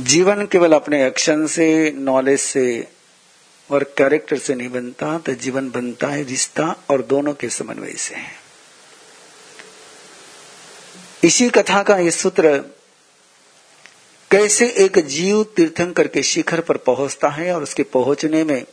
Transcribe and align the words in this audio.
जीवन 0.00 0.46
केवल 0.46 0.72
अपने 0.72 1.06
एक्शन 1.06 1.46
से 1.46 1.92
नॉलेज 1.96 2.40
से 2.40 2.88
और 3.70 3.84
कैरेक्टर 3.84 4.38
से 4.38 4.54
नहीं 4.54 4.68
बनता 4.68 5.18
तो 5.18 5.32
जीवन 5.32 5.70
बनता 5.70 6.06
है 6.06 6.22
रिश्ता 6.22 6.76
और 6.90 7.02
दोनों 7.02 7.34
के 7.34 7.48
समन्वय 7.48 7.92
से। 7.92 8.14
है 8.14 8.32
इसी 11.24 11.50
कथा 11.50 11.82
का 11.82 11.96
यह 11.96 12.10
सूत्र, 12.10 12.58
कैसे 14.30 14.68
एक 14.68 14.98
जीव 14.98 15.44
तीर्थंकर 15.44 16.08
के 16.08 16.22
शिखर 16.22 16.60
पर 16.60 16.76
पहुँचता 16.76 17.28
है 17.28 17.54
और 17.54 17.62
उसके 17.62 17.82
पहुँचने 17.82 18.44
में 18.44 18.64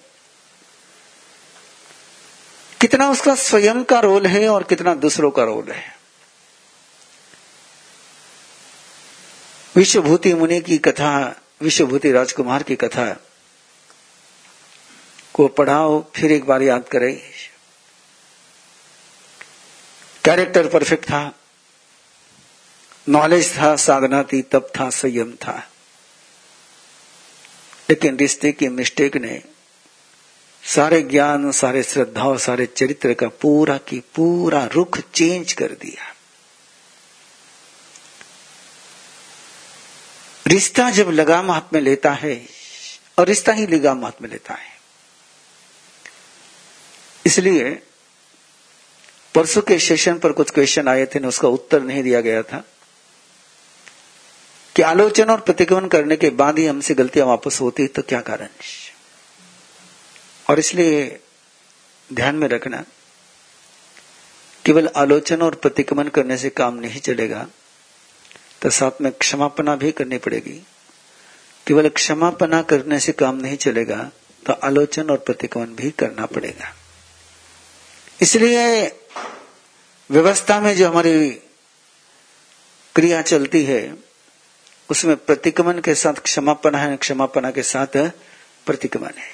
कितना 2.82 3.10
उसका 3.10 3.36
स्वयं 3.36 3.84
का 3.84 4.00
रोल 4.00 4.26
है 4.26 4.48
और 4.50 4.64
कितना 4.64 4.94
दूसरों 4.94 5.32
का 5.32 5.44
रोल 5.44 5.72
है। 5.72 5.93
विश्वभूति 9.76 10.34
मुनि 10.34 10.62
की 10.62 10.78
कथा, 10.78 11.42
विश्वभूति 11.62 12.12
राजकुमार 12.12 12.64
की 12.64 12.76
कथा 12.76 13.18
को 15.34 15.48
पढ़ाओ, 15.48 16.06
फिर 16.16 16.32
एक 16.32 16.46
बार 16.46 16.62
याद 16.62 16.88
करें। 16.88 17.22
कैरेक्टर 20.26 20.68
परफेक्ट 20.68 21.06
था। 21.06 21.40
नॉलेज 23.10 23.58
था, 23.58 23.76
साधना 23.76 24.24
थी, 24.24 24.42
तब 24.42 24.72
था, 24.80 24.90
संयम 24.90 25.32
था। 25.32 25.70
लेकिन 27.90 28.18
रिश्ते 28.18 28.52
की 28.52 28.68
मिस्टेक 28.68 29.18
ने 29.18 29.44
सारे 30.64 31.02
ज्ञान, 31.02 31.52
सारे 31.52 31.84
श्रद्धा 31.84 32.24
और 32.24 32.40
सारे 32.40 32.66
चरित्र 32.66 33.14
का 33.14 33.28
पूरा 33.28 33.78
की 33.78 34.00
पूरा 34.00 34.66
रुख 34.66 35.00
चेंज 35.00 35.54
कर 35.54 35.68
दिया। 35.68 36.13
रिश्ता 40.46 40.90
जब 40.92 41.10
लगाम 41.10 41.52
हाथ 41.52 41.74
में 41.74 41.80
लेता 41.82 42.12
है 42.14 42.36
और 43.20 43.28
रिश्ता 43.28 43.54
ही 43.54 43.68
लगाम 43.68 44.04
हाथ 44.06 44.22
में 44.22 44.30
लेता 44.30 44.54
है। 44.54 44.72
इसलिए 47.26 47.72
परसों 49.36 49.62
के 49.62 49.78
सेशन 49.80 50.18
पर 50.20 50.32
कुछ 50.32 50.52
क्वेश्चन 50.52 50.88
आए 50.88 51.06
थे, 51.06 51.20
उसका 51.20 51.48
उत्तर 51.48 51.82
नहीं 51.82 52.04
दिया 52.04 52.22
गया 52.22 52.42
था 52.44 52.64
कि 54.76 54.82
आलोचना 54.82 55.34
और 55.34 55.40
प्रतिक्रमण 55.40 55.88
करने 55.88 56.16
के 56.16 56.30
बाद 56.30 56.60
ही 56.60 56.66
हमसे 56.66 56.94
गलतियाँ 56.94 57.28
वापस 57.28 57.60
होती 57.62 57.88
तो 57.88 58.02
क्या 58.02 58.22
कारण? 58.22 58.48
और 60.50 60.60
इसलिए 60.60 61.20
ध्यान 62.10 62.36
में 62.36 62.48
रखना, 62.48 62.84
केवल 64.66 64.90
आलोचना 64.96 65.46
और 65.46 65.56
प्रतिक्रमण 65.56 66.10
करने 66.10 66.38
से 66.38 66.50
काम 66.50 66.76
नहीं 66.76 67.00
चलेगा। 67.00 67.48
तो 68.64 68.70
साथ 68.70 69.02
में 69.02 69.12
क्षमापना 69.12 69.76
भी 69.76 69.92
करनी 69.92 70.18
पड़ेगी। 70.18 70.62
केवल 71.68 71.90
क्षमापना 71.90 72.62
करने 72.62 73.00
से 73.00 73.12
काम 73.12 73.36
नहीं 73.36 73.58
चलेगा 73.58 73.98
तो 74.46 74.54
आलोचन 74.54 75.10
और 75.10 75.18
प्रतिक्रमण 75.18 75.76
भी 75.76 75.90
करना 75.92 76.26
पड़ेगा। 76.26 76.74
इसलिए 78.22 78.86
व्यवस्था 80.10 80.60
में 80.60 80.76
जो 80.76 80.90
हमारी 80.90 81.30
क्रिया 82.96 83.22
चलती 83.22 83.64
है, 83.64 83.96
उसमें 84.90 85.16
प्रतिक्रमण 85.18 85.80
के 85.82 85.96
साथ 85.96 86.14
क्षमापना 86.22 86.78
है, 86.78 86.98
क्षमापना 86.98 87.52
के 87.52 87.64
साथ 87.64 87.98
प्रतिक्रमण 88.68 89.12
है। 89.18 89.32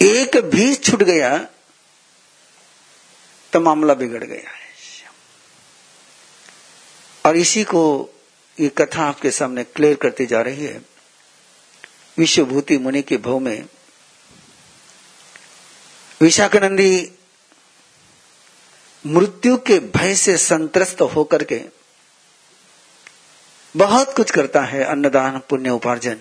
एक 0.00 0.36
भी 0.46 0.74
छूट 0.74 1.02
गया 1.02 1.36
तो 3.52 3.60
मामला 3.60 3.94
बिगड़ 3.94 4.24
गया। 4.24 4.57
और 7.28 7.36
इसी 7.36 7.64
को 7.64 8.10
ये 8.60 8.68
कथा 8.68 9.02
आपके 9.02 9.30
सामने 9.30 9.64
क्लियर 9.64 9.96
करती 9.96 10.26
जा 10.26 10.40
रही 10.40 10.64
है। 10.64 10.82
विश्वभूति 12.18 12.78
मुनि 12.78 13.02
के 13.02 13.16
भव 13.16 13.38
में 13.38 13.66
विशाखानंदी 16.20 17.12
मृत्यु 19.06 19.56
के 19.56 19.78
भय 19.78 20.14
से 20.14 20.36
संत्रस्त 20.36 21.00
होकर 21.00 21.44
के 21.44 21.62
बहुत 23.76 24.14
कुछ 24.14 24.30
करता 24.30 24.62
है 24.62 24.84
अन्नदान, 24.84 25.38
पुण्य 25.38 25.70
उपार्जन। 25.70 26.20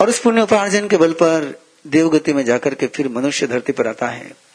और 0.00 0.08
उस 0.08 0.20
पुण्य 0.20 0.40
उपार्जन 0.40 0.88
के 0.88 0.96
बल 0.96 1.12
पर 1.12 1.62
देवगति 1.86 2.32
में 2.32 2.44
जाकर 2.44 2.74
के 2.74 2.86
फिर 2.86 3.08
मनुष्य 3.08 3.46
धरती 3.46 3.72
पर 3.72 3.88
आता 3.88 4.08
है। 4.08 4.51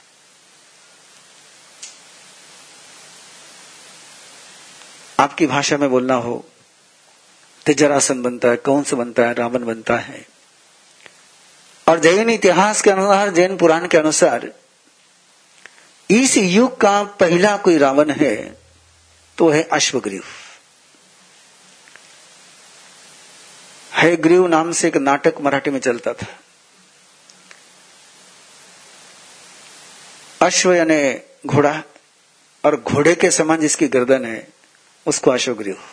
आपकी 5.20 5.46
भाषा 5.48 5.78
में 5.78 5.90
बोलना 5.90 6.16
हो 6.16 6.46
तो 7.66 7.74
जरासन 7.74 8.22
बनता 8.22 8.50
है, 8.50 8.56
कौन 8.56 8.84
सा 8.84 8.96
बनता 8.96 9.24
है, 9.24 9.34
रावण 9.34 9.66
बनता 9.66 9.98
है। 9.98 10.26
और 11.88 12.00
जैन 12.00 12.30
इतिहास 12.30 12.82
के 12.82 12.90
अनुसार, 12.90 13.30
जैन 13.30 13.58
पुराण 13.58 13.88
के 13.88 13.98
अनुसार, 13.98 14.52
इस 16.10 16.38
युग 16.38 16.80
का 16.82 17.04
पहला 17.20 17.56
कोई 17.58 17.78
रावण 17.78 18.12
है 18.12 18.36
तो 19.38 19.50
है 19.50 19.64
अश्वग्रीव। 19.64 20.24
है 23.92 24.16
ग्रीव 24.16 24.48
नाम 24.48 24.72
से 24.72 24.88
एक 24.88 24.98
नाटक 24.98 25.42
मराठी 25.42 25.70
में 25.70 25.80
चलता 25.80 26.14
था। 26.14 26.28
अश्व 30.42 30.74
यानी 30.74 31.20
घोड़ा, 31.46 31.82
और 32.64 32.82
घोड़े 32.82 33.16
के 33.16 33.32
समान 33.32 33.60
जिसकी 33.60 33.88
गर्दन 33.88 34.26
है 34.26 34.48
उसको 35.08 35.32
अश्वग्रीव 35.32 35.84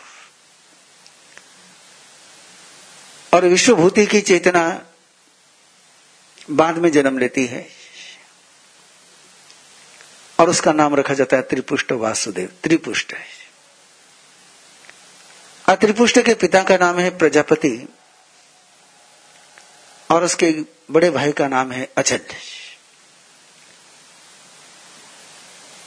और 3.33 3.45
विश्वभूति 3.45 4.05
की 4.05 4.21
चेतना 4.21 4.85
बाद 6.51 6.77
में 6.77 6.91
जन्म 6.91 7.17
लेती 7.17 7.45
है 7.45 7.69
और 10.39 10.49
उसका 10.49 10.73
नाम 10.73 10.95
रखा 10.95 11.13
जाता 11.13 11.35
है 11.37 11.41
त्रिपुष्ट 11.41 11.91
वासुदेव। 11.91 12.49
त्रिपुष्ट 12.63 13.13
है। 13.13 13.45
त्रिपुष्ट 15.69 16.19
के 16.19 16.33
पिता 16.33 16.63
का 16.63 16.77
नाम 16.77 16.99
है 16.99 17.17
प्रजापति 17.17 17.89
और 20.11 20.23
उसके 20.23 20.49
बड़े 20.91 21.09
भाई 21.09 21.31
का 21.31 21.47
नाम 21.47 21.71
है 21.71 21.87
अचल 21.97 22.19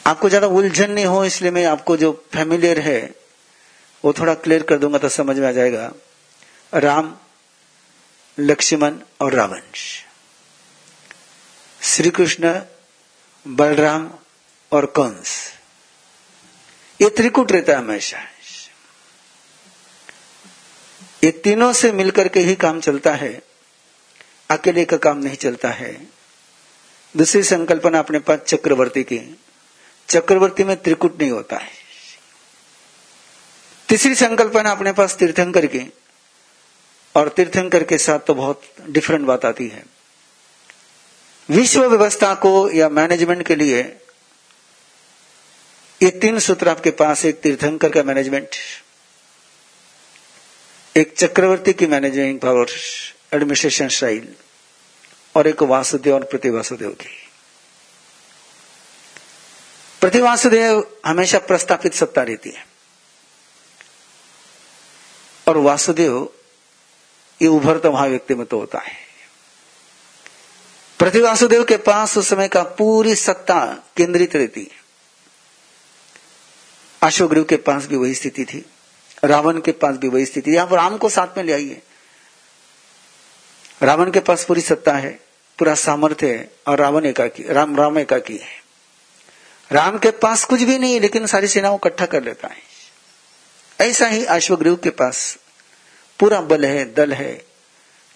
आपको 0.08 0.28
ज़्यादा 0.28 0.46
उलझन 0.48 0.90
नहीं 0.90 1.04
हो, 1.04 1.24
इसलिए 1.24 1.50
मैं 1.50 1.64
आपको 1.66 1.96
जो 1.96 2.12
फैमिलियर 2.32 2.78
है, 2.80 3.00
वो 4.04 4.12
थोड़ा 4.12 4.34
क्लियर 4.36 4.62
कर 4.62 4.78
दूँगा 4.78 4.98
तो 4.98 5.08
समझ 5.08 5.36
में 5.38 5.46
आ 5.48 5.50
जाएगा। 5.52 5.90
राम, 6.72 7.14
लक्ष्मण 8.38 8.98
और 9.20 9.34
रावण। 9.34 9.60
श्री 11.80 12.10
कृष्ण 12.10 12.60
बलराम 13.46 14.10
और 14.72 14.86
कंस। 14.96 15.36
ये 17.00 17.08
त्रिकुट 17.10 17.52
रहता 17.52 17.72
है 17.72 17.78
हमेशा। 17.78 18.18
ये 21.24 21.30
तीनों 21.44 21.72
से 21.72 21.90
मिलकर 21.92 22.28
के 22.28 22.40
ही 22.40 22.54
काम 22.56 22.80
चलता 22.80 23.12
है। 23.14 23.30
अकेले 24.50 24.84
का 24.84 24.96
काम 24.96 25.18
नहीं 25.18 25.36
चलता 25.36 25.70
है। 25.70 25.92
दूसरी 27.14 27.42
संकल्पना 27.42 27.98
अपने 27.98 28.18
पास 28.18 28.38
चक्रवर्ती 28.38 29.02
की। 29.02 29.18
चक्रवर्ती 30.08 30.64
में 30.64 30.76
त्रिकुट 30.76 31.20
नहीं 31.20 31.30
होता 31.30 31.56
है। 31.56 31.70
तीसरी 33.88 34.14
संकल्पना 34.14 34.70
अपने 34.70 34.92
पास 34.92 35.16
तीर्थंकर 35.16 35.66
की, 35.66 35.92
और 37.14 37.28
तीर्थंकर 37.28 37.84
के 37.84 37.98
साथ 37.98 38.18
तो 38.18 38.34
बहुत 38.34 38.62
डिफरेंट 38.88 39.26
बात 39.26 39.44
आती 39.44 39.68
है। 39.68 39.84
विश्व 41.48 41.86
व्यवस्था 41.86 42.34
को 42.34 42.70
या 42.70 42.88
मैनेजमेंट 42.88 43.46
के 43.46 43.54
लिए 43.54 43.82
ये 46.00 46.10
तीन 46.10 46.38
सूत्र 46.38 46.68
आपके 46.68 46.90
पास, 46.90 47.24
एक 47.24 47.40
तीर्थंकर 47.40 47.90
का 47.90 48.02
मैनेजमेंट 48.02 48.48
एक 50.96 51.14
चक्रवर्ती 51.16 51.72
की 51.72 51.86
मैनेजिंग 51.86 52.38
पावर 52.40 52.66
एडमिनिस्ट्रेशन 53.34 53.88
स्टाइल 53.88 54.28
और 55.34 55.46
एक 55.46 55.62
वासुदेव 55.62 56.14
और 56.14 56.24
प्रतिवासुदेव 56.24 56.90
की। 56.90 57.27
प्रतिवासुदेव 60.00 60.98
हमेशा 61.06 61.38
प्रस्तापित 61.38 61.94
सत्ता 61.94 62.22
रहती 62.22 62.50
है। 62.50 62.66
और 65.46 65.56
वासुदेव 65.56 66.28
ये 67.42 67.48
उभरता 67.48 67.88
वहाँ 67.88 68.08
व्यक्ति 68.08 68.34
में 68.34 68.46
तो 68.46 68.58
होता 68.58 68.78
है। 68.78 68.96
प्रतिवासुदेव 70.98 71.64
के 71.64 71.76
पास 71.76 72.16
उस 72.18 72.28
समय 72.28 72.48
का 72.48 72.62
पूरी 72.62 73.14
सत्ता 73.14 73.64
केंद्रित 73.96 74.36
रहती 74.36 74.60
है। 74.60 74.78
अशोकग्रीव 77.02 77.44
के 77.44 77.56
पास 77.56 77.86
भी 77.86 77.96
वही 77.96 78.14
स्थिति 78.14 78.44
थी। 78.44 78.64
रावण 79.24 79.60
के 79.60 79.72
पास 79.72 79.96
भी 79.96 80.08
वही 80.08 80.26
स्थिति 80.26 80.50
यहाँ 80.50 80.66
पर 80.66 80.76
राम 80.76 80.96
को 80.96 81.08
साथ 81.08 81.36
में 81.36 81.44
ले 81.44 81.52
आइए। 81.52 81.82
रावण 83.82 84.10
के 84.10 84.20
पास 84.20 84.44
पूरी 84.44 84.60
सत्ता 84.60 84.92
है, 84.92 85.20
पूरा 85.58 85.74
सामर्थ्य 85.74 86.34
है 86.34 86.50
और 86.66 86.78
रावण 86.78 87.06
एकाकी 87.06 87.42
राम 87.42 87.76
राम 87.76 87.98
एकाकी 87.98 88.36
है। 88.36 88.57
राम 89.72 89.98
के 89.98 90.10
पास 90.10 90.44
कुछ 90.44 90.60
भी 90.60 90.78
नहीं, 90.78 91.00
लेकिन 91.00 91.26
सारी 91.26 91.48
सेनाओं 91.48 91.76
इकट्ठा 91.76 92.06
कर 92.06 92.22
लेता 92.22 92.48
है। 92.48 92.62
ऐसा 93.80 94.06
ही 94.06 94.24
अश्वगृह 94.24 94.74
के 94.74 94.90
पास 94.90 95.38
पूरा 96.18 96.40
बल 96.40 96.64
है, 96.64 96.94
दल 96.94 97.12
है, 97.12 97.46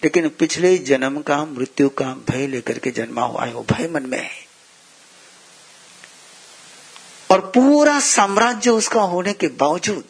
लेकिन 0.03 0.29
पिछले 0.29 0.77
जन्म 0.77 1.21
का, 1.21 1.45
मृत्यु 1.45 1.89
का 1.89 2.05
भय 2.05 2.47
लेकर 2.47 2.79
के 2.79 2.91
जन्मा 2.91 3.21
हुआ 3.21 3.45
है, 3.45 3.53
वो 3.53 3.65
भय 3.71 3.87
मन 3.87 4.03
में 4.03 4.19
है। 4.19 4.45
और 7.31 7.39
पूरा 7.39 7.99
साम्राज्य 7.99 8.69
उसका 8.69 9.01
होने 9.01 9.33
के 9.33 9.47
बावजूद, 9.47 10.05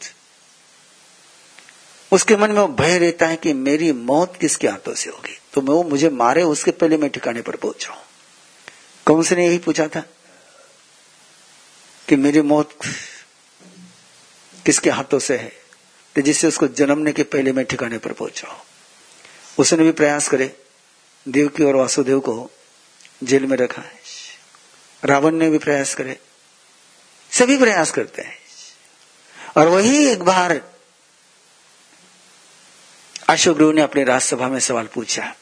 उसके 2.12 2.36
मन 2.36 2.52
में 2.52 2.62
वो 2.62 2.68
भय 2.68 2.98
रहता 2.98 3.28
है 3.28 3.36
कि 3.36 3.54
मेरी 3.54 3.92
मौत 3.92 4.38
किसके 4.38 4.68
हाथों 4.68 4.94
से 4.94 5.10
होगी? 5.10 5.40
तो 5.54 5.62
मैं, 5.62 5.70
वो 5.70 5.84
मुझे 5.84 6.10
मारे, 6.10 6.44
उसके 6.44 6.72
पहले 6.72 6.98
मैं 6.98 7.10
ठिकाने 7.10 7.42
पर 7.42 7.56
पहुँच 7.56 7.82
जाऊँ। 7.82 7.98
कौन 9.06 9.24
से 9.24 9.36
ने 9.36 9.48
यही 9.48 9.58
पूछा 9.58 9.88
था? 9.88 10.04
कि 12.14 12.18
मेरी 12.18 12.42
मौत 12.42 12.74
किसके 14.66 14.90
हाथों 14.90 15.20
से 15.20 15.38
है 15.38 15.52
तो 16.16 16.22
जिससे 16.22 16.48
उसको 16.48 16.68
जन्मने 16.68 17.12
के 17.12 17.24
पहले 17.24 17.52
मैं 17.52 17.66
ठिकाने 17.66 17.98
पर 17.98 18.12
पहुंचाऊ 18.14 18.58
उसने 19.60 19.84
भी 19.84 19.92
प्रयास 19.92 20.28
करे, 20.28 20.56
देव 21.28 21.48
की 21.48 21.64
और 21.64 21.76
वासुदेव 21.76 22.20
को 22.20 22.52
जेल 23.24 23.46
में 23.46 23.58
रखा 23.58 23.82
है। 23.82 24.02
रावण 25.04 25.36
ने 25.36 25.50
भी 25.50 25.58
प्रयास 25.58 25.96
करे, 25.96 26.18
सभी 27.32 27.58
प्रयास 27.58 27.92
करते 27.92 28.22
हैं। 28.22 28.38
और 29.58 29.68
वही 29.68 30.06
एक 30.08 30.24
बार 30.24 30.62
अशोक 33.30 33.58
गुरु 33.58 33.72
ने 33.72 33.82
अपने 33.82 34.04
राज्यसभा 34.04 34.48
में 34.48 34.60
सवाल 34.60 34.88
पूछा 34.88 35.36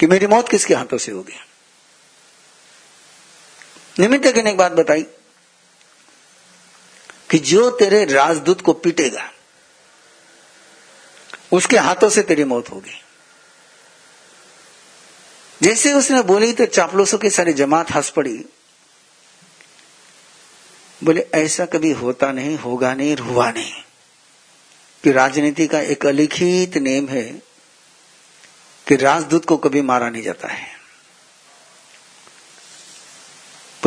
कि 0.00 0.06
मेरी 0.06 0.26
मौत 0.26 0.48
किसके 0.48 0.74
हाथों 0.74 0.98
से 0.98 1.12
होगी? 1.12 1.38
निमित्त 4.00 4.26
ने 4.26 4.50
एक 4.50 4.56
बात 4.56 4.72
बताई 4.72 5.02
कि 7.30 7.38
जो 7.38 7.70
तेरे 7.70 8.04
राजदूत 8.04 8.60
को 8.60 8.72
पीटेगा, 8.72 9.32
उसके 11.52 11.76
हाथों 11.76 12.10
से 12.10 12.22
तेरी 12.22 12.44
मौत 12.44 12.70
होगी। 12.70 13.04
जैसे 15.62 15.92
उसने 15.92 16.22
बोली 16.22 16.52
तो 16.52 16.66
चापलोसों 16.66 17.18
की 17.18 17.30
सारी 17.30 17.52
जमात 17.52 17.90
हंस 17.90 18.10
पड़ी। 18.10 18.44
बोले, 21.04 21.28
ऐसा 21.34 21.66
कभी 21.66 21.90
होता 21.90 22.32
नहीं, 22.32 22.58
होगा 22.58 22.94
नहीं, 22.94 23.16
हुआ 23.16 23.50
नहीं। 23.50 23.72
कि 25.04 25.12
राजनीति 25.12 25.66
का 25.66 25.80
एक 25.80 26.06
अलिखित 26.06 26.76
नियम 26.76 27.08
है 27.08 27.24
कि 28.86 28.96
राजदूत 28.96 29.44
को 29.44 29.56
कभी 29.56 29.82
मारा 29.82 30.10
नहीं 30.10 30.22
जाता 30.22 30.48
है। 30.48 30.77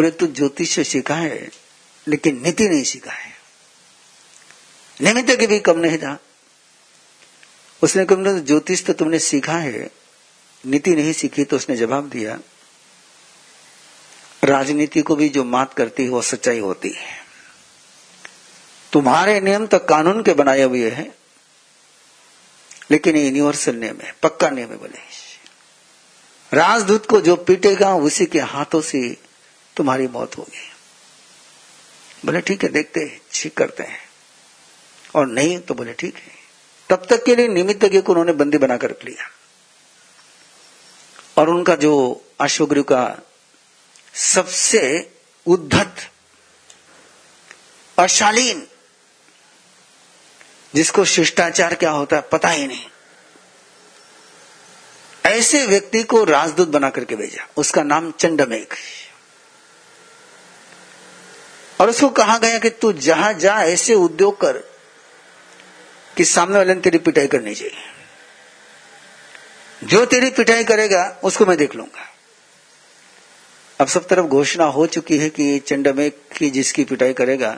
पूरे 0.01 0.12
तो 0.12 0.27
ज्योतिष 0.27 0.80
सीखा 0.88 1.15
है, 1.15 1.50
लेकिन 2.07 2.42
नीति 2.44 2.68
नहीं 2.69 2.83
सीखा 2.83 3.12
है। 3.12 3.33
निमित्त 5.00 5.36
के 5.39 5.48
भी 5.48 5.59
कम 5.59 5.80
नहीं 5.80 5.98
था। 5.98 6.18
उसने 7.81 8.06
कहा 8.06 8.38
ज्योतिष 8.39 8.83
तो 8.86 8.94
तुमने 8.94 9.19
सीखा 9.19 9.57
है, 9.57 9.89
नीति 10.63 10.95
नहीं 10.95 11.13
सीखी 11.13 11.44
तो 11.44 11.56
उसने 11.56 11.75
जवाब 11.77 12.09
दिया, 12.09 12.39
राजनीति 14.44 15.01
को 15.01 15.15
भी 15.15 15.30
जो 15.30 15.44
मात 15.44 15.74
करती 15.74 16.03
है 16.03 16.09
वो 16.09 16.21
सच्चाई 16.24 16.59
होती 16.59 16.89
है। 16.89 17.15
तुम्हारे 18.94 19.39
नियम 19.42 19.68
तो 19.68 19.80
कानून 19.80 20.24
के 20.24 20.33
बनाए 20.33 20.63
हुए 20.63 20.89
हैं, 20.89 21.12
लेकिन 22.92 23.18
यूनिवर्सल 23.18 23.75
नियम 23.75 24.01
है, 24.01 24.15
पक्का 24.24 24.50
नियम 24.50 24.69
है 24.69 24.77
बोले 24.77 25.09
राजदूत 26.51 27.06
को 27.06 27.21
जो 27.21 27.36
पीटेगा, 27.38 27.94
उसी 27.95 28.25
के 28.25 28.39
हाथों 28.39 28.81
से 28.83 29.18
तुम्हारी 29.77 30.07
मौत 30.07 30.38
होगी 30.38 30.71
बोले, 32.25 32.41
ठीक 32.41 32.63
है, 32.63 32.69
देखते 32.69 33.00
हैं, 33.00 33.21
ठीक 33.33 33.57
करते 33.57 33.83
हैं। 33.83 34.09
और 35.15 35.27
नहीं 35.27 35.59
तो 35.59 35.73
बोले, 35.73 35.94
ठीक 35.94 36.15
है। 36.15 36.31
तब 36.89 37.07
तक 37.09 37.25
के 37.25 37.35
लिए 37.35 37.47
निमित्त 37.47 37.85
को 37.85 38.12
उन्होंने 38.12 38.31
बंदी 38.31 38.57
बनाकर 38.57 38.89
रख 38.89 39.06
लिया। 39.06 39.31
और 41.38 41.50
उनका 41.50 41.75
जो 41.75 42.25
अश्वगुरु 42.41 42.83
का 42.83 43.18
सबसे 44.13 45.12
उद्धत, 45.47 45.95
अशालीन, 48.00 48.67
जिसको 50.75 51.06
शिष्टाचार 51.06 51.75
क्या 51.75 51.91
होता 51.91 52.15
है, 52.15 52.21
पता 52.21 52.50
ही 52.50 52.67
नहीं। 52.67 52.85
ऐसे 55.25 55.65
व्यक्ति 55.65 56.03
को 56.03 56.24
राजदूत 56.24 56.67
बना 56.67 56.89
करके 56.89 57.15
भेजा। 57.15 57.47
उसका 57.57 57.83
नाम 57.83 58.12
चंडमेघ। 58.12 58.74
और 61.81 61.89
उसको 61.89 62.09
कहा 62.09 62.37
गया 62.37 62.59
कि 62.59 62.69
तू 62.69 62.93
जहाँ 62.93 63.33
जा, 63.33 63.63
ऐसे 63.63 63.93
उद्योग 63.93 64.41
कर 64.41 64.57
कि 66.17 66.25
सामने 66.25 66.57
वाले 66.57 66.73
ने 66.73 66.81
तेरी 66.81 66.97
पिटाई 66.97 67.27
करनी 67.27 67.55
चाहिए। 67.55 67.77
जो 69.83 70.05
तेरी 70.05 70.29
पिटाई 70.29 70.63
करेगा, 70.63 71.19
उसको 71.23 71.45
मैं 71.45 71.57
देख 71.57 71.75
लूँगा। 71.75 72.09
अब 73.81 73.87
सब 73.87 74.07
तरफ़ 74.07 74.25
घोषणा 74.25 74.65
हो 74.65 74.87
चुकी 74.87 75.17
है 75.17 75.29
कि 75.29 75.59
चंडमेघ 75.59 76.37
की 76.37 76.49
जिसकी 76.49 76.83
पिटाई 76.83 77.13
करेगा, 77.13 77.57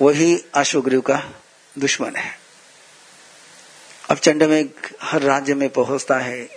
वही 0.00 0.44
अश्वग्रीव 0.54 1.00
का 1.00 1.30
दुश्मन 1.78 2.16
है। 2.16 2.38
अब 4.10 4.18
चंडमेघ 4.18 4.68
हर 5.02 5.22
राज्य 5.22 5.54
में 5.54 5.68
पहुँचता 5.68 6.18
है 6.18 6.48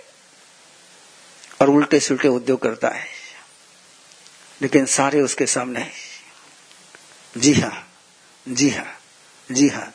और 1.60 1.70
उल्टे 1.70 2.00
सुलटे 2.00 2.28
उद्योग 2.28 2.62
करता 2.62 2.88
है। 2.88 3.06
लेकिन 4.62 4.86
सारे 4.86 5.20
उसके 5.20 5.46
सामने 5.46 5.80
है। 5.80 6.05
जी 7.36 7.54
हाँ 7.54 7.98
जी 8.48 8.70
हाँ 8.70 8.98
जी 9.52 9.68
हाँ। 9.68 9.94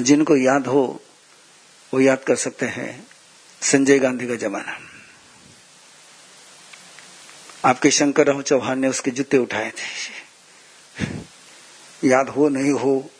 जिनको 0.00 0.36
याद 0.36 0.66
हो, 0.66 1.02
वो 1.94 2.00
याद 2.00 2.24
कर 2.24 2.36
सकते 2.36 2.66
हैं 2.66 3.06
संजय 3.62 3.98
गांधी 3.98 4.26
का 4.26 4.34
जमाना। 4.34 4.78
आपके 7.64 7.90
शंकर 7.90 8.26
राव 8.26 8.42
चौहान 8.42 8.78
ने 8.78 8.88
उसके 8.88 9.10
जूते 9.10 9.38
उठाए 9.38 9.70
थे। 9.70 10.10
याद 12.08 12.28
हो, 12.28 12.48
नहीं 12.48 12.70
हो, 12.70 13.10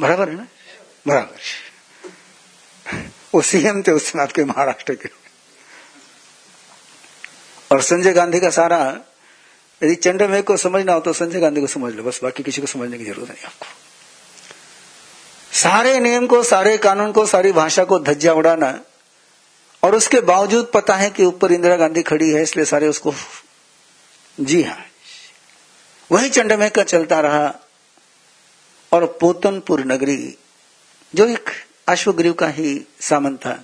बराबर 0.00 0.28
है 0.28 0.34
ना? 0.34 0.46
बराबर। 1.06 1.38
वो 3.34 3.42
सीएम 3.42 3.82
थे 3.82 3.92
उस 3.92 4.12
समय 4.12 4.22
आपके 4.22 4.44
महाराष्ट्र 4.44 4.94
के। 4.94 5.08
और 7.72 7.82
संजय 7.82 8.12
गांधी 8.12 8.40
का 8.40 8.50
सारा 8.50 9.00
यदि 9.84 9.94
चंडमेघ 9.96 10.42
को 10.44 10.56
समझना 10.56 10.92
हो 10.92 11.00
तो 11.00 11.12
संजय 11.12 11.40
गांधी 11.40 11.60
को 11.60 11.66
समझ 11.66 11.92
लो, 11.94 12.02
बस 12.02 12.20
बाकी 12.22 12.42
किसी 12.42 12.60
को 12.60 12.66
समझने 12.66 12.98
की 12.98 13.04
ज़रूरत 13.04 13.28
नहीं 13.28 13.44
आपको। 13.44 13.66
सारे 15.52 15.98
नियम 16.00 16.26
को, 16.26 16.42
सारे 16.42 16.76
कानून 16.78 17.12
को, 17.12 17.26
सारी 17.26 17.52
भाषा 17.52 17.84
को 17.84 17.98
धज्जा 18.00 18.32
उड़ाना 18.32 18.78
और 19.82 19.94
उसके 19.94 20.20
बावजूद 20.22 20.70
पता 20.74 20.94
है 20.96 21.10
कि 21.10 21.24
ऊपर 21.24 21.52
इंदिरा 21.52 21.76
गांधी 21.76 22.02
खड़ी 22.02 22.30
है, 22.30 22.42
इसलिए 22.42 22.64
सारे 22.64 22.88
उसको 22.88 23.14
जी 24.38 24.62
हाँ। 24.62 24.78
वही 26.10 26.28
चंडमेघ 26.30 26.70
का 26.72 26.82
चलता 26.84 27.20
रहा 27.20 27.54
और 28.92 29.04
पोतनपुर 29.20 29.84
नगरी, 29.84 30.36
जो 31.14 31.26
एक 31.26 31.50
अश्वग्रीव 31.88 32.32
का 32.32 32.48
ही 32.48 32.80
सामंत 33.00 33.38
था, 33.38 33.62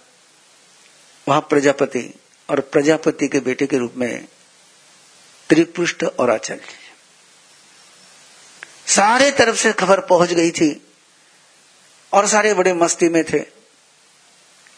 वहाँ 1.27 1.41
प्रजापति 1.41 2.03
और 2.49 2.61
प्रजापति 2.63 3.29
के 3.29 3.41
बेटे 3.41 3.67
के 3.67 3.79
रूप 3.79 3.95
में 3.97 4.27
त्रिपुष्ट 5.51 6.05
और 6.05 6.31
आचार्य 6.31 6.61
सारे 8.87 9.31
तरफ़ 9.31 9.57
से 9.57 9.73
खबर 9.73 10.01
पहुँच 10.01 10.33
गई 10.33 10.51
थी 10.51 10.87
और 12.13 12.27
सारे 12.27 12.55
बड़े 12.55 12.75
मस्ती 12.75 13.09
में 13.09 13.25
थे। 13.25 13.61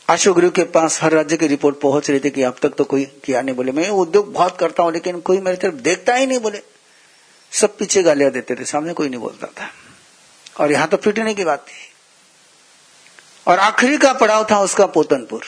अशोक 0.08 0.40
के 0.40 0.64
पास 0.64 1.02
हर 1.02 1.12
राज्य 1.12 1.36
की 1.36 1.46
रिपोर्ट 1.46 1.80
पहुँच 1.80 2.10
रही 2.10 2.20
थी 2.20 2.30
कि 2.30 2.42
अब 2.42 2.56
तक 2.62 2.68
तो 2.68 2.84
कोई 2.84 3.04
किया 3.04 3.42
नहीं 3.42 3.54
बोले। 3.54 3.72
मैं 3.72 3.88
उद्योग 3.88 4.32
बहुत 4.32 4.58
करता 4.58 4.82
हूँ, 4.82 4.92
लेकिन 4.92 5.20
कोई 5.20 5.40
मेरी 5.40 5.56
तरफ़ 5.56 5.74
देखता 5.74 6.14
ही 6.14 6.26
नहीं 6.26 6.38
बोले। 6.38 6.62
सब 7.52 7.76
पीछे 7.76 8.02
गालियाँ 8.02 8.30
देते 8.30 8.54
थे, 8.54 8.64
सामने 8.64 8.92
कोई 8.92 9.08
नहीं 9.08 9.20
बोलता 9.20 9.46
था। 9.46 9.70
और 10.60 10.72
यहाँ 10.72 10.88
तो 10.88 10.96
फिटने 10.96 11.34
की 11.34 11.44
बात 11.44 11.66
थी। 11.68 11.92
और 13.46 13.58
आखिरी 13.58 13.98
का 13.98 14.12
पड़ाव 14.12 14.46
था 14.50 14.60
उसका 14.60 14.86
पोतनपुर। 14.86 15.44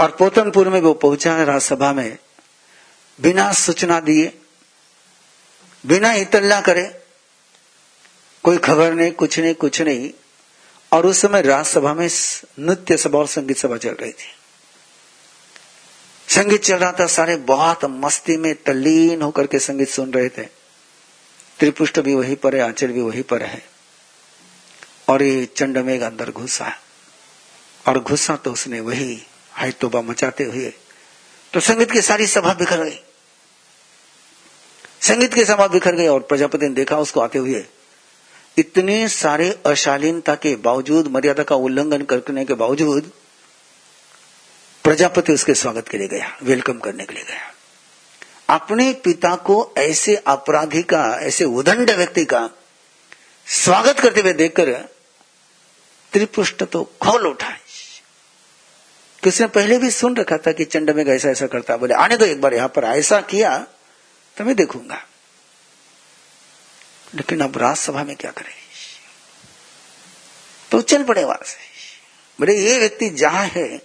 और 0.00 0.10
पोतनपुर 0.10 0.68
में 0.68 0.80
वो 0.80 0.94
पहुँचा 0.94 1.42
राज्यसभा 1.42 1.92
में। 1.92 2.18
बिना 3.20 3.52
सूचना 3.52 4.00
दिए, 4.00 4.32
बिना 5.86 6.12
इतल्ला 6.12 6.60
करे, 6.60 7.02
कोई 8.42 8.58
खबर 8.58 8.92
नहीं, 8.92 9.12
कुछ 9.12 9.38
नहीं 9.38 9.54
कुछ 9.54 9.80
नहीं। 9.82 10.10
और 10.92 11.06
उस 11.06 11.20
समय 11.20 11.42
राज्यसभा 11.42 11.94
में 11.94 12.08
नृत्य 12.58 12.96
सभा 12.96 13.18
और 13.18 13.26
संगीत 13.26 13.58
सभा 13.58 13.76
चल 13.76 13.92
रही 13.92 14.12
थी। 14.12 14.34
संगीत 16.28 16.62
चल 16.62 16.76
रहा 16.76 16.92
था, 16.92 17.06
सारे 17.06 17.36
बहुत 17.36 17.84
मस्ती 17.84 18.36
में 18.36 18.54
तल्लीन 18.62 19.22
होकर 19.22 19.46
के 19.46 19.58
संगीत 19.58 19.88
सुन 19.88 20.12
रहे 20.12 20.28
थे। 20.28 20.42
त्रिपुष्ट 21.58 22.00
भी 22.00 22.14
वहीं 22.14 22.36
पर 22.36 22.54
है 22.56 22.62
आचर 22.62 22.86
भी 22.86 23.00
वहीं 23.00 23.22
पर 23.22 23.42
है। 23.42 23.66
और 25.08 25.22
ये 25.22 25.44
चंडमेघ 25.46 26.02
अंदर 26.02 26.30
घुसा। 26.30 26.72
और 27.88 27.98
घुसा 27.98 28.36
तो 28.36 28.52
उसने 28.52 28.80
वही 28.80 29.22
हाई 29.52 29.70
तोबा 29.70 30.00
मचाते 30.00 30.44
हुए 30.44 30.72
तो 31.52 31.60
संगीत 31.60 31.90
की 31.90 32.02
सारी 32.02 32.26
सभा 32.26 32.54
बिखर 32.54 32.84
गई। 32.84 33.00
संगीत 35.06 35.34
के 35.34 35.44
सभा 35.44 35.66
बिखर 35.66 35.94
गए 35.94 36.06
और 36.08 36.20
प्रजापति 36.20 36.66
ने 36.66 36.74
देखा 36.74 36.96
उसको 36.98 37.20
आते 37.20 37.38
हुए। 37.38 37.64
इतने 38.56 39.08
सारे 39.08 39.48
अशालीनता 39.66 40.34
के 40.34 40.54
बावजूद, 40.56 41.06
मर्यादा 41.06 41.42
का 41.42 41.56
उल्लंघन 41.56 42.02
करने 42.02 42.44
के 42.44 42.54
बावजूद, 42.54 43.10
प्रजापति 44.84 45.32
उसके 45.32 45.54
स्वागत 45.54 45.88
के 45.88 45.98
लिए 45.98 46.08
गया, 46.08 46.36
वेलकम 46.42 46.78
करने 46.78 47.04
के 47.04 47.14
लिए 47.14 47.24
गया। 47.24 48.54
अपने 48.54 48.92
पिता 49.04 49.34
को 49.36 49.74
ऐसे 49.78 50.16
अपराधी 50.26 50.82
का, 50.82 51.04
ऐसे 51.20 51.44
उदंड 51.44 51.90
व्यक्ति 51.90 52.24
का 52.24 52.48
स्वागत 53.46 54.00
करते 54.00 54.20
हुए 54.20 54.32
देखकर 54.32 54.72
त्रिपुष्ट 56.12 56.62
तो 56.64 56.82
खोल 57.02 57.26
उठा। 57.26 57.50
किसने 59.22 59.46
पहले 59.46 59.78
भी 59.78 59.90
सुन 59.90 60.16
रखा 60.16 60.36
था 60.36 60.52
कि 60.52 60.64
चंड 60.64 60.90
में 60.90 61.04
ऐसा 61.04 61.28
ऐसा 61.28 61.46
करता 61.46 61.76
बोले, 61.76 61.94
आने 61.94 62.16
दो 62.16 62.24
एक 62.24 62.40
बार 62.40 62.54
यहाँ 62.54 62.68
पर। 62.68 62.84
ऐसा 62.84 63.20
किया 63.20 63.66
तो 64.36 64.44
मैं 64.44 64.56
देखूँगा। 64.56 65.06
लेकिन 67.14 67.40
अब 67.40 67.58
राजसभा 67.58 68.04
में 68.04 68.16
क्या 68.16 68.30
करें? 68.30 68.54
तो 70.70 70.82
चल 70.82 71.04
पड़े 71.04 71.24
वहाँ 71.24 71.44
से। 71.44 71.58
बोले 72.40 72.56
ये 72.56 72.78
व्यक्ति 72.78 73.10
जहाँ 73.10 73.46
है, 73.46 73.82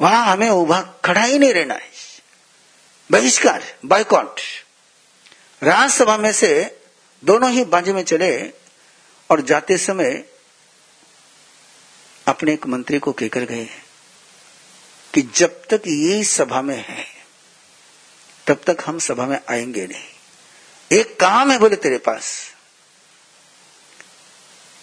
वहाँ 0.00 0.26
हमें 0.26 0.50
उभा 0.50 0.82
खड़ा 1.04 1.22
ही 1.22 1.38
नहीं 1.38 1.54
रहना 1.54 1.74
है। 1.74 1.90
बहिष्कार 3.10 3.78
बाइकॉट 3.84 4.40
राज्यसभा 5.62 6.16
में 6.16 6.32
से 6.32 6.80
दोनों 7.24 7.50
ही 7.50 7.64
बाजू 7.64 7.94
में 7.94 8.04
चले 8.04 8.48
और 9.30 9.40
जाते 9.40 9.78
समय 9.78 10.24
अपने 12.28 12.52
एक 12.52 12.66
मंत्री 12.66 12.98
को 12.98 13.12
कहकर 13.12 13.40
गए 13.40 13.68
कि 15.14 15.22
जब 15.22 15.62
तक 15.64 15.82
ये 15.86 16.24
सभा 16.24 16.62
में 16.62 16.84
है 16.88 17.15
तब 18.46 18.60
तक 18.66 18.76
हम 18.86 18.98
सभा 18.98 19.26
में 19.26 19.40
आएँगे 19.50 19.86
नहीं। 19.86 20.04
एक 20.92 21.20
काम 21.20 21.50
है 21.50 21.58
बोले 21.58 21.76
तेरे 21.76 21.98
पास। 21.98 22.54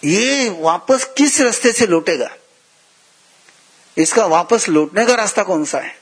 ये 0.04 0.48
वापस 0.48 1.04
किस 1.18 1.40
रास्ते 1.40 1.72
से 1.72 1.86
लौटेगा? 1.86 2.36
इसका 3.98 4.26
वापस 4.26 4.68
लौटने 4.68 5.06
का 5.06 5.14
रास्ता 5.14 5.42
कौन 5.42 5.64
सा 5.64 5.78
है? 5.78 5.98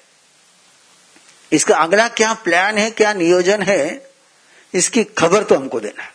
इसका 1.53 1.77
अगला 1.77 2.09
क्या 2.09 2.33
प्लान 2.33 2.79
है, 2.79 2.91
क्या 2.91 3.13
नियोजन 3.13 3.63
है, 3.63 4.11
इसकी 4.75 5.05
खबर 5.05 5.45
तो 5.45 5.55
हमको 5.55 5.81
देना। 5.81 6.13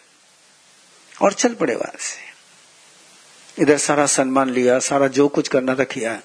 और 1.22 1.34
चल 1.34 1.54
पड़े 1.54 1.75
वहाँ 1.75 1.98
से। 2.00 2.27
इधर 3.62 3.77
सारा 3.77 4.06
सम्मान 4.06 4.50
लिया, 4.50 4.80
सारा 4.80 5.08
जो 5.08 5.27
कुछ 5.27 5.48
करना 5.48 5.75
था 5.75 5.84
किया 5.84 6.22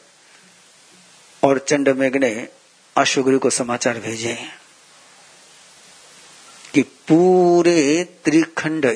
और 1.44 1.58
चंड 1.58 1.88
मेघ 1.88 2.16
ने 2.16 2.48
अशुग्री 2.96 3.38
को 3.38 3.50
समाचार 3.50 3.98
भेजे। 3.98 4.61
कि 6.74 6.82
पूरे 6.82 8.04
त्रिखंड 8.24 8.86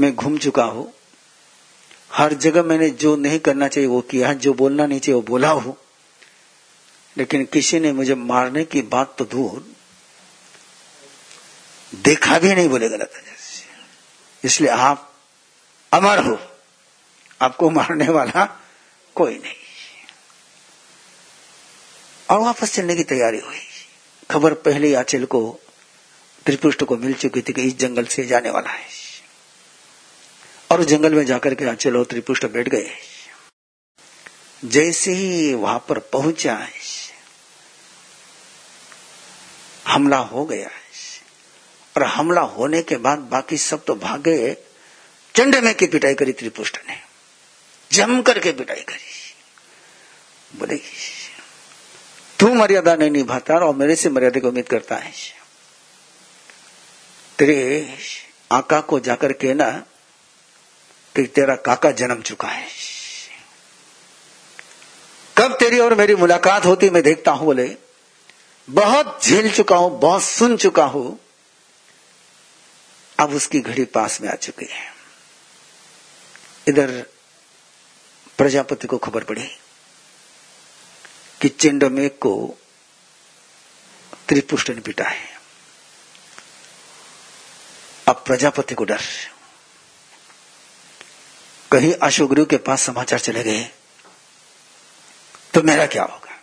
में 0.00 0.14
घूम 0.14 0.38
चुका 0.38 0.64
हूँ। 0.64 0.92
हर 2.12 2.32
जगह 2.34 2.62
मैंने 2.62 2.90
जो 2.90 3.16
नहीं 3.16 3.38
करना 3.38 3.68
चाहिए 3.68 3.88
वो 3.88 4.00
किया 4.00 4.32
जो 4.34 4.52
बोलना 4.54 4.86
नहीं 4.86 5.00
चाहिए 5.00 5.14
वो 5.14 5.22
बोला 5.22 5.50
हूँ। 5.50 5.76
लेकिन 7.16 7.44
किसी 7.44 7.80
ने 7.80 7.92
मुझे 7.92 8.14
मारने 8.14 8.64
की 8.64 8.82
बात 8.82 9.14
तो 9.18 9.24
दूर 9.24 9.66
देखा 11.92 12.38
भी 12.38 12.54
नहीं 12.54 12.68
बोले 12.68 12.88
गलत 12.88 13.22
इसलिए 14.44 14.70
आप 14.70 15.12
अमर 15.92 16.18
हो। 16.18 16.38
आपको 17.42 17.70
मारने 17.70 18.08
वाला 18.08 18.44
कोई 19.16 19.38
नहीं। 19.38 19.54
और 22.30 22.40
वापस 22.40 22.74
चलने 22.74 22.94
की 22.96 23.04
तैयारी 23.04 23.38
हुई। 23.38 23.60
खबर 24.30 24.54
पहले 24.54 24.94
आचल 24.94 25.24
को 25.24 25.40
त्रिपुष्ट 26.48 26.82
को 26.82 26.96
मिल 26.96 27.14
चुकी 27.14 27.42
थी 27.42 27.52
कि 27.52 27.62
इस 27.62 27.76
जंगल 27.76 28.04
से 28.04 28.24
जाने 28.24 28.50
वाला 28.50 28.70
है। 28.70 28.86
और 30.70 30.80
उस 30.80 30.86
जंगल 30.86 31.14
में 31.14 31.26
जाकर 31.26 31.54
के 31.54 31.64
और 31.66 32.04
त्रिपुष्ट 32.04 32.46
बैठ 32.46 32.68
गए। 32.68 32.90
जैसे 34.64 35.12
ही 35.12 35.54
वहाँ 35.54 35.86
पर 35.88 35.98
पहुँचा, 35.98 36.68
हमला 39.88 40.16
हो 40.16 40.44
गया। 40.44 40.70
और 41.96 42.02
हमला 42.02 42.40
होने 42.40 42.82
के 42.82 42.96
बाद 42.96 43.18
बाकी 43.18 43.58
सब 43.58 43.84
तो 43.84 43.94
भागे। 43.94 44.56
चंड 45.36 45.56
में 45.56 45.74
की 45.74 45.86
पिटाई 45.86 46.14
करी 46.14 46.32
त्रिपुष्ट 46.32 46.78
ने। 46.88 46.98
जम 47.92 48.22
करके 48.22 48.52
पिटाई 48.52 48.80
करी। 48.80 49.34
बोले, 50.58 50.76
तू 52.38 52.54
मर्यादा 52.54 52.94
नहीं 52.94 53.10
निभाता 53.10 53.54
और 53.54 53.74
मेरे 53.74 53.96
से 53.96 54.10
मर्यादा 54.10 54.40
की 54.40 54.46
उम्मीद 54.46 54.68
करता 54.68 54.96
है। 54.96 55.37
तेरे 57.38 57.96
आका 58.52 58.80
को 58.80 59.00
जाकर 59.00 59.32
के 59.32 59.54
ना, 59.54 59.70
कि 61.14 61.26
तेरा 61.26 61.56
काका 61.56 61.90
जन्म 61.90 62.22
चुका 62.22 62.48
है। 62.48 62.66
कब 65.36 65.56
तेरी 65.60 65.78
और 65.78 65.94
मेरी 65.94 66.14
मुलाकात 66.14 66.66
होती 66.66 66.90
मैं 66.90 67.02
देखता 67.02 67.30
हूँ 67.30 67.46
बोले, 67.46 67.76
बहुत 68.68 69.24
झेल 69.24 69.50
चुका 69.52 69.76
हूँ, 69.76 69.98
बहुत 70.00 70.22
सुन 70.22 70.56
चुका 70.56 70.84
हूँ, 70.84 71.18
अब 73.18 73.34
उसकी 73.34 73.60
घड़ी 73.60 73.84
पास 73.84 74.20
में 74.20 74.28
आ 74.28 74.34
चुकी 74.34 74.66
है। 74.66 74.86
इधर 76.68 77.06
प्रजापति 78.38 78.86
को 78.86 78.98
खबर 78.98 79.24
पड़ी 79.24 79.48
कि 81.40 81.48
चिंडमेघ 81.48 82.10
को 82.10 82.56
त्रिपुष्ट 84.28 84.70
ने 84.70 84.80
पिटा 84.80 85.04
है 85.04 85.37
अब 88.08 88.22
प्रजापति 88.26 88.74
को 88.74 88.84
डर। 88.84 89.02
कहीं 91.70 91.92
अशोकगुरु 92.02 92.44
के 92.44 92.56
पास 92.58 92.82
समाचार 92.82 93.18
चले 93.18 93.42
गए 93.42 93.64
तो 95.54 95.62
मेरा 95.62 95.86
क्या 95.86 96.02
होगा? 96.02 96.38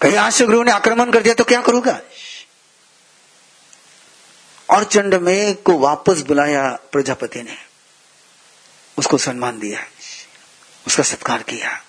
कहीं 0.00 0.16
अशोकगुरु 0.16 0.62
ने 0.62 0.72
आक्रमण 0.72 1.12
कर 1.12 1.22
दिया 1.22 1.34
तो 1.34 1.44
क्या 1.44 1.60
करूँगा? 1.60 2.00
और 4.68 4.84
चंड 4.84 5.14
में 5.14 5.56
को 5.56 5.78
वापस 5.78 6.20
बुलाया 6.20 6.68
प्रजापति 6.92 7.42
ने। 7.42 7.56
उसको 8.98 9.18
सम्मान 9.18 9.58
दिया, 9.58 9.80
उसका 10.86 11.02
सत्कार 11.02 11.42
किया। 11.42 11.80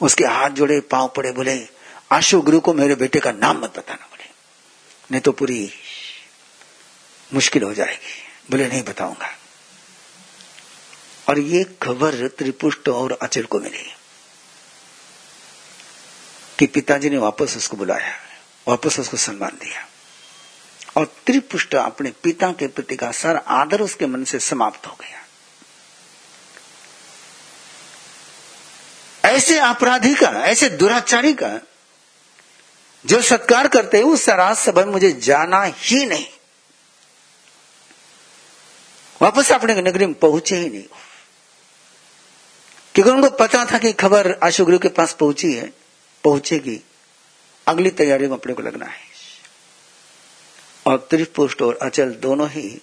उसके 0.00 0.24
हाथ 0.24 0.50
जोड़े, 0.50 0.80
पाँव 0.80 1.08
पड़े 1.08 1.32
बोले 1.32 1.58
आशु 2.12 2.40
गुरु 2.40 2.60
को 2.60 2.72
मेरे 2.74 2.94
बेटे 2.94 3.20
का 3.20 3.32
नाम 3.32 3.58
मत 3.58 3.78
बताना 3.78 4.06
बोले, 4.06 4.28
नहीं 5.10 5.20
तो 5.20 5.32
पूरी 5.32 5.70
मुश्किल 7.36 7.62
हो 7.62 7.74
जाएगी। 7.74 8.28
बोले, 8.50 8.68
नहीं 8.68 8.82
बताऊँगा। 8.82 9.38
और 11.28 11.38
ये 11.38 11.64
खबर 11.82 12.28
त्रिपुष्ट 12.28 12.88
और 12.88 13.18
अचल 13.22 13.42
को 13.42 13.58
मिली। 13.58 13.94
कि 16.58 16.66
पिताजी 16.66 17.10
ने 17.10 17.18
वापस 17.18 17.56
उसको 17.56 17.76
बुलाया, 17.76 18.18
वापस 18.68 18.98
उसको 18.98 19.16
सम्मान 19.16 19.50
दिया। 19.50 19.88
और 20.96 21.06
त्रिपुष्ट 21.26 21.74
अपने 21.74 22.12
पिता 22.22 22.52
के 22.52 22.66
प्रति 22.66 22.96
का 22.96 23.12
सारा 23.12 23.38
आदर 23.38 23.80
उसके 23.80 24.06
मन 24.06 24.24
से 24.24 24.38
समाप्त 24.38 24.86
हो 24.86 24.98
गया। 25.00 25.22
ऐसे 29.28 29.58
अपराधी 29.58 30.14
का 30.14 30.26
ऐसे 30.26 30.68
दुराचारी 30.68 31.32
का 31.32 31.60
जो 33.06 33.22
सत्कार 33.22 33.68
करते 33.68 33.96
हैं 33.96 34.04
उस 34.04 34.28
राज 34.28 34.56
सभा 34.56 34.84
मुझे 34.84 35.12
जाना 35.12 35.62
ही 35.64 36.06
नहीं। 36.06 36.26
वापस 39.22 39.52
अपने 39.52 39.74
नगरी 39.74 40.06
में 40.06 40.14
पहुँचे 40.14 40.56
ही 40.56 40.68
नहीं। 40.68 40.84
क्योंकि 42.94 43.10
उनको 43.10 43.30
पता 43.30 43.64
था 43.64 43.78
कि 43.78 43.92
खबर 43.92 44.32
अशोक 44.32 44.82
के 44.82 44.88
पास 44.88 45.16
पहुँची 45.20 45.52
है, 45.54 45.72
पहुंचेगी। 46.24 46.80
अगली 47.66 47.90
तैयारी 47.90 48.26
में 48.26 48.36
अपने 48.36 48.54
को 48.54 48.62
लगना 48.62 48.86
है। 48.86 49.06
और 50.86 51.08
त्रिपुष्ट 51.10 51.62
और 51.62 51.78
अचल 51.82 52.10
दोनों 52.10 52.50
ही 52.50 52.80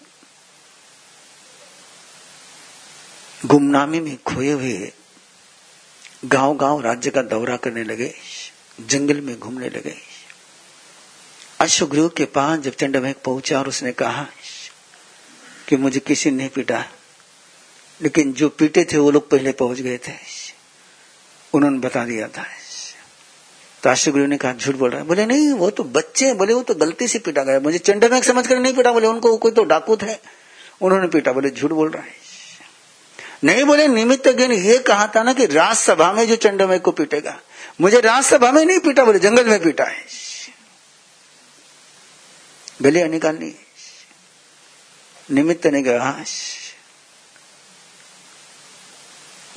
गुमनामी 3.46 4.00
में 4.00 4.18
खोए 4.24 4.52
हुए 4.52 4.92
गाँव 6.26 6.58
गाँव 6.58 6.82
राज्य 6.82 7.10
का 7.10 7.22
दौरा 7.22 7.58
करने 7.58 7.84
लगे, 7.84 8.14
जंगल 8.82 9.22
में 9.22 9.40
घूमने 9.40 9.70
लगे। 9.70 9.96
अशुग्रीव 11.60 12.10
के 12.10 12.26
पास 12.26 12.60
जब 12.60 12.76
चंडमेघ 12.76 13.16
पहुँचा 13.16 13.60
और 13.60 13.68
उसने 13.68 13.92
कहा 13.92 14.28
कि 15.68 15.76
मुझे 15.76 16.00
किसी 16.00 16.32
ने 16.32 16.48
पीटा। 16.48 16.86
लेकिन 18.02 18.34
जो 18.34 18.50
पीटे 18.50 18.88
थे, 18.94 18.98
वो 18.98 19.12
लोग 19.12 19.30
पहले 19.30 19.52
पहुँच 19.52 19.80
गए 19.80 19.98
थे। 19.98 20.14
उन्होंने 21.54 21.80
बता 21.80 22.06
दिया 22.06 22.28
था। 22.28 22.46
तो 23.84 23.90
आशुगुरु 23.90 24.26
ने 24.26 24.38
कहा, 24.38 24.54
झूठ 24.54 24.76
बोल 24.76 24.90
रहा 24.90 25.02
है। 25.02 25.08
बोले, 25.08 25.26
नहीं, 25.26 25.50
वो 25.50 25.70
तो 25.70 25.84
बच्चे 25.84 26.34
बोले, 26.34 26.54
वो 26.54 26.64
तो 26.64 26.76
गलती 26.76 27.08
से 27.08 27.20
पीटा 27.20 27.44
गया। 27.44 27.60
मुझे 27.60 27.78
चंडमेघ 27.78 28.24
समझ 28.24 28.48
कर 28.48 28.60
नहीं 28.60 28.74
पीटा। 28.74 28.92
बोले, 28.92 29.08
उनको 29.08 29.38
कोई 29.38 29.52
तो 29.52 29.64
डाकू 29.64 29.98
थे। 29.98 30.16
उन्होंने 30.82 31.08
पीटा। 31.08 31.32
बोले, 31.32 31.50
झूठ 31.50 31.72
बोल 31.72 31.90
रहा 31.90 32.04
है। 32.04 32.10
नहीं 33.44 33.64
बोले, 33.64 33.88
निमित्त 33.88 34.28
ने 34.28 34.58
ये 34.58 34.78
कहा 34.78 35.08
था 35.08 35.24
ना 35.24 35.34
कि 35.34 35.46
राजसभा 35.46 36.14
में 36.14 36.28
जो 36.28 36.36
चंडमेघ 36.36 36.82
को 36.82 36.92
पीटेगा, 36.92 37.42
मुझे 37.82 38.00
राजसभा 38.00 38.52
में 38.52 38.66
नहीं 38.66 38.80
पीटा। 38.80 39.06
बोले, 39.06 39.20
जंगल 39.20 39.48
में 39.48 39.64
पीटा 39.64 39.84
है। 39.84 40.06
गले 42.82 43.08
निकालनी 43.08 43.56
निमित्त 45.32 45.68
ने 45.68 45.84
कहा 45.84 46.24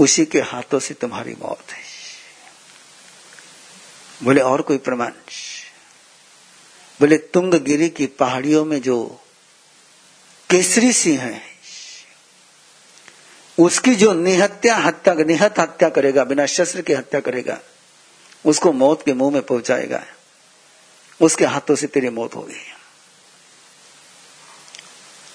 उसी 0.00 0.24
के 0.26 0.40
हाथों 0.40 0.78
से 0.78 0.94
तुम्हारी 0.94 1.34
मौत 1.34 1.70
है। 1.70 1.82
बोले, 4.22 4.40
और 4.40 4.62
कोई 4.62 4.78
प्रमाण? 4.78 5.10
बोले, 7.00 7.18
तुंगगिरी 7.18 7.88
की 7.88 8.06
पहाड़ियों 8.06 8.64
में 8.64 8.82
जो 8.82 9.20
केसरी 10.50 10.92
सिंह 10.92 11.20
है, 11.20 11.42
उसकी 13.58 13.94
जो 13.94 14.12
निहत्या 14.12 14.76
हत्या, 14.76 15.14
निहत 15.14 15.58
हत्या 15.58 15.88
करेगा, 15.88 16.24
बिना 16.24 16.46
शस्त्र 16.46 16.82
की 16.82 16.92
हत्या 16.92 17.20
करेगा, 17.20 17.60
उसको 18.46 18.72
मौत 18.72 19.04
के 19.04 19.12
मुँह 19.12 19.32
में 19.32 19.42
पहुंचाएगा। 19.42 20.04
उसके 21.20 21.44
हाथों 21.44 21.76
से 21.76 21.86
तेरी 21.86 22.08
मौत 22.08 22.34
होगी 22.34 22.75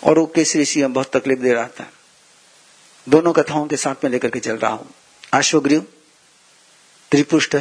और 0.03 0.19
वो 0.19 0.25
केसरी 0.25 0.65
सिंह 0.65 0.87
बहुत 0.87 1.15
तकलीफ़ 1.17 1.39
दे 1.39 1.53
रहा 1.53 1.67
था। 1.67 1.91
दोनों 3.07 3.33
कथाओं 3.33 3.67
के 3.67 3.77
साथ 3.77 4.03
में 4.03 4.11
लेकर 4.11 4.29
के 4.29 4.39
चल 4.39 4.57
रहा 4.57 4.71
हूँ। 4.71 4.93
अश्वग्रीव, 5.33 5.85
त्रिपुष्ट, 7.11 7.55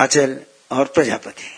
अचल 0.00 0.40
और 0.70 0.84
प्रजापति। 0.84 1.50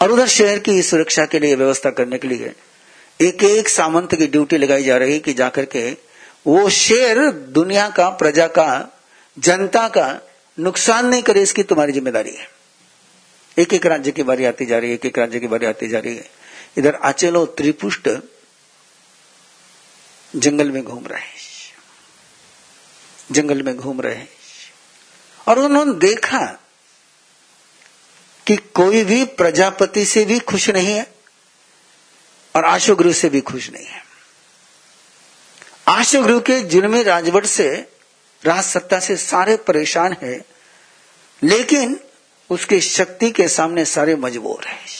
और 0.00 0.12
उधर 0.12 0.26
शहर 0.26 0.58
की 0.58 0.82
सुरक्षा 0.82 1.24
के 1.26 1.38
लिए 1.38 1.54
व्यवस्था 1.54 1.90
करने 1.90 2.18
के 2.18 2.28
लिए 2.28 2.54
एक 3.20 3.42
एक 3.44 3.68
सामंत 3.68 4.14
की 4.14 4.26
ड्यूटी 4.26 4.56
लगाई 4.56 4.84
जा 4.84 4.96
रही 4.96 5.18
कि 5.18 5.32
जाकर 5.32 5.64
के 5.64 5.90
वो 6.46 6.68
शेर 6.70 7.30
दुनिया 7.30 7.88
का, 7.88 8.08
प्रजा 8.10 8.46
का, 8.46 8.98
जनता 9.38 9.88
का 9.88 10.20
नुकसान 10.58 11.06
नहीं 11.06 11.22
करे, 11.22 11.42
इसकी 11.42 11.62
तुम्हारी 11.62 11.92
ज़िम्मेदारी 11.92 12.30
है। 12.30 12.48
एक 13.58 13.74
एक 13.74 13.86
राज्य 13.86 14.10
की 14.12 14.22
बारी 14.22 14.44
आती 14.44 14.66
जा 14.66 14.78
रही 14.78 14.90
है 14.90 14.94
एक 14.94 15.06
एक 15.06 15.18
राज्य 15.18 15.40
की 15.40 15.46
बारी 15.46 15.66
आती 15.66 15.88
जा 15.88 15.98
रही 15.98 16.16
है। 16.16 16.30
इधर 16.78 16.94
आचलो 16.94 17.46
त्रिपुष्ट 17.46 18.08
जंगल 20.36 20.70
में 20.70 20.84
घूम 20.84 21.06
रहे 21.06 21.36
जंगल 23.32 23.62
में 23.62 23.76
घूम 23.76 24.00
रहे 24.00 24.26
और 25.48 25.58
उन्होंने 25.58 25.92
देखा 25.92 26.58
कि 28.46 28.56
कोई 28.56 29.04
भी 29.04 29.24
प्रजापति 29.24 30.04
से 30.04 30.24
भी 30.24 30.38
खुश 30.38 30.70
नहीं 30.70 30.94
है 30.94 31.14
और 32.56 32.64
आशुगुरु 32.64 33.12
से 33.12 33.28
भी 33.28 33.40
खुश 33.40 33.70
नहीं 33.70 33.86
है। 33.86 34.04
आशुगुरु 35.88 36.40
के 36.40 36.60
जुलमी 36.60 37.02
राजवट 37.02 37.46
से, 37.46 37.88
राज 38.44 38.64
सत्ता 38.64 39.00
से 39.00 39.16
सारे 39.16 39.56
परेशान 39.56 40.16
है, 40.22 40.44
लेकिन 41.42 42.00
उसकी 42.50 42.80
शक्ति 42.80 43.30
के 43.30 43.48
सामने 43.48 43.84
सारे 43.84 44.16
मजबूर 44.16 44.64
है। 44.64 44.95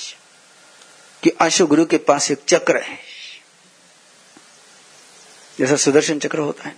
कि 1.27 1.33
आशुगुरु 1.41 1.87
के 1.87 1.99
पास 1.99 2.31
एक 2.31 2.39
चक्र 2.49 2.77
है। 2.77 2.99
जैसा 5.59 5.77
सुदर्शन 5.77 6.19
चक्र 6.19 6.39
होता 6.39 6.65
है। 6.65 6.77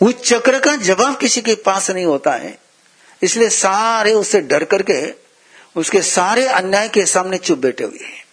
उस 0.00 0.14
चक्र 0.14 0.58
का 0.58 0.76
जवाब 0.76 1.18
किसी 1.18 1.40
के 1.40 1.54
पास 1.54 1.90
नहीं 1.90 2.04
होता 2.04 2.30
है। 2.30 2.58
इसलिए 3.22 3.48
सारे 3.48 4.12
उससे 4.12 4.40
डर 4.40 4.64
करके 4.64 5.14
उसके 5.76 6.02
सारे 6.02 6.46
अन्याय 6.46 6.88
के 6.88 7.06
सामने 7.06 7.38
चुप 7.38 7.58
बैठे 7.58 7.84
हुए 7.84 8.04
हैं। 8.04 8.24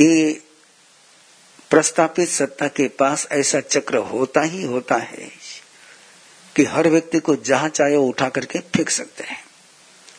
ये 0.00 0.42
प्रस्तापित 1.70 2.28
सत्ता 2.28 2.68
के 2.68 2.88
पास 2.88 3.28
ऐसा 3.32 3.60
चक्र 3.60 3.96
होता 3.96 4.40
ही 4.40 4.62
होता 4.62 4.94
है 4.94 5.30
कि 6.56 6.64
हर 6.64 6.88
व्यक्ति 6.88 7.18
को 7.18 7.36
जहाँ 7.36 7.68
चाहे 7.68 7.96
वो 7.96 8.06
उठा 8.06 8.28
करके 8.28 8.58
फेंक 8.58 8.90
सकते 8.90 9.24
हैं। 9.24 9.44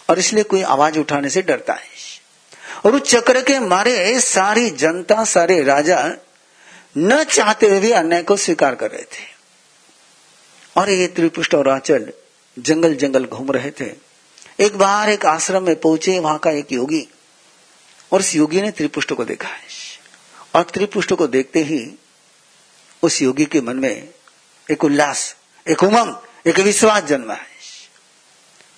और 0.09 0.19
इसलिए 0.19 0.43
कोई 0.43 0.61
आवाज़ 0.61 0.99
उठाने 0.99 1.29
से 1.29 1.41
डरता 1.41 1.73
है। 1.73 1.92
और 2.85 2.95
उस 2.95 3.01
चक्र 3.01 3.41
के 3.41 3.59
मारे 3.59 4.19
सारी 4.19 4.69
जनता, 4.69 5.23
सारे 5.23 5.63
राजा 5.63 6.11
न 6.97 7.23
चाहते 7.23 7.67
हुए 7.67 7.79
भी 7.79 7.91
अन्याय 7.91 8.23
को 8.23 8.37
स्वीकार 8.37 8.75
कर 8.75 8.91
रहे 8.91 9.03
थे। 9.03 9.33
और 10.77 10.89
ये 10.89 11.07
त्रिपुष्ट 11.07 11.55
और 11.55 11.69
आचल 11.69 12.13
जंगल 12.59 12.95
जंगल 12.95 13.25
घूम 13.25 13.51
रहे 13.51 13.71
थे। 13.71 14.13
एक 14.59 14.77
बार 14.77 15.09
एक 15.09 15.25
आश्रम 15.25 15.63
में 15.63 15.75
पहुँचे, 15.75 16.19
वहाँ 16.19 16.37
का 16.39 16.51
एक 16.51 16.71
योगी, 16.71 17.07
और 18.11 18.19
उस 18.19 18.35
योगी 18.35 18.61
ने 18.61 18.71
त्रिपुष्ट 18.71 19.13
को 19.13 19.25
देखा। 19.25 19.49
है 19.49 19.63
और 20.55 20.63
त्रिपुष्ट 20.63 21.13
को 21.13 21.27
देखते 21.27 21.59
ही 21.59 21.99
उस 23.03 23.21
योगी 23.21 23.45
के 23.45 23.61
मन 23.61 23.75
में 23.75 24.09
एक 24.71 24.83
उल्लास, 24.83 25.35
एक 25.69 25.83
उमंग, 25.83 26.15
एक 26.47 26.59
विश्वास 26.59 27.03
जन्मा। 27.03 27.33
है 27.33 27.53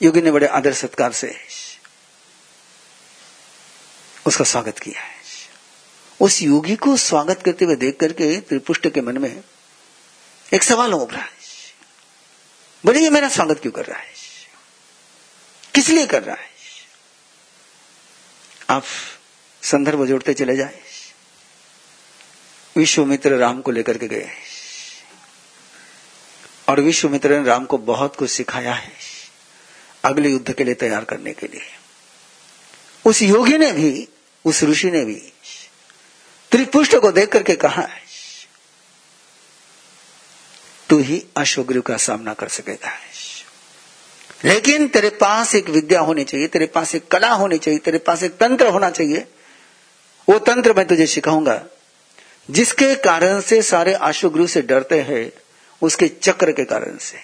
योगी 0.01 0.21
ने 0.21 0.31
बड़े 0.31 0.47
आदर 0.47 0.73
सत्कार 0.73 1.11
से 1.11 1.35
उसका 4.25 4.43
स्वागत 4.43 4.79
किया 4.79 5.01
है। 5.01 5.15
उस 6.19 6.41
योगी 6.41 6.75
को 6.75 6.97
स्वागत 6.97 7.41
करते 7.45 7.65
हुए 7.65 7.75
देख 7.75 7.97
करके 7.99 8.41
त्रिपुष्ट 8.41 8.87
के 8.87 9.01
मन 9.01 9.17
में 9.17 9.43
एक 10.53 10.63
सवाल 10.63 10.93
उभरा 10.93 11.19
है। 11.19 11.29
बोले, 12.85 12.99
ये 12.99 13.09
मेरा 13.09 13.29
स्वागत 13.29 13.59
क्यों 13.61 13.71
कर 13.71 13.85
रहा 13.85 13.99
है? 13.99 14.13
किस 15.75 15.89
लिए 15.89 16.05
कर 16.05 16.23
रहा 16.23 16.35
है? 16.35 16.49
आप 18.69 18.83
संदर्भ 19.63 20.05
जोड़ते 20.05 20.33
चले 20.33 20.55
जाए। 20.55 20.81
विश्वमित्र 22.77 23.37
राम 23.37 23.61
को 23.61 23.71
लेकर 23.71 23.97
के 23.97 24.07
गए। 24.07 24.29
और 26.69 26.79
विश्वमित्र 26.79 27.39
ने 27.39 27.45
राम 27.45 27.65
को 27.65 27.77
बहुत 27.77 28.15
कुछ 28.15 28.31
सिखाया 28.31 28.73
है 28.73 28.91
अगले 30.03 30.29
युद्ध 30.29 30.53
के 30.53 30.63
लिए 30.63 30.73
तैयार 30.73 31.03
करने 31.03 31.33
के 31.33 31.47
लिए। 31.47 31.61
उस 33.05 33.21
योगी 33.21 33.57
ने 33.57 33.71
भी 33.71 34.07
उस 34.45 34.63
ऋषि 34.63 34.91
ने 34.91 35.05
भी 35.05 35.15
त्रिपुष्ट 36.51 36.95
को 36.95 37.11
देख 37.11 37.29
करके 37.29 37.55
कहा, 37.55 37.87
तू 40.89 40.99
ही 40.99 41.25
अश्वग्रीव 41.37 41.81
का 41.81 41.97
सामना 41.97 42.33
कर 42.33 42.47
सकेगा। 42.47 42.99
लेकिन 44.45 44.87
तेरे 44.87 45.09
पास 45.09 45.55
एक 45.55 45.69
विद्या 45.69 45.99
होनी 45.99 46.23
चाहिए, 46.23 46.47
तेरे 46.47 46.65
पास 46.65 46.95
एक 46.95 47.07
कला 47.07 47.31
होनी 47.31 47.57
चाहिए, 47.57 47.79
तेरे 47.79 47.97
पास 47.97 48.23
एक 48.23 48.37
तंत्र 48.37 48.67
होना 48.67 48.89
चाहिए। 48.89 49.27
वो 50.29 50.39
तंत्र 50.39 50.73
मैं 50.73 50.87
तुझे 50.87 51.07
सिखाऊँगा। 51.07 51.65
जिसके 52.51 52.95
कारण 52.95 53.41
से 53.41 53.61
सारे 53.61 53.93
अश्वग्रु 53.93 54.47
से 54.47 54.61
डरते 54.61 55.01
हैं, 55.01 55.31
उसके 55.81 56.07
चक्र 56.07 56.51
के 56.51 56.65
कारण 56.65 56.97
से। 56.97 57.17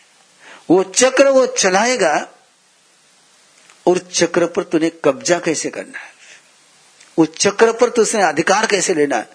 वो 0.69 0.83
चक्र 0.83 1.27
वो 1.27 1.47
चलाएगा, 1.47 2.27
और 3.87 3.97
चक्र 3.97 4.47
पर 4.47 4.63
तुझे 4.63 5.01
कब्जा 5.05 5.39
कैसे 5.39 5.69
करना 5.69 5.99
है? 5.99 6.10
उस 7.21 7.35
चक्र 7.37 7.71
पर 7.71 7.89
तुझे 7.89 8.21
अधिकार 8.21 8.65
कैसे 8.65 8.93
लेना 8.93 9.17
है? 9.17 9.29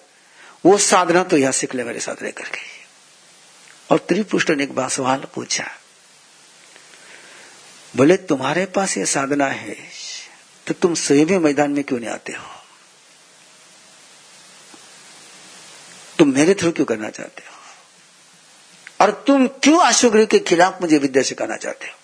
वो 0.65 0.77
साधना 0.77 1.23
तो 1.23 1.37
यहाँ 1.37 1.51
सीख 1.51 1.75
ले 1.75 1.83
मेरे 1.83 1.99
साथ 1.99 2.23
रह 2.23 2.31
के। 2.31 2.43
और 3.91 3.97
त्रिपुष्ट 3.99 4.49
ने 4.49 4.63
एक 4.63 4.73
बार 4.75 4.89
सवाल 4.89 5.25
पूछा। 5.35 5.69
बोले, 7.95 8.17
तुम्हारे 8.17 8.65
पास 8.65 8.97
ये 8.97 9.05
साधना 9.05 9.47
है 9.47 9.75
तो 10.67 10.73
तुम 10.73 10.95
स्वयं 10.95 11.39
मैदान 11.39 11.71
में 11.71 11.83
क्यों 11.83 11.99
नहीं 11.99 12.09
आते 12.09 12.33
हो? 12.33 12.47
तुम 16.17 16.33
मेरे 16.33 16.53
थ्रू 16.53 16.71
क्यों 16.71 16.85
करना 16.85 17.09
चाहते 17.09 17.43
हो? 17.47 17.55
और 19.01 19.11
तुम 19.27 19.47
क्यों 19.47 19.79
अशोग्री 19.79 20.25
के 20.25 20.39
खिलाफ 20.39 20.81
मुझे 20.81 20.97
विद्या 20.97 21.23
सिखाना 21.23 21.55
चाहते 21.55 21.87
हो? 21.87 21.95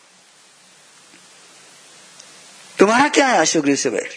तुम्हारा 2.79 3.07
क्या 3.09 3.27
है 3.27 3.37
अशोग्री 3.37 3.75
से? 3.75 3.89
वैर 3.89 4.09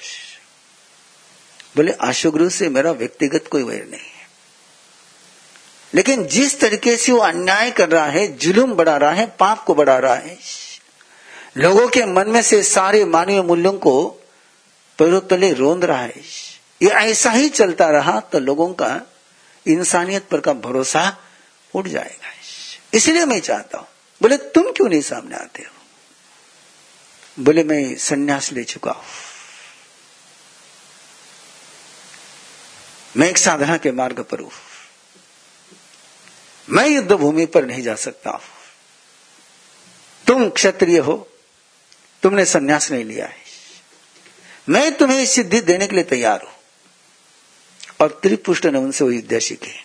बोले, 1.76 1.92
अशोग्रु 1.92 2.48
से 2.50 2.68
मेरा 2.68 2.90
व्यक्तिगत 2.92 3.48
कोई 3.50 3.62
वैर 3.62 3.84
नहीं 3.84 4.00
है। 4.00 4.28
लेकिन 5.94 6.24
जिस 6.26 6.58
तरीके 6.60 6.96
से 6.96 7.12
वो 7.12 7.18
अन्याय 7.18 7.70
कर 7.70 7.88
रहा 7.88 8.06
है, 8.06 8.26
जुलूम 8.36 8.72
बढ़ा 8.74 8.96
रहा 8.96 9.10
है, 9.10 9.26
पाप 9.38 9.64
को 9.64 9.74
बढ़ा 9.74 9.98
रहा 9.98 10.14
है, 10.14 10.38
लोगों 11.56 11.88
के 11.88 12.04
मन 12.04 12.28
में 12.28 12.42
से 12.42 12.62
सारे 12.62 13.04
मानवीय 13.04 13.42
मूल्यों 13.42 13.72
को 13.72 14.08
पैरों 14.98 15.20
तले 15.20 15.52
रोंद 15.52 15.84
रहा 15.84 16.00
है। 16.00 16.20
ये 16.82 16.88
ऐसा 16.88 17.30
ही 17.30 17.48
चलता 17.48 17.90
रहा 17.90 18.18
तो 18.22 18.38
लोगों 18.38 18.72
का 18.74 19.00
इंसानियत 19.66 20.28
पर 20.28 20.40
का 20.40 20.52
भरोसा 20.52 21.16
उठ 21.74 21.88
जाएगा। 21.88 22.30
इसलिए 22.94 23.24
मैं 23.24 23.40
चाहता 23.40 23.78
हूँ, 23.78 23.86
बोले, 24.20 24.36
तुम 24.36 24.70
क्यों 24.72 24.88
नहीं 24.88 25.00
सामने 25.02 25.36
आते 25.36 25.62
हो? 25.62 27.44
बोले, 27.44 27.64
मैं 27.64 27.96
संन्यास 27.96 28.52
ले 28.52 28.64
चुका 28.64 28.90
हूँ। 28.90 29.04
मैं 33.16 33.28
एक 33.28 33.38
साधना 33.38 33.76
के 33.76 33.92
मार्ग 33.92 34.20
पर 34.20 34.40
हूँ। 34.40 34.50
मैं 36.70 36.88
युद्ध 36.88 37.12
भूमि 37.12 37.46
पर 37.46 37.64
नहीं 37.64 37.82
जा 37.82 37.94
सकता। 37.94 38.30
हूँ 38.30 38.40
तुम 40.26 40.50
क्षत्रिय 40.50 40.98
हो, 40.98 41.28
तुमने 42.22 42.44
सन्यास 42.44 42.90
नहीं 42.92 43.04
लिया 43.04 43.26
है। 43.26 43.36
मैं 44.68 44.96
तुम्हें 44.96 45.26
सिद्धि 45.26 45.60
देने 45.60 45.86
के 45.86 45.94
लिए 45.94 46.04
तैयार 46.04 46.42
हूँ। 46.42 46.52
और 48.00 48.20
त्रिपुष्ट 48.22 48.66
ने 48.66 48.78
उनसे 48.78 49.04
वो 49.04 49.10
विद्या 49.10 49.38
सीखी। 49.38 49.84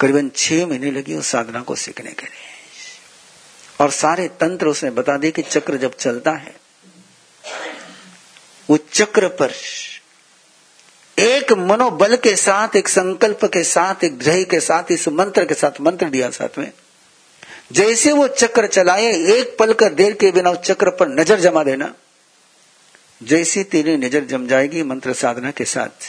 करीबन 0.00 0.30
छह 0.36 0.66
महीने 0.66 0.90
लगी 0.90 1.14
उस 1.14 1.26
साधना 1.26 1.60
को 1.60 1.74
सीखने 1.74 2.12
के 2.12 2.26
लिए। 2.26 2.46
और 3.80 3.90
सारे 3.90 4.28
तंत्र 4.28 4.66
उसने 4.66 4.90
बता 4.90 5.16
दिए 5.16 5.30
कि 5.30 5.42
चक्र 5.42 5.76
जब 5.76 5.96
चलता 5.96 6.30
है 6.30 6.60
वो 8.70 8.76
चक्र 8.76 9.28
पर 9.28 9.52
एक 11.20 11.52
मनोबल 11.52 12.16
के 12.16 12.36
साथ, 12.36 12.76
एक 12.76 12.88
संकल्प 12.88 13.44
के 13.44 13.64
साथ, 13.64 14.04
एक 14.04 14.18
ध्यय 14.18 14.44
के 14.44 14.60
साथ, 14.60 14.84
इस 14.90 15.08
मंत्र 15.08 15.44
के 15.44 15.54
साथ 15.54 15.80
मंत्र 15.80 16.06
दिया 16.06 16.30
साथ 16.30 16.58
में। 16.58 16.72
जैसे 17.72 18.12
वो 18.12 18.28
चक्र 18.28 18.66
चलाए, 18.66 19.12
एक 19.12 19.56
पल 19.58 19.72
कर 19.72 19.92
देर 19.92 20.14
के 20.14 20.30
बिना 20.30 20.50
उस 20.50 20.58
चक्र 20.58 20.90
पर 20.90 21.08
नज़र 21.08 21.40
जमा 21.40 21.62
देना। 21.62 21.94
जैसे 23.22 23.64
तेरी 23.64 23.96
नज़र 23.96 24.24
जम 24.24 24.46
जाएगी 24.46 24.82
मंत्र 24.82 25.12
साधना 25.12 25.50
के 25.50 25.64
साथ, 25.64 26.08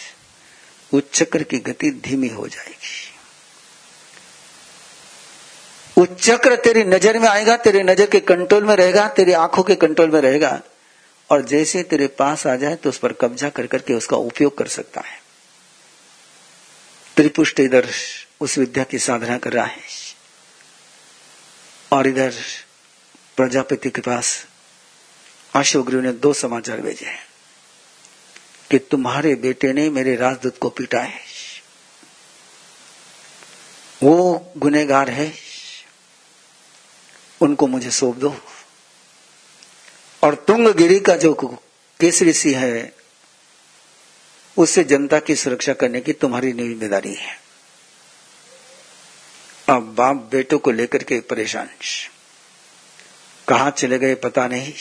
उस 0.93 1.03
चक्र 1.13 1.43
की 1.43 1.57
गति 1.57 1.91
धीमी 1.91 2.27
हो 2.27 2.47
जाएगी। 2.47 3.07
वो 5.97 6.05
चक्र 6.05 6.55
तेरी 6.55 6.83
नज़र 6.83 7.19
में 7.19 7.27
आएगा, 7.27 7.57
तेरी 7.57 7.83
नज़र 7.83 8.05
के 8.05 8.19
कंट्रोल 8.19 8.63
में 8.63 8.75
रहेगा, 8.75 9.07
तेरी 9.07 9.31
आँखों 9.31 9.63
के 9.63 9.75
कंट्रोल 9.75 10.09
में 10.09 10.21
रहेगा। 10.21 10.61
और 11.31 11.41
जैसे 11.41 11.83
तेरे 11.83 12.07
पास 12.07 12.47
आ 12.47 12.55
जाए 12.55 12.75
तो 12.75 12.89
उस 12.89 12.97
पर 12.97 13.13
कब्जा 13.13 13.49
कर 13.49 13.67
करके 13.67 13.93
उसका 13.93 14.17
उपयोग 14.17 14.57
कर 14.57 14.67
सकता 14.67 15.01
है। 15.01 15.21
त्रिपुष्ट 17.17 17.59
इधर 17.59 17.89
उस 18.41 18.57
विद्या 18.57 18.83
की 18.83 18.99
साधना 18.99 19.37
कर 19.37 19.53
रहा 19.53 19.65
है 19.65 19.81
और 21.93 22.07
इधर 22.07 22.33
प्रजापति 23.37 23.89
के 23.89 24.01
पास 24.01 24.45
अशोक 25.55 25.89
ने 25.89 26.11
दो 26.11 26.33
समाचार 26.33 26.81
भेजे 26.81 27.05
हैं 27.05 27.25
कि 28.71 28.77
तुम्हारे 28.79 29.35
बेटे 29.35 29.73
ने 29.73 29.89
मेरे 29.89 30.15
राजदूत 30.15 30.57
को 30.57 30.69
पीटा 30.69 31.01
है। 31.01 31.19
वो 34.03 34.51
गुनेगार 34.57 35.09
है। 35.09 35.33
उनको 37.41 37.67
मुझे 37.67 37.91
सौंप 37.91 38.15
दो। 38.15 38.35
और 40.23 40.35
तुंगगिरी 40.35 40.99
का 40.99 41.15
जो 41.15 41.33
केसरी 41.99 42.33
सी 42.33 42.53
है, 42.53 42.93
उससे 44.57 44.83
जनता 44.83 45.19
की 45.19 45.35
सुरक्षा 45.35 45.73
करने 45.73 46.01
की 46.01 46.13
तुम्हारी 46.13 46.51
ज़िम्मेदारी 46.51 47.13
है। 47.13 47.39
अब 49.69 49.95
बाप 49.95 50.15
बेटों 50.15 50.59
को 50.59 50.71
लेकर 50.71 51.03
के 51.03 51.19
परेशान। 51.19 51.69
कहा 53.47 53.69
चले 53.69 53.99
गए 53.99 54.15
पता 54.15 54.47
नहीं। 54.47 54.73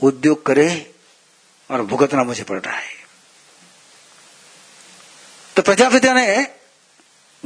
उद्योग 0.00 0.46
करे 0.46 0.94
और 1.70 1.82
भुगतना 1.82 2.24
मुझे 2.24 2.42
पड़ 2.42 2.60
रहा 2.60 2.76
है। 2.76 2.94
तो 5.56 5.62
प्रजापति 5.62 6.12
ने 6.12 6.46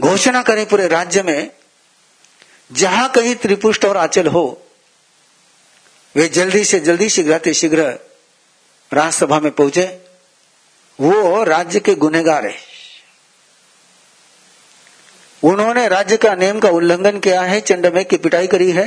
घोषणा 0.01 0.43
करें 0.43 0.67
पूरे 0.67 0.89
राज्य 0.89 1.23
में, 1.23 1.51
जहाँ 2.73 3.09
कहीं 3.09 3.35
त्रिपुष्ट 3.35 3.85
और 3.85 3.97
आचल 3.97 4.27
हो 4.27 4.64
वे 6.15 6.29
जल्दी 6.29 6.65
से 6.65 6.81
जल्दी 6.81 7.09
शीघ्र 7.09 7.53
शीघ्र 7.53 7.83
राज्यसभा 8.93 9.39
में 9.41 9.51
पहुँचे। 9.53 9.87
वो 10.99 11.43
राज्य 11.45 11.81
के 11.81 11.95
गुनेगार 11.97 12.47
है। 12.47 12.57
उन्होंने 15.43 15.87
राज्य 15.89 16.17
का 16.17 16.35
नियम 16.35 16.61
का 16.61 16.69
उल्लंघन 16.71 17.19
किया 17.21 17.43
है 17.43 17.61
चंडमेघ 17.61 18.07
की 18.07 18.17
पिटाई 18.17 18.47
करी 18.47 18.71
है, 18.73 18.87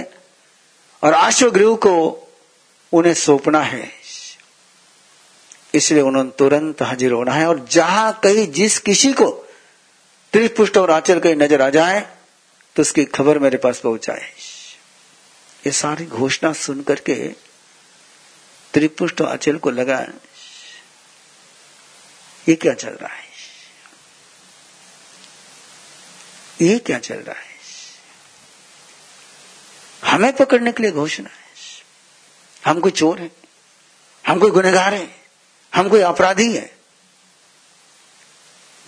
और 1.04 1.14
आश्वगृह 1.14 1.76
को 1.78 1.94
उन्हें 2.94 3.14
सौंपना 3.14 3.62
है। 3.62 3.92
इसलिए 5.74 6.02
उन्होंने 6.02 6.32
तुरंत 6.40 6.82
हाजिर 6.82 7.12
होना 7.12 7.34
है, 7.34 7.48
और 7.48 7.66
जहाँ 7.72 8.20
कहीं 8.24 8.48
जिस 8.52 8.78
किसी 8.80 9.14
को 9.14 9.30
त्रिपुष्ट 10.34 10.78
और 10.78 10.92
आचल 10.92 11.20
कहीं 11.20 11.36
नज़र 11.36 11.62
आ 11.62 11.70
जाए 11.70 12.00
तो 12.76 12.82
उसकी 12.82 13.06
खबर 13.06 13.40
मेरे 13.40 13.58
पास 13.58 13.80
पहुँचाए। 13.80 14.26
ये 15.68 15.72
सारी 15.72 16.06
घोषणा 16.06 16.54
सुन 16.54 16.82
करके 16.84 17.16
त्रिपुष्ट 18.74 19.22
अचल 19.22 19.58
को 19.58 19.70
लगा, 19.70 20.00
ये 22.50 22.56
क्या 22.56 22.74
चल 22.74 22.90
रहा 22.90 23.14
है? 23.14 23.28
ये 26.62 26.80
क्या 26.80 27.00
चल 27.00 27.16
रहा 27.16 27.36
है? 27.36 27.58
हमें 30.06 30.32
पकड़ने 30.36 30.72
के 30.72 30.84
लिए 30.84 30.92
घोषणा 30.92 31.30
है। 31.30 31.46
हम 32.66 32.80
कोई 32.80 32.92
चोर 32.92 33.20
है, 33.20 33.32
हम 34.28 34.40
कोई 34.40 34.52
गुनेगार 34.52 34.94
है, 34.94 35.22
हम 35.76 35.90
कोई 35.90 36.02
अपराधी 36.02 36.58
है। 36.58 36.78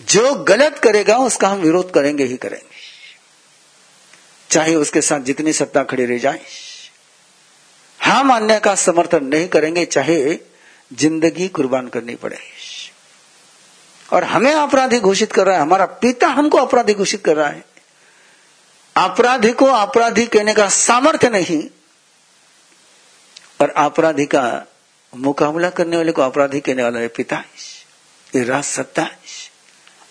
जो 0.00 0.34
गलत 0.34 0.78
करेगा, 0.78 1.16
उसका 1.18 1.48
हम 1.48 1.58
विरोध 1.58 1.92
करेंगे 1.94 2.24
ही 2.24 2.36
करेंगे। 2.36 2.78
चाहे 4.50 4.74
उसके 4.74 5.00
साथ 5.02 5.20
जितनी 5.20 5.52
सत्ता 5.52 5.82
खड़ी 5.84 6.04
रह 6.06 6.18
जाए। 6.18 6.40
हम 8.00 8.32
अन्य 8.34 8.58
का 8.60 8.74
समर्थन 8.74 9.24
नहीं 9.24 9.48
करेंगे, 9.48 9.84
चाहे 9.86 10.38
ज़िंदगी 10.90 11.48
कुर्बान 11.48 11.88
करनी 11.88 12.14
पड़े। 12.14 12.38
और 14.12 14.24
हमें 14.24 14.52
अपराधी 14.52 14.98
घोषित 15.00 15.32
कर 15.32 15.46
रहा 15.46 15.54
है, 15.54 15.62
हमारा 15.62 15.86
पिता 15.86 16.28
हमको 16.28 16.58
अपराधी 16.58 16.94
घोषित 16.94 17.24
कर 17.24 17.36
रहा 17.36 17.48
है। 17.48 17.64
अपराधी 18.96 19.52
को 19.52 19.66
अपराधी 19.66 20.26
कहने 20.26 20.54
का 20.54 20.68
सामर्थ्य 20.68 21.28
नहीं 21.30 21.62
और 23.60 23.70
अपराधी 23.78 24.26
का 24.26 24.42
मुकाबला 25.12 25.70
करने 25.70 25.96
वाले 25.96 26.12
को 26.12 26.22
अपराधी 26.22 26.60
कहने 26.60 26.82
वाला 26.82 27.00
है 27.00 27.08
पिता। 27.08 27.42
राज 28.32 28.64
सत्ता 28.64 29.08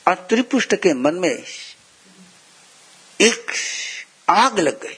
और 0.08 0.16
त्रिपुष्ट 0.30 0.76
के 0.76 0.94
मन 0.94 1.16
में 1.16 1.44
एक 3.20 3.52
आग 4.30 4.60
लग 4.60 4.82
गई। 4.82 4.98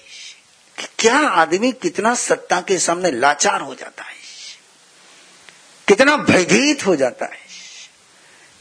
क्या 1.02 1.18
आदमी 1.18 1.72
कितना 1.72 2.16
सत्ता 2.16 2.62
के 2.62 2.80
सामने 2.80 3.12
लाचार 3.12 3.62
हो 3.62 3.76
जाता 3.76 4.04
है? 4.04 4.14
कितना 5.88 6.18
भयभीत 6.18 6.86
हो 6.86 6.96
जाता 6.96 7.26
है? 7.26 7.42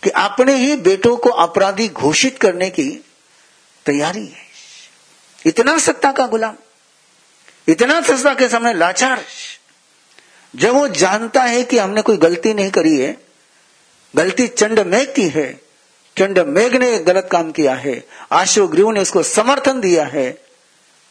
कि 0.03 0.11
अपने 0.11 0.55
ही 0.55 0.77
बेटों 0.77 1.17
को 1.17 1.31
अपराधी 1.31 1.89
घोषित 1.89 2.39
करने 2.39 2.71
की 2.71 3.05
तैयारी 3.87 4.27
है। 4.27 4.47
इतना 5.47 5.79
सत्ता 5.79 6.13
का 6.13 6.27
गुलाम, 6.27 6.55
इतना 7.69 8.01
सत्ता 8.01 8.35
के 8.35 8.49
सामने 8.49 8.75
लाचार 8.75 9.25
जब 10.57 10.71
वो 10.71 10.89
जानता 10.89 11.43
है 11.43 11.65
कि 11.65 11.79
हमने 11.79 12.03
कोई 12.03 12.17
गलती 12.17 12.55
नहीं 12.55 12.71
करी 12.71 12.97
है, 12.97 13.17
गलती 14.17 14.49
चंड 14.49 14.81
मेघ 14.81 15.15
की 15.15 15.29
है, 15.29 15.61
चंड 16.19 16.39
मेघ 16.39 16.77
ने 16.77 16.99
गलत 16.99 17.29
काम 17.33 17.53
किया 17.53 17.75
है 17.75 18.07
आशुग्रीव 18.33 18.91
ने 18.91 19.01
उसको 19.01 19.23
समर्थन 19.23 19.81
दिया 19.81 20.05
है 20.05 20.50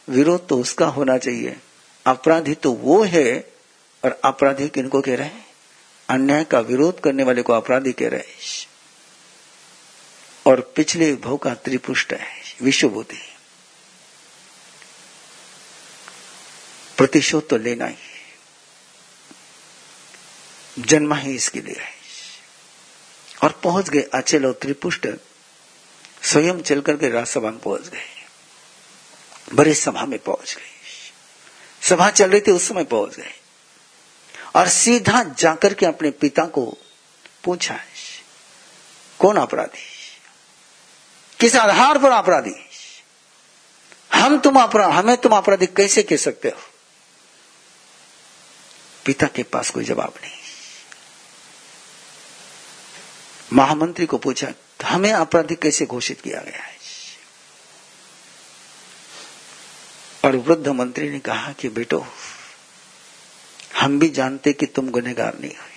विरोध 0.08 0.46
तो 0.48 0.58
उसका 0.58 0.86
होना 0.86 1.16
चाहिए। 1.18 1.56
अपराधी 2.06 2.54
तो 2.54 2.72
वो 2.72 3.02
है 3.04 3.52
और 4.02 4.20
अपराधी 4.24 4.68
किनको 4.68 5.00
कह 5.00 5.16
रहे 5.16 5.26
हैं? 5.26 5.46
अन्याय 6.08 6.44
का 6.44 6.60
विरोध 6.60 7.00
करने 7.00 7.22
वाले 7.22 7.42
को 7.42 7.52
अपराधी 7.52 7.92
कह 7.92 8.08
रहे 8.08 8.20
हैं। 8.20 8.68
और 10.46 10.60
पिछले 10.76 11.12
भव 11.14 11.36
का 11.36 11.54
त्रिपुष्ट 11.54 12.12
है 12.12 12.26
विश्वभूति 12.62 13.18
प्रतिशोध 16.98 17.48
तो 17.48 17.56
लेना 17.56 17.86
ही 17.86 17.96
जन्मा 20.78 21.16
ही 21.16 21.34
इसके 21.34 21.60
लिए 21.60 21.80
है 21.80 21.92
और 23.42 23.60
पहुँच 23.64 23.88
गए 23.88 24.02
अचल 24.14 24.46
और 24.46 24.52
त्रिपुष्ट। 24.52 25.06
स्वयं 26.22 26.60
चल 26.60 26.80
करके 26.80 27.08
राजसभा 27.10 27.50
में 27.50 27.58
पहुँच 27.58 27.88
गए। 27.88 28.19
बड़े 29.54 29.74
सभा 29.74 30.04
में 30.06 30.18
पहुँच 30.18 30.54
गए 30.56 31.88
सभा 31.88 32.10
चल 32.10 32.30
रही 32.30 32.40
थी, 32.40 32.50
उस 32.50 32.68
समय 32.68 32.84
पहुँच 32.84 33.16
गए 33.16 33.34
और 34.56 34.68
सीधा 34.68 35.22
जाकर 35.22 35.74
के 35.74 35.86
अपने 35.86 36.10
पिता 36.10 36.44
को 36.44 36.78
पूछा, 37.44 37.78
कौन 39.18 39.36
अपराधी? 39.36 39.86
किस 41.40 41.56
आधार 41.56 41.98
पर 41.98 42.10
अपराधी? 42.10 42.54
हम 44.14 44.38
तुम 44.38 44.60
अपराध 44.60 44.90
हमें 44.90 45.16
तुम 45.16 45.32
अपराधी 45.32 45.66
कैसे 45.66 46.02
कह 46.02 46.16
सकते 46.16 46.48
हो? 46.48 46.60
पिता 49.04 49.26
के 49.26 49.42
पास 49.42 49.70
कोई 49.70 49.84
जवाब 49.84 50.14
नहीं। 50.22 50.38
महामंत्री 53.52 54.06
को 54.06 54.18
पूछा, 54.18 54.52
हमें 54.84 55.12
अपराधी 55.12 55.54
कैसे 55.54 55.86
घोषित 55.86 56.20
किया 56.20 56.40
गया 56.40 56.62
है? 56.62 56.79
और 60.24 60.36
वृद्ध 60.36 60.68
मंत्री 60.68 61.10
ने 61.10 61.18
कहा 61.18 61.52
कि 61.52 61.68
बेटो, 61.68 62.06
हम 63.76 63.98
भी 63.98 64.08
जानते 64.08 64.52
कि 64.52 64.66
तुम 64.66 64.90
गुनेगार 64.90 65.38
नहीं 65.38 65.54
हो। 65.56 65.68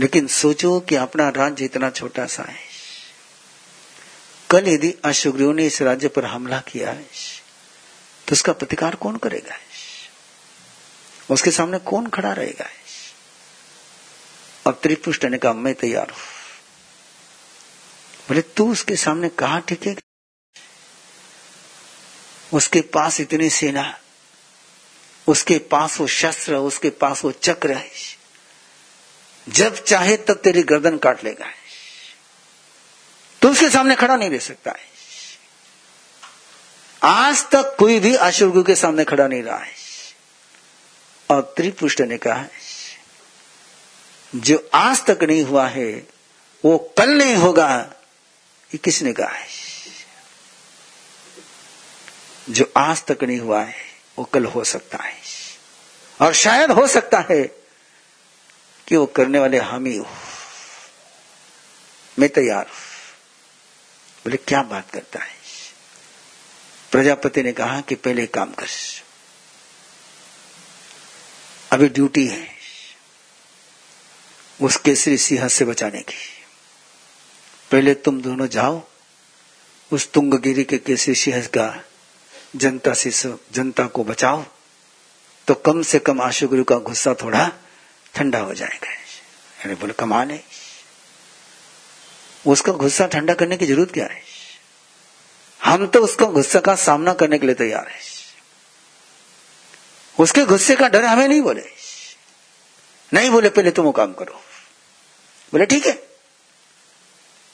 लेकिन 0.00 0.26
सोचो 0.26 0.78
कि 0.80 0.94
अपना 0.94 1.28
राज्य 1.28 1.64
इतना 1.64 1.90
छोटा 1.90 2.26
सा 2.26 2.42
है। 2.42 2.58
कल 4.50 4.68
यदि 4.68 4.94
अशुग्रीव 5.04 5.52
ने 5.52 5.66
इस 5.66 5.80
राज्य 5.82 6.08
पर 6.08 6.24
हमला 6.24 6.60
किया 6.60 6.90
है 6.90 7.06
तो 8.28 8.32
उसका 8.32 8.52
प्रतिकार 8.52 8.94
कौन 8.94 9.16
करेगा? 9.16 9.56
उसके 11.30 11.50
सामने 11.50 11.78
कौन 11.78 12.06
खड़ा 12.06 12.32
रहेगा? 12.32 12.68
अब 14.66 14.78
त्रिपुष्ट 14.82 15.24
ने 15.24 15.38
कहा, 15.38 15.52
मैं 15.52 15.74
तैयार 15.74 16.10
हूँ। 16.10 16.18
बोले, 18.28 18.42
तू 18.42 18.70
उसके 18.72 18.96
सामने 18.96 19.28
कहा 19.28 19.58
ठीक 19.58 19.86
है 19.86 19.94
उसके 22.54 22.80
पास 22.80 23.20
इतनी 23.20 23.50
सेना, 23.50 24.00
उसके 25.28 25.58
पास 25.58 26.00
वो 26.00 26.06
शस्त्र, 26.06 26.54
उसके 26.54 26.90
पास 26.90 27.24
वो 27.24 27.32
चक्र 27.32 27.72
है। 27.72 27.90
जब 29.48 29.84
चाहे 29.84 30.16
तब 30.16 30.34
तेरी 30.34 30.62
गर्दन 30.62 30.98
काट 30.98 31.24
लेगा। 31.24 31.46
तो 33.42 33.48
उसके 33.48 33.70
सामने 33.70 33.94
खड़ा 33.94 34.16
नहीं 34.16 34.30
रह 34.30 34.38
सकता 34.38 34.70
है। 34.70 34.96
आज 37.02 37.48
तक 37.50 37.76
कोई 37.78 38.00
भी 38.00 38.14
अशुभ 38.14 38.66
के 38.66 38.74
सामने 38.74 39.04
खड़ा 39.04 39.26
नहीं 39.26 39.42
रहा 39.42 39.58
है। 39.58 39.72
और 41.30 41.54
त्रिपुष्ट 41.56 42.00
ने 42.00 42.18
कहा 42.18 42.34
है, 42.34 42.50
जो 44.34 44.70
आज 44.74 45.04
तक 45.04 45.18
नहीं 45.22 45.42
हुआ 45.42 45.68
है, 45.68 46.08
वो 46.64 46.94
कल 46.98 47.10
नहीं 47.10 47.34
होगा, 47.34 47.92
ये 48.66 48.78
किसने 48.78 49.12
कहा 49.12 49.28
है? 49.28 49.65
जो 52.50 52.72
आज 52.76 53.04
तक 53.04 53.24
नहीं 53.24 53.38
हुआ 53.38 53.62
है, 53.62 53.74
वो 54.18 54.24
कल 54.24 54.44
हो 54.44 54.64
सकता 54.64 54.98
है। 54.98 55.14
और 56.20 56.34
शायद 56.34 56.70
हो 56.70 56.86
सकता 56.86 57.26
है 57.30 57.42
कि 58.88 58.96
वो 58.96 59.06
करने 59.06 59.38
वाले 59.38 59.58
हम 59.58 59.86
ही 59.86 59.96
हो। 59.96 60.06
मैं 62.18 62.28
तैयार 62.28 62.66
हूँ। 62.66 62.76
बोले, 64.24 64.36
क्या 64.36 64.62
बात 64.62 64.90
करता 64.90 65.20
है? 65.20 65.36
प्रजापति 66.92 67.42
ने 67.42 67.52
कहा 67.52 67.80
कि 67.80 67.94
पहले 67.94 68.26
काम 68.26 68.52
कर। 68.52 68.66
अभी 71.72 71.88
ड्यूटी 71.88 72.26
है। 72.26 72.48
उस 74.62 74.76
केसरी 74.76 75.18
सिंह 75.18 75.48
से 75.48 75.64
बचाने 75.64 76.02
की। 76.02 76.14
पहले 77.70 77.94
तुम 77.94 78.20
दोनों 78.20 78.48
जाओ, 78.48 78.88
उस 79.92 80.12
तुंगगिरी 80.12 80.64
के 80.64 80.78
केसरी 80.78 81.14
सिंह 81.14 81.46
का 81.46 81.85
जनता 82.56 82.94
से 82.94 83.10
जनता 83.52 83.86
को 83.86 84.04
बचाओ 84.04 84.44
तो 85.48 85.54
कम 85.54 85.82
से 85.82 85.98
कम 85.98 86.20
आशु 86.20 86.48
गुरु 86.48 86.64
का 86.64 86.76
गुस्सा 86.76 87.14
थोड़ा 87.14 87.52
ठंडा 88.14 88.38
हो 88.38 88.54
जाएगा। 88.54 88.88
अरे 89.64 89.74
बोले, 89.74 89.92
कमाल 89.92 90.30
है। 90.30 90.44
उसका 92.46 92.72
गुस्सा 92.72 93.06
ठंडा 93.06 93.34
करने 93.34 93.56
की 93.56 93.66
ज़रूरत 93.66 93.92
क्या 93.92 94.06
है? 94.06 94.22
हम 95.64 95.86
तो 95.86 96.00
उसका 96.00 96.26
गुस्सा 96.26 96.60
का 96.60 96.74
सामना 96.74 97.12
करने 97.12 97.38
के 97.38 97.46
लिए 97.46 97.54
तैयार 97.54 97.88
है। 97.88 98.00
उसके 100.20 100.44
गुस्से 100.44 100.76
का 100.76 100.88
डर 100.88 101.04
हमें 101.04 101.28
नहीं 101.28 101.40
बोले। 101.40 101.64
नहीं 103.14 103.30
बोले, 103.30 103.48
पहले 103.48 103.70
तुम 103.70 103.84
वो 103.84 103.92
काम 103.92 104.12
करो। 104.12 104.34
बोले, 105.52 105.66
ठीक 105.66 105.86
है। 105.86 106.06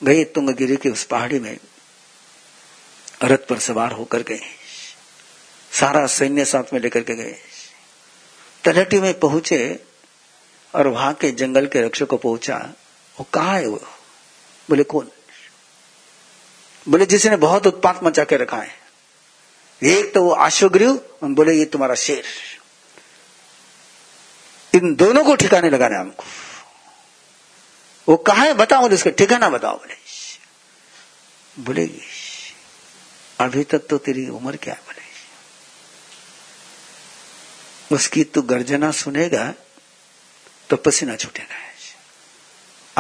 गए 0.05 0.25
तुंगगिरी 0.25 0.77
के 0.77 0.89
उस 0.89 1.05
पहाड़ी 1.05 1.41
में, 1.41 1.59
रथ 3.25 3.39
पर 3.39 3.59
सवार 3.59 3.93
होकर 3.93 4.23
गए। 4.23 4.62
सारा 5.73 6.07
सैन्य 6.07 6.45
साथ 6.45 6.73
में 6.73 6.81
लेकर 6.81 7.01
के 7.01 7.15
गए। 7.15 7.37
तलहटी 8.65 9.01
में 9.01 9.21
पहुँचे 9.21 9.85
और 10.75 10.87
वहाँ 10.87 11.15
के 11.15 11.31
जंगल 11.31 11.67
के 11.67 11.83
रक्षक 11.83 12.07
को 12.07 12.17
पहुँचा। 12.17 12.75
वो 13.21 13.27
कहा 13.35 13.57
है 13.57 13.67
वो? 13.67 13.83
बोले, 14.71 14.85
कौन? 14.85 15.11
बोले, 16.89 17.07
जिसने 17.07 17.37
बहुत 17.37 17.67
उत्पात 17.67 18.01
मचा 18.05 18.25
के 18.25 18.37
रखा 18.37 18.57
है। 18.57 18.83
एक 19.83 20.15
तो 20.15 20.25
वो 20.25 20.31
आशुग्रीव 20.31 21.17
बोले, 21.25 21.53
ये 21.53 21.65
तुम्हारा 21.65 21.95
शेर। 21.95 22.25
इन 24.75 24.95
दोनों 24.95 25.25
को 25.25 25.35
ठिकाने 25.35 25.71
लगाना 25.71 25.99
हमको। 25.99 26.25
वो 28.09 28.17
कहा 28.17 28.43
है, 28.43 28.55
बताओ 28.55 28.81
बोले 28.81 28.95
उसका 28.95 29.11
ठिकाना 29.11 29.49
बताओ, 29.49 29.77
बोले। 29.77 29.95
बोले 31.59 31.91
अभी 33.41 33.65
तक 33.65 33.79
तो 33.79 33.99
तेरी 33.99 34.29
उम्र 34.29 34.57
क्या 34.57 34.75
है, 34.75 34.81
बोले? 34.81 35.12
उसकी 37.93 38.25
तो 38.25 38.43
गर्जना 38.43 38.91
सुनेगा 38.91 39.55
तो 40.71 40.77
पसीना 40.77 41.17
छूटेगा। 41.17 41.57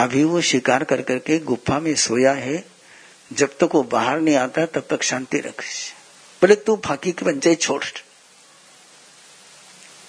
अभी 0.02 0.24
वो 0.24 0.40
शिकार 0.40 0.84
कर 0.84 1.02
करके 1.02 1.38
गुफा 1.38 1.78
में 1.80 1.94
सोया 1.94 2.32
है, 2.32 2.64
जब 3.32 3.58
तक 3.58 3.68
वो 3.74 3.82
बाहर 3.82 4.20
नहीं 4.20 4.36
आता, 4.36 4.66
तब 4.66 4.86
तक 4.90 5.02
शांति 5.02 5.38
रख 5.38 5.62
बोले, 6.42 6.54
तू 6.54 6.80
फाकी 6.84 7.12
की 7.12 7.24
पंचायत 7.24 7.60
छोड़। 7.60 7.82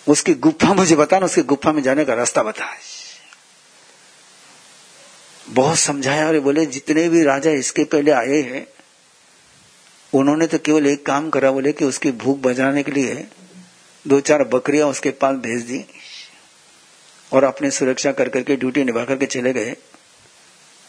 उसकी 0.08 0.34
गुफा, 0.34 0.74
मुझे 0.74 0.96
बता 0.96 1.20
ना, 1.20 1.26
उसकी 1.26 1.42
गुफा 1.42 1.72
में 1.72 1.82
जाने 1.84 2.06
का 2.06 2.14
रास्ता 2.14 2.44
बता। 2.44 2.74
बहुत 5.50 5.80
समझाया 5.80 6.28
और 6.28 6.40
बोले, 6.40 6.66
जितने 6.66 7.10
भी 7.10 7.24
राजा 7.24 7.52
इसके 7.52 7.84
पहले 7.84 8.12
आए 8.12 8.42
हैं, 8.42 8.68
उन्होंने 10.14 10.48
तो 10.48 10.58
केवल 10.58 10.88
एक 10.88 11.06
काम 11.06 11.30
करा, 11.30 11.52
बोले 11.52 11.72
कि 11.74 11.86
उसकी 11.86 12.12
भूख 12.12 12.38
बजाने 12.38 12.84
के 12.84 12.92
लिए 12.92 13.28
दो 14.08 14.20
चार 14.20 14.44
बकरियाँ 14.44 14.88
उसके 14.88 15.10
पास 15.10 15.36
भेज 15.36 15.62
दी 15.62 15.86
और 17.34 17.44
अपनी 17.44 17.72
सुरक्षा 17.72 18.12
कर 18.12 18.30
करके, 18.30 18.56
ड्यूटी 18.56 18.84
निभा 18.84 19.06
करके 19.06 19.26
चले 19.26 19.54
गए। 19.54 19.76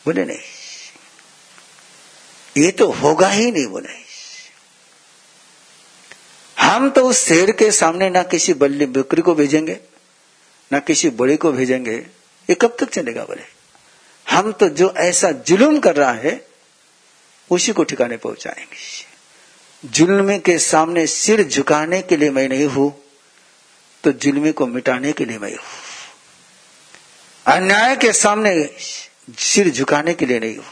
बोले, 0.07 0.25
नहीं, 0.25 0.39
ये 2.57 2.71
तो 2.71 2.91
होगा 2.93 3.29
ही 3.29 3.51
नहीं, 3.51 3.67
बोले। 3.67 4.05
हम 6.63 6.91
तो 6.91 7.09
उस 7.09 7.25
शेर 7.25 7.51
के 7.51 7.71
सामने 7.71 8.11
ना 8.11 8.23
किसी 8.23 8.55
बल्ली, 8.55 8.87
बकरी 8.87 9.23
को 9.23 9.35
भेजेंगे, 9.35 9.81
ना 10.73 10.79
किसी 10.79 11.11
बड़ी 11.11 11.37
को 11.37 11.53
भेजेंगे। 11.53 11.97
ये 12.51 12.55
कब 12.55 12.77
तक 12.81 12.91
चलेगा, 12.91 13.25
बोले? 13.25 13.43
हम 14.31 14.53
तो 14.53 14.69
जो 14.69 14.95
ऐसा 14.97 15.31
जुलूम 15.31 15.81
कर 15.81 15.97
रहा 15.97 16.13
है, 16.13 16.47
उसी 17.51 17.73
को 17.73 17.85
ठिकाने 17.85 18.17
पहुंचाएँगे। 18.17 19.89
जुल्म 19.89 20.39
के 20.39 20.59
सामने 20.59 21.07
सिर 21.07 21.43
झुकाने 21.43 22.03
के 22.03 22.17
लिए 22.17 22.31
मैं 22.31 22.49
नहीं 22.49 22.67
हूँ। 22.67 23.04
तो 24.05 24.13
जुल्मी 24.13 24.53
को 24.53 24.67
मिटाने 24.67 25.13
के 25.13 25.25
लिए 25.25 25.39
मैं 25.39 25.51
हूँ। 25.51 25.65
अन्याय 27.47 27.97
के 27.97 28.13
सामने 28.13 28.53
सिर 29.39 29.71
झुकाने 29.71 30.15
के 30.15 30.27
लिए 30.27 30.41
नहीं 30.41 30.57
हूँ। 30.57 30.65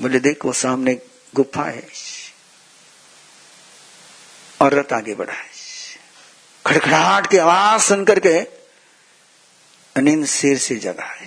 बोले, 0.00 0.20
देखो 0.20 0.52
सामने 0.52 0.94
गुफा 1.34 1.64
है 1.64 1.88
और 4.60 4.74
रथ 4.74 4.92
आगे 4.92 5.14
बढ़ा 5.14 5.32
है। 5.32 5.50
खड़खड़ाहट 6.66 7.26
की 7.26 7.36
आवाज़ 7.36 7.82
सुनकर 7.82 8.20
के 8.26 8.40
नींद 9.96 10.26
सिर 10.26 10.58
से 10.58 10.76
जगा 10.76 11.04
है। 11.04 11.26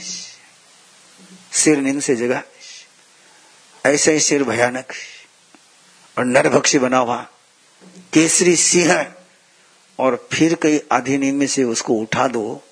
सिर 1.53 1.77
नींद 1.77 2.01
से 2.01 2.15
जगा 2.15 2.43
ऐसे 3.85 4.13
ही 4.13 4.19
सिर 4.19 4.43
भयानक 4.43 4.93
और 6.17 6.25
नरभक्षी 6.25 6.79
बना 6.79 6.97
हुआ 6.97 7.21
केसरी 8.13 8.55
सिंह 8.55 9.14
और 9.99 10.29
फिर 10.33 10.55
कई 10.55 10.77
अधिनियम 10.91 11.45
से 11.45 11.63
उसको 11.63 11.93
उठा 11.93 12.27
दो 12.27 12.63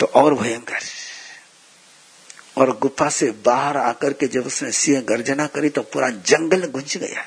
तो 0.00 0.06
और 0.06 0.34
भयंकर। 0.34 0.80
और 2.58 2.78
गुफा 2.78 3.08
से 3.08 3.30
बाहर 3.30 3.76
आकर 3.76 4.12
के 4.12 4.26
जब 4.26 4.46
उसने 4.46 4.72
सिंह 4.72 5.00
गर्जना 5.00 5.46
करी 5.46 5.68
तो 5.68 5.82
पूरा 5.82 6.08
जंगल 6.10 6.66
गुंज 6.66 6.96
गया। 6.96 7.26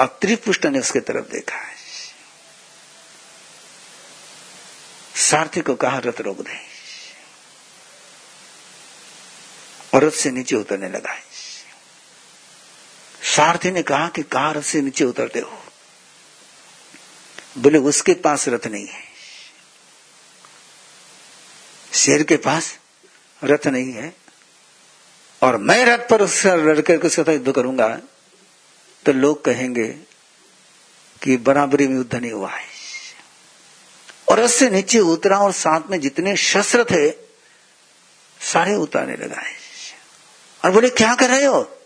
और 0.00 0.18
त्रिपुष्ट 0.20 0.66
ने 0.66 0.78
उसके 0.78 1.00
तरफ़ 1.00 1.26
देखा 1.26 1.56
है। 1.56 1.74
सारथी 5.16 5.60
को 5.60 5.74
कहा, 5.74 5.98
रथ 5.98 6.20
रोक 6.20 6.40
दे। 6.40 6.58
और 9.94 10.04
रथ 10.04 10.10
से 10.10 10.30
नीचे 10.30 10.56
उतरने 10.56 10.88
लगा 10.88 11.12
है। 11.12 11.33
सारथी 13.24 13.70
ने 13.70 13.82
कहा 13.82 14.08
कि 14.08 14.22
कहा 14.22 14.50
रथ 14.50 14.62
से 14.62 14.80
नीचे 14.80 15.04
उतरते 15.04 15.40
हो। 15.40 15.58
बोले, 17.58 17.78
उसके 17.78 18.14
पास 18.14 18.48
रथ 18.48 18.66
नहीं 18.66 18.86
है। 18.86 19.02
शेर 21.92 22.22
के 22.22 22.36
पास 22.36 22.78
रथ 23.44 23.66
नहीं 23.66 23.92
है। 23.92 24.14
और 25.42 25.56
मैं 25.56 25.84
रथ 25.84 26.08
पर 26.08 26.22
उससे 26.22 26.56
लड़कर 26.56 26.96
के 26.98 27.06
उसके 27.06 27.32
युद्ध 27.32 27.52
करूँगा 27.52 27.88
तो 29.06 29.12
लोग 29.12 29.44
कहेंगे 29.44 29.86
कि 31.22 31.36
बराबरी 31.36 31.86
में 31.88 31.96
युद्ध 31.96 32.14
नहीं 32.14 32.32
हुआ 32.32 32.50
है। 32.50 32.66
और 34.28 34.40
उससे 34.40 34.70
नीचे 34.70 34.98
उतरा 34.98 35.38
और 35.38 35.52
साथ 35.52 35.90
में 35.90 36.00
जितने 36.00 36.36
शस्त्र 36.36 36.84
थे, 36.84 37.10
सारे 38.40 38.74
उतारने 38.74 39.16
लगा 39.16 39.40
है। 39.40 39.54
और 40.64 40.70
बोले, 40.70 40.90
क्या 40.90 41.14
कर 41.14 41.30
रहे 41.30 41.44
हो? 41.44 41.83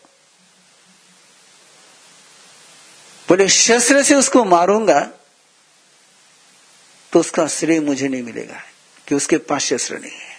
बोले, 3.29 3.49
शस्त्र 3.49 4.03
से 4.03 4.15
उसको 4.15 4.45
मारूँगा 4.45 5.01
तो 7.13 7.21
उसका 7.21 7.47
श्रेय 7.47 7.81
मुझे 7.81 8.09
नहीं 8.09 8.23
मिलेगा, 8.23 8.61
कि 9.09 9.15
उसके 9.15 9.37
पास 9.39 9.65
शस्त्र 9.65 9.99
नहीं 9.99 10.11
है। 10.11 10.37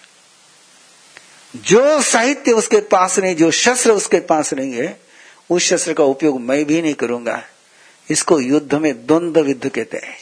जो 1.55 2.01
साहित्य 2.01 2.51
उसके 2.51 2.79
पास 2.81 3.17
नहीं, 3.19 3.35
जो 3.35 3.51
शस्त्र 3.51 3.91
उसके 3.91 4.19
पास 4.19 4.53
नहीं 4.53 4.73
है, 4.73 4.99
उस 5.49 5.63
शस्त्र 5.63 5.93
का 5.93 6.03
उपयोग 6.03 6.39
मैं 6.41 6.65
भी 6.65 6.81
नहीं 6.81 6.93
करूँगा। 6.93 7.43
इसको 8.09 8.39
युद्ध 8.39 8.75
में 8.75 9.05
द्वंद्व 9.05 9.47
युद्ध 9.47 9.69
कहते 9.69 9.97
हैं। 9.97 10.17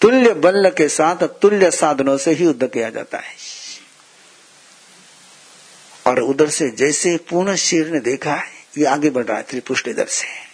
तुल्य 0.00 0.34
बल 0.34 0.70
के 0.70 0.88
साथ 0.88 1.16
तुल्य 1.16 1.70
साधनों 1.70 2.16
से 2.18 2.30
ही 2.30 2.44
युद्ध 2.44 2.66
किया 2.66 2.90
जाता 2.90 3.18
है। 3.18 3.34
और 6.06 6.20
उधर 6.20 6.50
से 6.50 6.70
जैसे 6.70 7.16
पूर्ण 7.16 7.56
शेर 7.56 7.90
ने 7.90 8.00
देखा 8.00 8.34
है 8.34 8.50
ये 8.78 8.84
आगे 8.84 9.10
बढ़ 9.10 9.24
रहा 9.24 9.36
है 9.36 9.42
त्रिपुष्ट 9.42 9.88
इधर 9.88 10.06
से। 10.06 10.45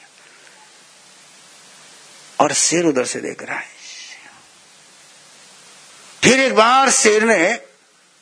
और 2.40 2.52
शेर 2.52 2.84
उधर 2.84 3.04
से 3.04 3.20
देख 3.20 3.42
रहा 3.42 3.58
है। 3.58 3.66
फिर 6.22 6.40
एक 6.40 6.54
बार 6.54 6.90
शेर 6.90 7.24
ने 7.24 7.58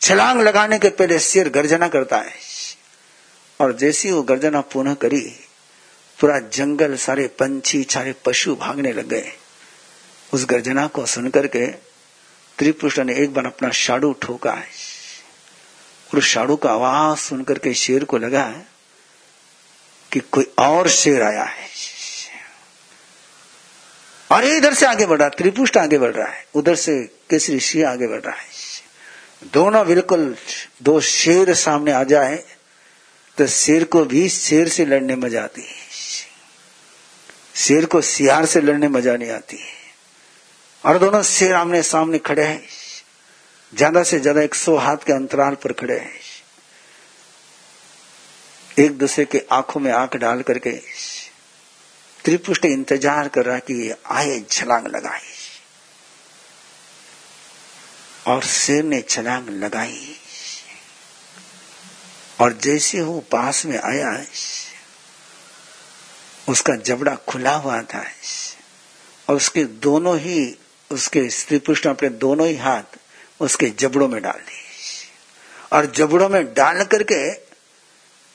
छलांग 0.01 0.41
लगाने 0.41 0.79
के 0.79 0.89
पहले 0.89 1.19
शेर 1.19 1.49
गर्जना 1.49 1.89
करता 1.89 2.19
है। 2.19 2.33
और 3.61 3.77
जैसी 3.77 4.11
वो 4.11 4.23
गर्जना 4.23 4.61
पुनः 4.61 4.95
करी, 4.95 5.45
पूरा 6.21 6.39
जंगल, 6.39 6.97
सारे 6.97 7.27
पंछी, 7.27 7.85
सारे 7.85 8.13
पशु 8.13 8.57
भागने 8.57 8.93
लग 8.93 9.09
गए। 9.09 9.33
उस 10.33 10.45
गर्जना 10.45 10.87
को 10.87 11.07
सुनकर 11.07 11.47
के 11.47 11.67
त्रिपुष्ट 12.59 12.99
ने 12.99 13.15
एक 13.15 13.35
बार 13.35 13.47
अपना 13.47 13.71
शाड़ू 13.71 14.13
ठोका 14.13 14.53
है। 14.53 14.67
और 16.15 16.23
शाड़ू 16.23 16.57
का 16.57 16.71
आवाज़ 16.71 17.19
सुनकर 17.19 17.59
के 17.59 17.75
शेर 17.75 18.05
को 18.05 18.19
लगा 18.19 18.45
है 18.45 18.67
कि 20.13 20.21
कोई 20.21 20.53
और 20.59 20.89
शेर 20.89 21.23
आया 21.23 21.45
है। 21.45 21.70
और 24.31 24.45
ये 24.45 24.57
इधर 24.57 24.75
से 24.75 24.87
आगे 24.87 25.07
बढ़ 25.07 25.19
रहा 25.19 25.27
है, 25.27 25.35
त्रिपुष्ट 25.37 25.77
आगे 25.77 25.99
बढ़ 25.99 26.13
रहा 26.13 26.27
है। 26.27 26.45
उधर 26.55 26.75
से 26.77 27.03
केसरी 27.31 27.61
सिंह 27.61 27.89
आगे 27.89 28.07
बढ़ 28.07 28.21
रहा 28.21 28.35
है। 28.35 29.49
दोनों 29.53 29.87
बिल्कुल 29.87 30.35
दो 30.83 31.01
शेर 31.01 31.53
सामने 31.57 31.93
आ 31.93 32.03
जाए 32.05 32.37
तो 33.39 33.47
शेर 33.47 33.85
को 33.85 34.05
भी 34.05 34.29
शेर 34.29 34.69
से 34.69 34.85
लड़ने 34.85 35.17
मज़ा 35.17 35.43
आती 35.43 35.63
है। 35.63 35.79
शेर 37.57 37.85
को 37.85 38.01
सियार 38.03 38.47
से 38.47 38.61
लड़ने 38.61 38.89
मज़ा 38.89 39.17
नहीं 39.17 39.31
आती 39.31 39.57
है। 39.57 39.79
और 40.85 40.99
दोनों 40.99 41.23
शेर 41.23 41.55
आमने 41.55 41.83
सामने 41.83 42.19
खड़े 42.19 42.45
हैं। 42.45 42.63
ज़्यादा 43.73 44.03
से 44.03 44.19
ज़्यादा 44.21 44.43
एक 44.43 44.55
सौ 44.55 44.77
हाथ 44.77 44.97
के 44.97 45.13
अंतराल 45.13 45.55
पर 45.55 45.73
खड़े 45.73 45.99
हैं। 45.99 46.13
एक 48.79 48.99
दूसरे 48.99 49.25
के 49.25 49.43
आँखों 49.53 49.81
में 49.81 49.91
आँख 49.93 50.17
डाल 50.17 50.43
करके 50.43 50.71
त्रिपुष्ट 52.25 52.65
इंतज़ार 52.65 53.29
कर 53.29 53.45
रहा 53.45 53.59
कि 53.59 53.95
आए 54.07 54.41
छलांग 54.51 54.87
लगाए। 54.87 55.21
और 58.27 58.43
शेर 58.43 58.85
ने 58.85 59.01
छलांग 59.03 59.49
लगाई। 59.49 60.17
और 62.41 62.53
जैसे 62.53 63.01
वो 63.01 63.21
पास 63.21 63.67
में 63.67 63.79
आया, 63.79 64.25
उसका 66.49 66.77
जबड़ा 66.77 67.15
खुला 67.15 67.55
हुआ 67.55 67.83
था, 67.83 68.05
और 69.29 69.37
उसके 69.37 69.65
दोनों 69.65 70.19
ही, 70.19 70.59
उसके 70.91 71.31
स्त्री 71.31 71.59
पुरुष 71.59 71.87
ने 71.87 71.93
अपने 71.93 72.09
दोनों 72.09 72.49
ही 72.49 72.57
हाथ 72.57 72.99
उसके 73.41 73.67
जबड़ों 73.71 74.09
में 74.09 74.23
डाल 74.23 74.39
दिए। 74.39 74.69
और 75.73 75.87
जबड़ों 75.87 76.29
में 76.29 76.55
डाल 76.55 76.85
करके 76.85 77.51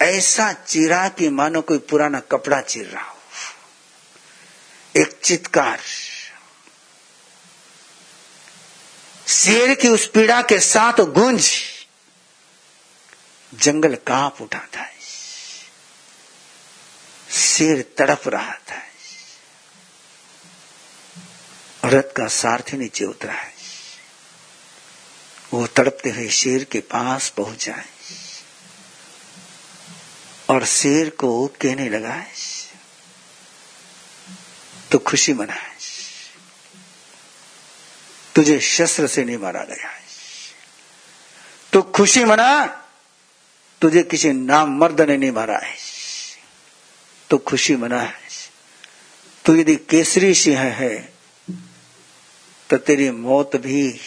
ऐसा 0.06 0.54
चीरा 0.54 1.08
कि 1.10 1.30
मानो 1.30 1.62
कोई 1.62 1.78
पुराना 1.78 2.20
कपड़ा 2.20 2.62
चीर 2.62 2.86
रहा 2.86 3.04
हो। 3.04 3.15
एक 4.98 5.20
चित्कार। 5.24 5.82
शेर 9.28 9.76
की 9.76 9.88
उस 9.88 10.08
पीड़ा 10.08 10.42
के 10.42 10.60
साथ 10.60 10.94
गुंज। 10.94 11.62
जंगल 13.54 13.96
काँप 13.96 14.42
उठा 14.42 14.60
था 14.60 14.92
शेर 17.32 17.94
तड़प 17.98 18.22
रहा 18.28 18.54
था। 18.54 18.82
रथ 21.86 22.04
का 22.04 22.28
सारथी 22.28 22.78
नीचे 22.78 23.06
उतरा 23.06 23.34
है। 23.34 23.54
वो 25.54 25.68
तड़पते 25.68 26.10
हुए 26.10 26.30
शेर 26.30 26.64
के 26.64 26.80
पास 26.80 27.30
पहुँचा 27.30 27.76
है। 27.76 27.86
और 30.50 30.66
शेर 30.66 31.10
को 31.10 31.48
कहने 31.48 31.90
लगा 31.90 32.14
है। 32.14 32.55
तो 34.92 34.98
खुशी 34.98 35.34
मना 35.34 35.54
है। 35.54 35.76
तुझे 38.36 38.60
शस्त्र 38.60 39.08
से 39.08 39.24
नहीं 39.24 39.38
मारा 39.38 39.64
गया 39.64 39.90
है। 39.90 40.02
तो 41.74 41.82
खुशी 41.82 42.24
मना, 42.26 42.66
तुझे 43.82 44.04
किसी 44.04 44.32
नाम 44.32 44.78
मर्द 44.78 45.02
ने 45.02 45.18
नहीं 45.18 45.32
मारा 45.32 45.58
है। 45.58 45.76
तो 47.30 47.38
खुशी 47.38 47.76
मना 47.76 48.02
है। 48.02 48.14
तू 49.46 49.56
यदि 49.56 49.76
केसरी 49.76 50.34
सिंह 50.34 50.60
है 50.60 51.14
तो 52.70 52.78
तेरी 52.78 53.12
मौत 53.12 53.56
भी 53.56 54.00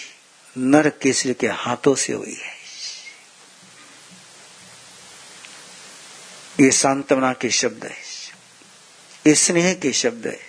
नर 0.59 0.89
केसरी 0.89 1.35
के 1.35 1.49
हाथों 1.49 1.95
से 1.95 2.13
हुई 2.13 2.35
है। 2.35 2.57
ये 6.61 6.71
सांत्वना 6.71 7.33
के 7.33 7.51
शब्द 7.51 7.85
है। 7.85 9.35
स्नेह 9.35 9.75
के 9.75 9.93
शब्द 9.93 10.27
है। 10.27 10.48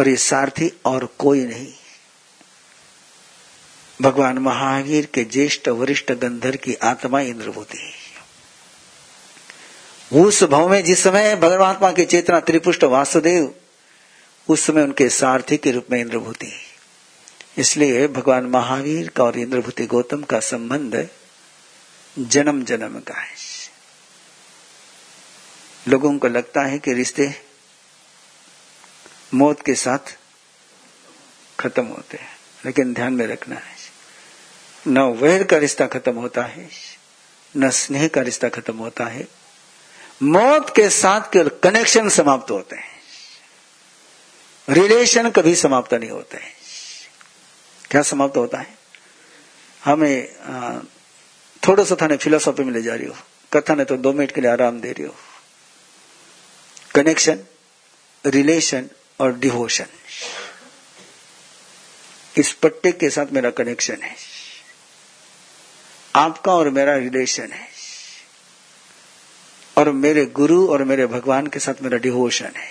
और 0.00 0.08
ये 0.08 0.16
सारथी 0.16 0.72
और 0.84 1.04
कोई 1.18 1.44
नहीं। 1.44 1.72
भगवान 4.02 4.38
महावीर 4.38 5.06
के 5.06 5.24
ज्येष्ठ 5.24 5.68
वरिष्ठ 5.68 6.12
गंधर 6.12 6.56
की 6.56 6.74
आत्मा 6.74 7.20
इंद्रभूति 7.20 7.92
उस 10.12 10.42
भाव 10.44 10.68
में 10.68 10.84
जिस 10.84 11.02
समय 11.02 11.36
भगवात्मा 11.36 11.90
की 11.92 12.04
चेतना 12.04 12.40
त्रिपुष्ट 12.40 12.84
वासुदेव, 12.84 13.54
उस 14.48 14.60
समय 14.60 14.82
उनके 14.82 15.08
सारथी 15.08 15.56
के 15.56 15.70
रूप 15.70 15.86
में 15.90 16.00
इंद्रभूति 16.00 16.52
इसलिए 17.58 18.08
भगवान 18.08 18.46
महावीर 18.46 19.08
का 19.08 19.24
और 19.24 19.38
इंद्रभूति 19.38 19.86
गौतम 19.86 20.22
का 20.22 20.40
संबंध 20.40 21.08
जन्म 22.18 22.64
जन्म 22.64 22.98
का 23.00 23.14
है। 23.14 23.34
लोगों 25.88 26.18
को 26.18 26.28
लगता 26.28 26.62
है 26.62 26.78
कि 26.78 26.92
रिश्ते 26.92 27.49
मौत 29.34 29.62
के 29.62 29.74
साथ 29.74 30.18
खत्म 31.60 31.84
होते 31.86 32.16
हैं। 32.16 32.38
लेकिन 32.64 32.94
ध्यान 32.94 33.12
में 33.12 33.26
रखना 33.26 33.56
है। 33.56 33.76
न 34.86 34.98
वैर 34.98 35.44
का 35.44 35.56
रिश्ता 35.56 35.86
खत्म 35.86 36.14
होता 36.14 36.42
है, 36.42 36.68
न 37.56 37.70
स्नेह 37.70 38.08
का 38.08 38.20
रिश्ता 38.20 38.48
खत्म 38.48 38.76
होता 38.76 39.04
है। 39.04 39.28
मौत 40.22 40.70
के 40.76 40.88
साथ 40.90 41.32
केवल 41.32 41.48
कनेक्शन 41.62 42.08
समाप्त 42.08 42.50
होते 42.50 42.76
हैं। 42.76 43.00
रिलेशन 44.68 45.30
कभी 45.30 45.54
समाप्त 45.54 45.94
नहीं 45.94 46.10
होते 46.10 46.36
हैं। 46.36 46.52
क्या 47.90 48.02
समाप्त 48.02 48.36
होता 48.36 48.58
है? 48.58 48.78
हमें 49.84 50.32
थोड़ा 51.68 51.84
सा 51.84 51.96
थाने 52.02 52.16
फिलोसॉफी 52.16 52.62
में 52.62 52.72
ले 52.72 52.82
जा 52.82 52.94
रही 52.94 53.06
हो। 53.06 53.16
कथा 53.52 53.74
ने 53.74 53.84
तो 53.84 53.96
दो 53.96 54.12
मिनट 54.12 54.30
के 54.30 54.40
लिए 54.40 54.50
आराम 54.50 54.80
दे 54.80 54.92
रही 54.92 55.06
हो। 55.06 55.14
कनेक्शन 56.94 57.38
रिलेशन 58.26 58.88
और 59.20 59.38
डिवोशन। 59.38 59.86
इस 62.36 62.52
पट्टे 62.52 62.92
के 62.92 63.10
साथ 63.10 63.26
मेरा 63.32 63.50
कनेक्शन 63.50 64.02
है। 64.02 64.16
आपका 66.16 66.52
और 66.52 66.70
मेरा 66.70 66.96
रिलेशन 66.96 67.52
है। 67.52 67.68
और 69.78 69.92
मेरे 69.92 70.26
गुरु 70.26 70.68
और 70.68 70.84
मेरे 70.84 71.06
भगवान 71.06 71.46
के 71.46 71.58
साथ 71.58 71.82
मेरा 71.82 71.98
डिवोशन 71.98 72.52
है। 72.56 72.70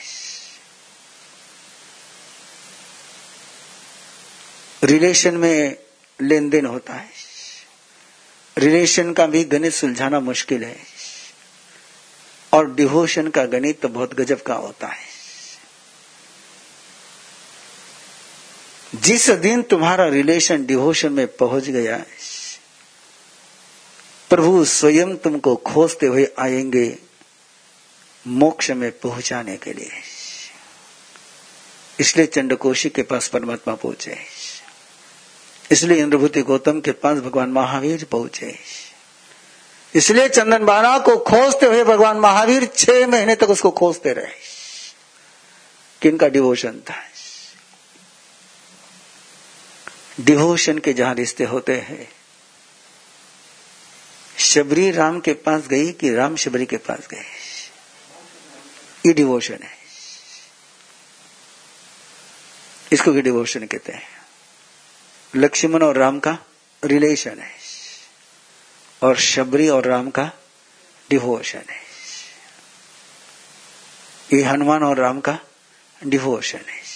रिलेशन 4.84 5.38
में 5.38 5.78
लेन 6.22 6.50
देन 6.50 6.66
होता 6.66 6.94
है। 6.94 7.10
रिलेशन 8.58 9.14
का 9.14 9.26
भी 9.26 9.44
गणित 9.44 9.74
सुलझाना 9.74 10.20
मुश्किल 10.20 10.64
है। 10.64 10.80
और 12.54 12.74
डिवोशन 12.74 13.28
का 13.28 13.46
गणित 13.46 13.82
तो 13.82 13.88
बहुत 13.88 14.14
गजब 14.14 14.44
का 14.44 14.54
होता 14.54 14.88
है। 14.88 15.09
जिस 18.96 19.30
दिन 19.30 19.62
तुम्हारा 19.62 20.08
रिलेशन 20.08 20.66
डिवोशन 20.66 21.14
में 21.14 21.28
पहुँच 21.28 21.70
गया, 21.70 22.06
प्रभु 24.30 24.66
स्वयं 24.66 25.16
तुमको 25.16 25.56
खोजते 25.56 26.06
हुए 26.06 26.28
आएँगे 26.40 26.98
मोक्ष 28.28 28.72
में 28.72 28.92
पहुँचाने 28.92 29.58
के 29.58 29.74
लिए। 29.74 29.92
इसलिए 32.00 32.26
चंडकोशी 32.26 32.90
के 32.90 33.04
पास 33.04 33.28
परमात्मा 33.28 33.76
पहुँचे। 33.76 34.18
इसलिए 35.72 35.98
इंद्रभूति 35.98 36.42
गौतम 36.42 36.80
के 36.80 36.92
पास 36.92 37.18
भगवान 37.18 37.50
महावीर 37.50 38.04
पहुँचे। 38.12 38.60
इसलिए 39.96 40.30
चंदन 40.30 40.66
बारा 40.66 41.00
को 41.00 41.18
खोजते 41.18 41.66
हुए 41.66 41.84
भगवान 41.84 42.18
महावीर 42.18 42.66
छह 42.66 43.08
महीने 43.08 43.36
तक 43.36 43.50
उसको 43.50 43.72
खोजते 43.72 44.14
रहे। 44.14 44.34
किनका 46.02 46.28
डिवोशन 46.28 46.72
था? 46.72 47.09
डिवोशन 50.20 50.80
के 50.80 50.94
जहाँ 50.94 51.16
रिश्ते 51.16 51.44
होते 51.44 51.80
हैं। 51.80 52.12
शबरी 54.38 54.92
राम 54.92 55.20
के 55.20 55.34
पास 55.34 55.62
गई 55.62 55.92
कि 55.92 56.14
राम 56.14 56.36
शबरी 56.36 56.66
के 56.66 56.78
पास 56.78 57.08
गए। 57.08 57.26
ये 59.06 59.14
डिवोशन 59.14 59.60
है। 59.64 59.78
इसको 62.92 63.12
भी 63.12 63.22
डिवोशन 63.22 63.66
कहते 63.66 63.92
हैं। 63.92 64.08
लक्ष्मण 65.36 65.84
और 65.84 65.98
राम 65.98 66.20
का 66.20 66.38
रिलेशन 66.86 67.40
है। 67.40 67.52
और 69.04 69.18
शबरी 69.18 69.70
और 69.70 69.86
राम 69.86 70.10
का 70.10 70.32
डिवोशन 71.10 71.64
है। 71.70 71.82
ये 74.34 74.44
हनुमान 74.44 74.84
और 74.84 74.98
राम 74.98 75.22
का 75.22 75.40
डिवोशन 76.04 76.62
है। 76.70 76.89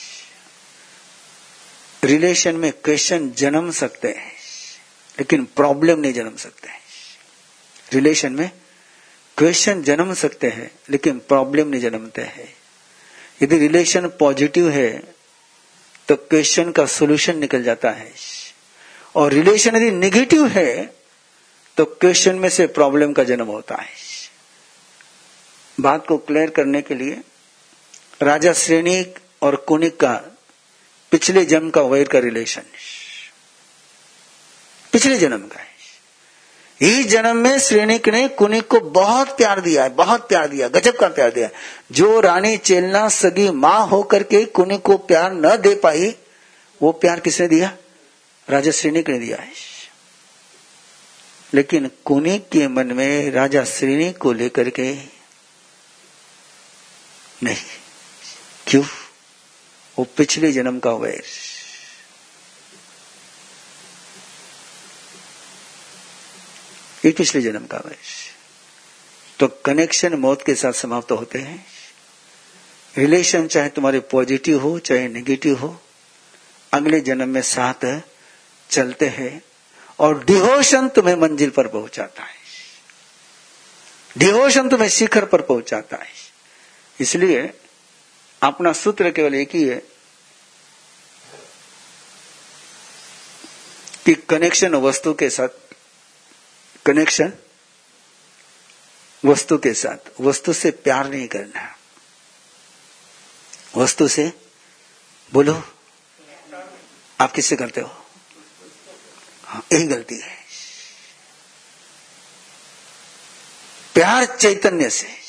रिलेशन 2.03 2.55
में 2.55 2.71
क्वेश्चन 2.73 3.29
जन्म 3.31 3.71
सकते 3.71 4.07
हैं, 4.07 4.31
लेकिन 5.17 5.43
प्रॉब्लम 5.55 5.99
नहीं 5.99 6.13
जन्म 6.13 6.35
सकते 6.37 6.69
रिलेशन 7.91 8.33
में 8.33 8.49
क्वेश्चन 9.37 9.81
जन्म 9.83 10.13
सकते 10.13 10.47
हैं, 10.47 10.69
लेकिन 10.89 11.19
प्रॉब्लम 11.19 11.67
नहीं 11.67 11.81
जन्मते 11.81 12.21
हैं। 12.21 12.53
यदि 13.41 13.57
रिलेशन 13.57 14.07
पॉजिटिव 14.09 14.69
है 14.69 14.91
तो 16.07 16.15
क्वेश्चन 16.15 16.71
का 16.71 16.85
सोल्यूशन 16.85 17.37
निकल 17.37 17.63
जाता 17.63 17.91
है। 17.91 18.11
और 19.15 19.33
रिलेशन 19.33 19.75
यदि 19.75 19.91
निगेटिव 19.91 20.47
है 20.47 20.83
तो 21.77 21.85
क्वेश्चन 21.85 22.35
में 22.35 22.49
से 22.49 22.67
प्रॉब्लम 22.69 23.13
का 23.13 23.23
जन्म 23.23 23.45
होता 23.45 23.75
है। 23.75 23.95
बात 25.77 26.05
को 26.07 26.17
क्लियर 26.17 26.49
करने 26.49 26.81
के 26.81 26.95
लिए 26.95 27.21
राजा 28.21 28.53
श्रेणी 28.53 29.03
और 29.41 29.55
कुनिक 29.67 29.99
का 29.99 30.13
पिछले 31.13 31.45
जन्म 31.45 31.69
का 31.69 31.81
वैर 31.81 32.07
का 32.07 32.19
रिलेशन 32.19 32.61
पिछले 34.93 35.17
जन्म 35.17 35.37
का 35.37 35.59
है। 35.59 35.67
इस 36.81 37.07
जन्म 37.07 37.37
में 37.37 37.59
श्रेणिक 37.59 38.09
ने 38.09 38.27
कुनिक 38.27 38.67
को 38.67 38.79
बहुत 38.79 39.37
प्यार 39.37 39.61
दिया 39.61 39.83
है, 39.83 39.89
बहुत 39.89 40.29
प्यार 40.29 40.47
दिया, 40.47 40.67
गजब 40.67 40.97
का 40.97 41.07
प्यार 41.07 41.31
दिया 41.31 41.49
जो 41.91 42.19
रानी 42.19 42.57
चेलना 42.57 43.09
सगी 43.09 43.49
माँ 43.49 43.87
होकर 43.87 44.23
के 44.23 44.45
कुनिक 44.45 44.81
को 44.81 44.97
प्यार 44.97 45.33
न 45.33 45.57
दे 45.57 45.75
पाई, 45.75 46.15
वो 46.81 46.91
प्यार 46.91 47.19
किसने 47.19 47.47
दिया? 47.47 47.77
राजा 48.49 48.71
श्रेणिक 48.71 49.09
ने 49.09 49.19
दिया 49.19 49.37
है। 49.37 49.51
लेकिन 51.53 51.91
कुनिक 52.05 52.49
के 52.49 52.67
मन 52.67 52.87
में 52.87 53.31
राजा 53.31 53.63
श्रेणिक 53.63 54.17
को 54.17 54.33
लेकर 54.33 54.69
के 54.69 54.93
नहीं। 57.43 57.57
क्यों? 58.67 58.83
वो 59.97 60.05
पिछले 60.17 60.51
जन्म 60.51 60.79
का 60.79 60.91
वैर 60.91 61.23
ये 67.05 67.11
पिछले 67.11 67.41
जन्म 67.41 67.65
का 67.65 67.77
वैर 67.77 67.97
तो 69.39 69.47
कनेक्शन 69.65 70.13
मौत 70.13 70.43
के 70.45 70.55
साथ 70.55 70.73
समाप्त 70.73 71.07
तो 71.09 71.15
होते 71.15 71.39
हैं। 71.39 71.65
रिलेशन 72.97 73.47
चाहे 73.47 73.69
तुम्हारे 73.69 73.99
पॉजिटिव 73.99 74.59
हो, 74.59 74.79
चाहे 74.79 75.07
नेगेटिव 75.07 75.57
हो, 75.57 75.81
अगले 76.73 76.99
जन्म 76.99 77.29
में 77.29 77.41
साथ 77.41 78.01
चलते 78.69 79.07
हैं 79.07 79.41
और 79.99 80.23
डिवोशन 80.25 80.87
तुम्हें 80.87 81.15
मंजिल 81.15 81.49
पर 81.49 81.67
पहुंचाता 81.67 82.23
है। 82.23 82.35
डिवोशन 84.17 84.69
तुम्हें 84.69 84.89
शिखर 84.89 85.25
पर 85.25 85.41
पहुंचाता 85.41 85.97
है। 85.97 86.11
इसलिए 86.99 87.41
अपना 88.43 88.73
सूत्र 88.73 89.11
केवल 89.11 89.35
एक 89.35 89.55
ही 89.55 89.63
है 89.63 89.81
कि 94.05 94.13
कनेक्शन 94.13 94.75
वस्तु 94.75 95.13
के 95.13 95.29
साथ 95.29 95.49
कनेक्शन 96.85 97.33
वस्तु 99.25 99.57
के 99.57 99.73
साथ, 99.73 100.21
वस्तु 100.21 100.53
से 100.53 100.71
प्यार 100.71 101.09
नहीं 101.09 101.27
करना 101.27 101.75
वस्तु 103.75 104.07
से 104.07 104.33
बोलो, 105.33 105.53
आप 107.19 107.31
किससे 107.31 107.55
करते 107.55 107.81
हो? 107.81 108.05
हाँ 109.45 109.65
यही 109.73 109.87
गलती 109.87 110.15
है। 110.15 110.37
प्यार 113.93 114.25
चैतन्य 114.25 114.89
से। 114.89 115.22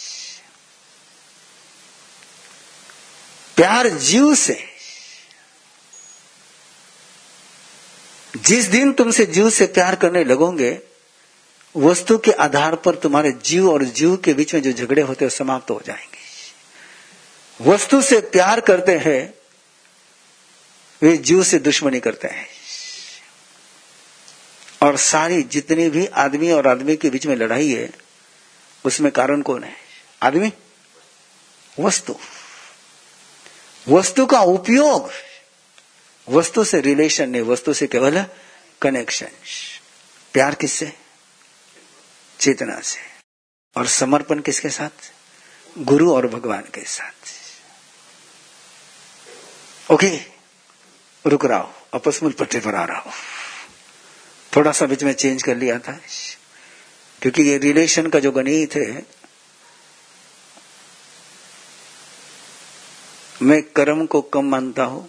प्यार 3.57 3.88
जीव 3.88 4.34
से। 4.34 4.64
जिस 8.36 8.64
दिन 8.64 8.92
तुमसे 8.92 9.26
जीव 9.26 9.50
से 9.50 9.66
प्यार 9.66 9.94
करने 9.94 10.24
लगोगे, 10.24 10.80
वस्तु 11.76 12.18
के 12.18 12.30
आधार 12.30 12.76
पर 12.76 12.94
तुम्हारे 12.94 13.32
जीव 13.32 13.70
और 13.70 13.84
जीव 13.84 14.16
के 14.16 14.34
बीच 14.34 14.55
में 14.55 14.62
जो 14.62 14.72
झगड़े 14.72 15.02
होते 15.02 15.24
हैं 15.24 15.32
समाप्त 15.32 15.70
हो 15.70 15.82
जाएँगे। 15.86 16.24
वस्तु 17.70 18.02
से 18.02 18.20
प्यार 18.20 18.61
करते 18.61 18.92
हैं, 18.92 19.34
वे 21.02 21.16
जीव 21.16 21.44
से 21.44 21.59
दुश्मनी 21.59 22.00
करते 22.00 22.28
हैं। 22.28 22.46
और 24.82 24.96
सारी 24.96 25.42
जितनी 25.42 25.90
भी 25.90 26.07
आदमी 26.07 26.50
और 26.50 26.66
आदमी 26.66 26.96
के 26.96 27.11
बीच 27.11 27.26
में 27.26 27.36
लड़ाई 27.36 27.68
है, 27.68 27.92
उसमें 28.84 29.12
कारण 29.12 29.42
कौन 29.42 29.64
है? 29.64 29.76
आदमी? 30.22 30.52
वस्तु। 31.80 32.16
वस्तु 33.89 34.26
का 34.26 34.41
उपयोग, 34.41 35.11
वस्तु 36.28 36.64
से 36.64 36.80
रिलेशन 36.80 37.30
नहीं, 37.30 37.43
वस्तु 37.43 37.74
से 37.74 37.87
केवल 37.87 38.26
कनेक्शन 38.82 39.28
प्यार 40.32 40.55
किससे? 40.55 40.93
चेतना 42.41 42.80
से। 42.80 43.01
और 43.76 43.87
समर्पण 43.87 44.41
किसके 44.41 44.70
साथ? 44.70 45.12
गुरु 45.78 46.14
और 46.14 46.26
भगवान 46.26 46.61
के 46.61 46.80
साथ। 46.80 47.12
ओके, 49.93 50.20
रुक 51.26 51.47
रहा 51.47 51.59
हूँ 51.59 51.74
अपस्मूल 51.95 52.32
पट्टे 52.32 52.61
पर 52.61 52.74
आ 52.74 52.85
रहा 52.85 52.99
हूँ। 52.99 53.12
थोड़ा 54.57 54.72
सा 54.72 54.87
बीच 54.87 55.05
में 55.05 55.12
चेंज 55.12 55.43
कर 55.43 55.57
लिया 55.57 55.78
था। 55.78 56.01
क्योंकि 57.22 57.43
ये 57.43 57.59
रिलेशन 57.59 58.07
का 58.07 58.18
जो 58.18 58.32
गणित 58.32 58.74
है 58.74 59.23
मैं 63.41 63.62
कर्म 63.76 64.05
को 64.07 64.20
कम 64.24 64.45
मानता 64.45 64.85
हूँ, 64.85 65.09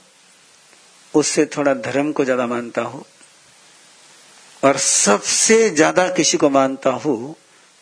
उससे 1.14 1.46
थोड़ा 1.48 1.74
धर्म 1.74 2.12
को 2.12 2.24
ज़्यादा 2.24 2.48
मानता 2.48 2.82
हूँ, 2.84 3.04
और 4.64 4.78
सबसे 4.78 5.70
ज़्यादा 5.70 6.08
किसी 6.10 6.38
को 6.38 6.50
मानता 6.50 6.90
हूँ 6.92 7.36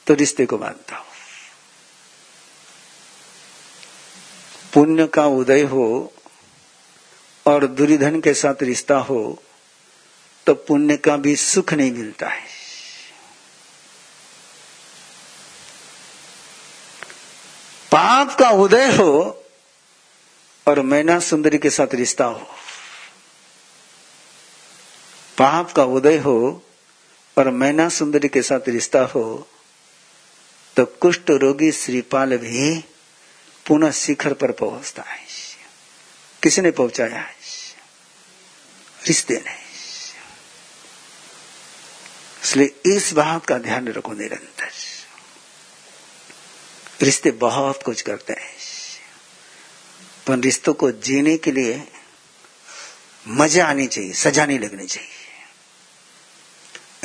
तो 0.07 0.13
रिश्ते 0.13 0.45
को 0.45 0.57
मानता 0.57 0.95
हूँ। 0.95 1.05
पुण्य 4.73 5.05
का 5.07 5.25
उदय 5.27 5.61
हो 5.63 6.13
और 7.45 7.65
दुर्धन 7.67 8.19
के 8.21 8.33
साथ 8.33 8.63
रिश्ता 8.63 8.97
हो 8.99 9.21
तो 10.47 10.53
पुण्य 10.59 10.97
का 10.97 11.15
भी 11.17 11.35
सुख 11.35 11.73
नहीं 11.73 11.91
मिलता 11.91 12.27
है। 12.27 12.41
पाप 17.91 18.35
का 18.39 18.49
उदय 18.51 18.91
हो 18.95 19.39
और 20.67 20.81
मैना 20.81 21.19
सुंदरी 21.19 21.57
के 21.57 21.69
साथ 21.69 21.87
रिश्ता 21.93 22.25
हो। 22.25 22.47
पाप 25.37 25.71
का 25.71 25.83
उदय 25.83 26.17
हो 26.17 26.63
और 27.37 27.49
मैना 27.49 27.89
सुंदरी 27.89 28.27
के 28.27 28.41
साथ 28.41 28.59
रिश्ता 28.67 29.01
हो 29.01 29.49
तो 30.75 30.85
कुष्ठ 30.85 31.29
रोगी 31.29 31.71
श्रीपाल 31.71 32.37
भी 32.37 32.79
पुनः 33.67 33.91
शिखर 33.91 34.33
पर 34.33 34.51
पहुँचता 34.51 35.03
है। 35.03 35.25
किसने 36.43 36.71
पहुँचाया? 36.71 37.21
है 37.21 37.35
रिश्ते 39.07 39.33
ने। 39.33 39.63
इसलिए 42.43 42.95
इस 42.95 43.13
बात 43.13 43.45
का 43.45 43.57
ध्यान 43.57 43.87
रखो 43.87 44.13
निरंतर। 44.13 44.71
रिश्ते 47.01 47.31
बहुत 47.31 47.83
कुछ 47.83 48.01
करते 48.01 48.33
हैं। 48.33 48.62
पर 50.27 50.39
रिश्तों 50.39 50.73
को 50.73 50.91
जीने 50.91 51.37
के 51.37 51.51
लिए 51.51 51.87
मज़ा 53.27 53.65
आनी 53.65 53.87
चाहिए, 53.87 54.13
सजा 54.13 54.45
नहीं 54.45 54.59
लगनी 54.59 54.85
चाहिए। 54.85 55.09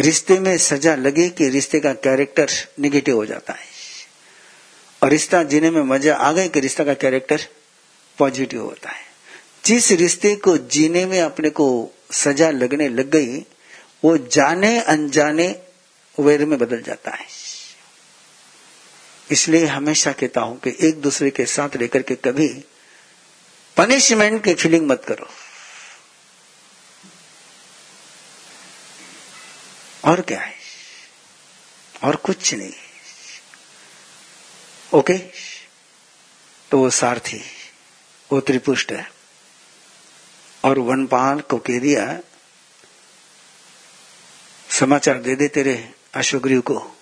रिश्ते 0.01 0.41
में 0.41 0.59
सजा 0.59 0.95
लगे 0.95 1.29
कि 1.29 1.49
रिश्ते 1.49 1.81
का 1.81 1.93
कैरेक्टर 1.93 2.49
निगेटिव 2.81 3.17
हो 3.17 3.27
जाता 3.27 3.53
है। 3.53 3.67
और 5.03 5.11
रिश्ता 5.11 5.43
जीने 5.43 5.71
में 5.71 5.83
मज़ा 5.83 6.17
आ 6.17 6.33
गए 6.33 6.49
कि 6.49 6.61
रिश्ता 6.61 6.85
का 6.85 6.95
कैरेक्टर 6.95 7.41
पॉजिटिव 8.19 8.63
होता 8.63 8.91
है। 8.91 9.03
जिस 9.67 9.91
रिश्ते 9.91 10.37
को 10.37 10.59
जीने 10.59 11.07
में 11.07 11.21
अपने 11.21 11.51
को 11.51 11.91
सजा 12.13 12.51
लगने 12.51 12.89
लग 12.89 13.11
गई, 13.11 13.39
वो 14.05 14.19
जाने 14.19 14.81
अनजाने 14.81 15.63
वैर 16.21 16.45
में 16.45 16.59
बदल 16.59 16.83
जाता 16.83 17.11
है। 17.11 17.27
इसलिए 19.31 19.67
हमेशा 19.67 20.13
कहता 20.13 20.41
हूँ 20.41 20.61
कि 20.61 20.77
एक 20.81 21.01
दूसरे 21.01 21.31
के 21.31 21.47
साथ 21.47 21.77
लेकर 21.77 22.03
के 22.03 22.15
कभी 22.15 22.65
पनिशमेंट 23.79 24.45
की 24.45 24.55
फीलिंग 24.55 24.87
मत 24.87 25.05
करो। 25.09 25.29
और 30.05 30.21
क्या 30.21 30.41
है? 30.41 30.55
और 32.05 32.17
कुछ 32.17 32.55
नहीं। 32.55 32.73
ओके 34.95 35.19
तो 36.71 36.79
वो 36.79 36.91
सारथी, 36.91 37.41
वो 38.33 38.41
त्रिपुष्ट 38.41 38.93
है। 38.93 39.11
और 40.65 40.79
वनपाल 40.79 41.41
को 41.41 41.59
कह 41.59 41.79
दिया 41.79 42.21
समाचार 44.71 45.19
दे 45.19 45.35
दे 45.35 45.49
तेरे 45.49 45.95
अशोग्रीव 46.15 46.61
को। 46.61 46.97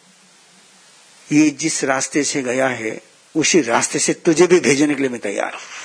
ये 1.32 1.50
जिस 1.50 1.84
रास्ते 1.84 2.24
से 2.24 2.42
गया 2.42 2.68
है, 2.68 3.00
उसी 3.36 3.60
रास्ते 3.60 3.98
से 3.98 4.14
तुझे 4.14 4.46
भी 4.46 4.60
भेजने 4.60 4.94
के 4.94 5.00
लिए 5.00 5.10
मैं 5.10 5.20
तैयार 5.20 5.54
हूँ। 5.54 5.75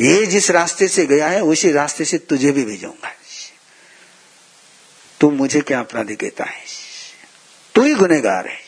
ये 0.00 0.26
जिस 0.26 0.50
रास्ते 0.50 0.88
से 0.88 1.06
गया 1.06 1.28
है, 1.28 1.40
उसी 1.42 1.72
रास्ते 1.72 2.04
से 2.04 2.18
तुझे 2.18 2.52
भी 2.52 2.64
भेजूँगा। 2.64 3.12
तू 5.20 5.30
मुझे 5.30 5.60
क्या 5.60 5.80
अपराधी 5.80 6.16
कहता 6.16 6.44
है? 6.44 6.64
तू 7.74 7.82
ही 7.82 7.94
गुनेगार 7.94 8.46
है। 8.46 8.58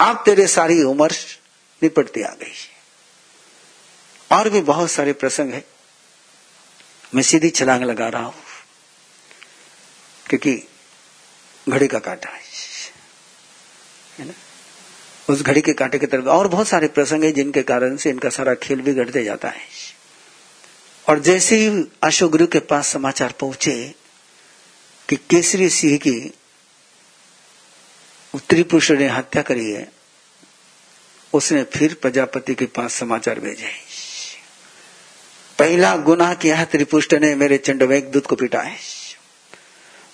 अब 0.00 0.22
तेरे 0.24 0.46
सारी 0.46 0.82
उम्र 0.82 1.14
निपटती 1.82 2.22
आ 2.22 2.30
गई। 2.30 2.52
और 4.32 4.48
भी 4.48 4.60
बहुत 4.60 4.90
सारे 4.90 5.12
प्रसंग 5.12 5.52
है। 5.52 5.64
मैं 7.14 7.22
सीधी 7.22 7.50
छलांग 7.50 7.82
लगा 7.82 8.08
रहा 8.08 8.22
हूँ, 8.22 8.34
क्योंकि 10.26 10.68
घड़ी 11.68 11.86
का 11.86 11.98
कांटा 11.98 12.30
है। 12.30 12.40
ना? 14.26 14.32
उस 15.28 15.42
घड़ी 15.42 15.60
के 15.60 15.72
कांटे 15.72 15.98
की 15.98 16.06
तरफ़ 16.06 16.24
और 16.24 16.48
बहुत 16.48 16.68
सारे 16.68 16.88
प्रसंग 16.88 17.24
है 17.24 17.32
जिनके 17.32 17.62
कारण 17.62 17.96
से 17.96 18.10
इनका 18.10 18.28
सारा 18.28 18.54
खेल 18.54 18.80
भी 18.80 18.94
घटते 18.94 19.24
जाता 19.24 19.48
है। 19.48 19.93
और 21.08 21.18
जैसे 21.18 21.56
ही 21.56 21.84
अशोक 22.02 22.30
गुरु 22.30 22.46
के 22.46 22.58
पास 22.60 22.86
समाचार 22.86 23.32
पहुँचे 23.32 23.94
कि 25.08 25.16
केसरी 25.30 25.68
सिंह 25.68 25.96
की 25.98 26.32
उत्तरी 28.34 28.62
पुरुष 28.62 28.90
ने 28.90 29.08
हत्या 29.08 29.42
करी 29.42 29.70
है, 29.70 29.92
उसने 31.32 31.62
फिर 31.64 31.94
प्रजापति 31.94 32.54
के 32.54 32.66
पास 32.66 32.92
समाचार 32.92 33.40
भेजे। 33.40 33.70
पहला 35.58 35.96
गुनाह 35.96 36.34
किया 36.34 36.56
है 36.56 36.64
त्रिपुष्ट 36.64 37.14
ने, 37.14 37.34
मेरे 37.34 37.58
चंडवेग 37.58 38.10
दूत 38.10 38.26
को 38.26 38.36
पीटा 38.36 38.60
है 38.60 38.76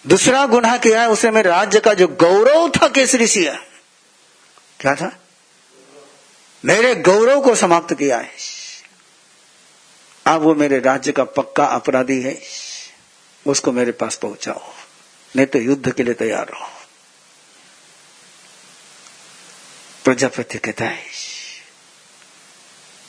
दूसरा 0.04 0.44
गुनाह 0.46 0.76
किया 0.76 1.00
है 1.02 1.08
उसने, 1.08 1.30
मेरे 1.30 1.50
राज्य 1.50 1.80
का 1.80 1.94
जो 1.94 2.08
गौरव 2.08 2.68
था 2.70 2.88
केसरी 2.88 3.26
सिंह, 3.26 3.58
क्या 4.80 4.94
था? 4.94 5.10
मेरे 6.64 6.94
गौरव 6.94 7.40
को 7.40 7.54
समाप्त 7.54 7.94
किया 7.94 8.18
है। 8.18 8.59
अब 10.30 10.40
वो 10.40 10.54
मेरे 10.54 10.78
राज्य 10.78 11.12
का 11.12 11.24
पक्का 11.24 11.64
अपराधी 11.64 12.22
है। 12.22 12.42
उसको 13.46 13.72
मेरे 13.72 13.92
पास 13.92 14.16
पहुंचाओ। 14.16 14.72
नहीं 15.36 15.46
तो 15.46 15.58
युद्ध 15.58 15.92
के 15.92 16.02
लिए 16.02 16.14
तैयार 16.14 16.46
रहो। 16.48 16.68
प्रजापति 20.04 20.58
कहता 20.58 20.84
है, 20.84 21.02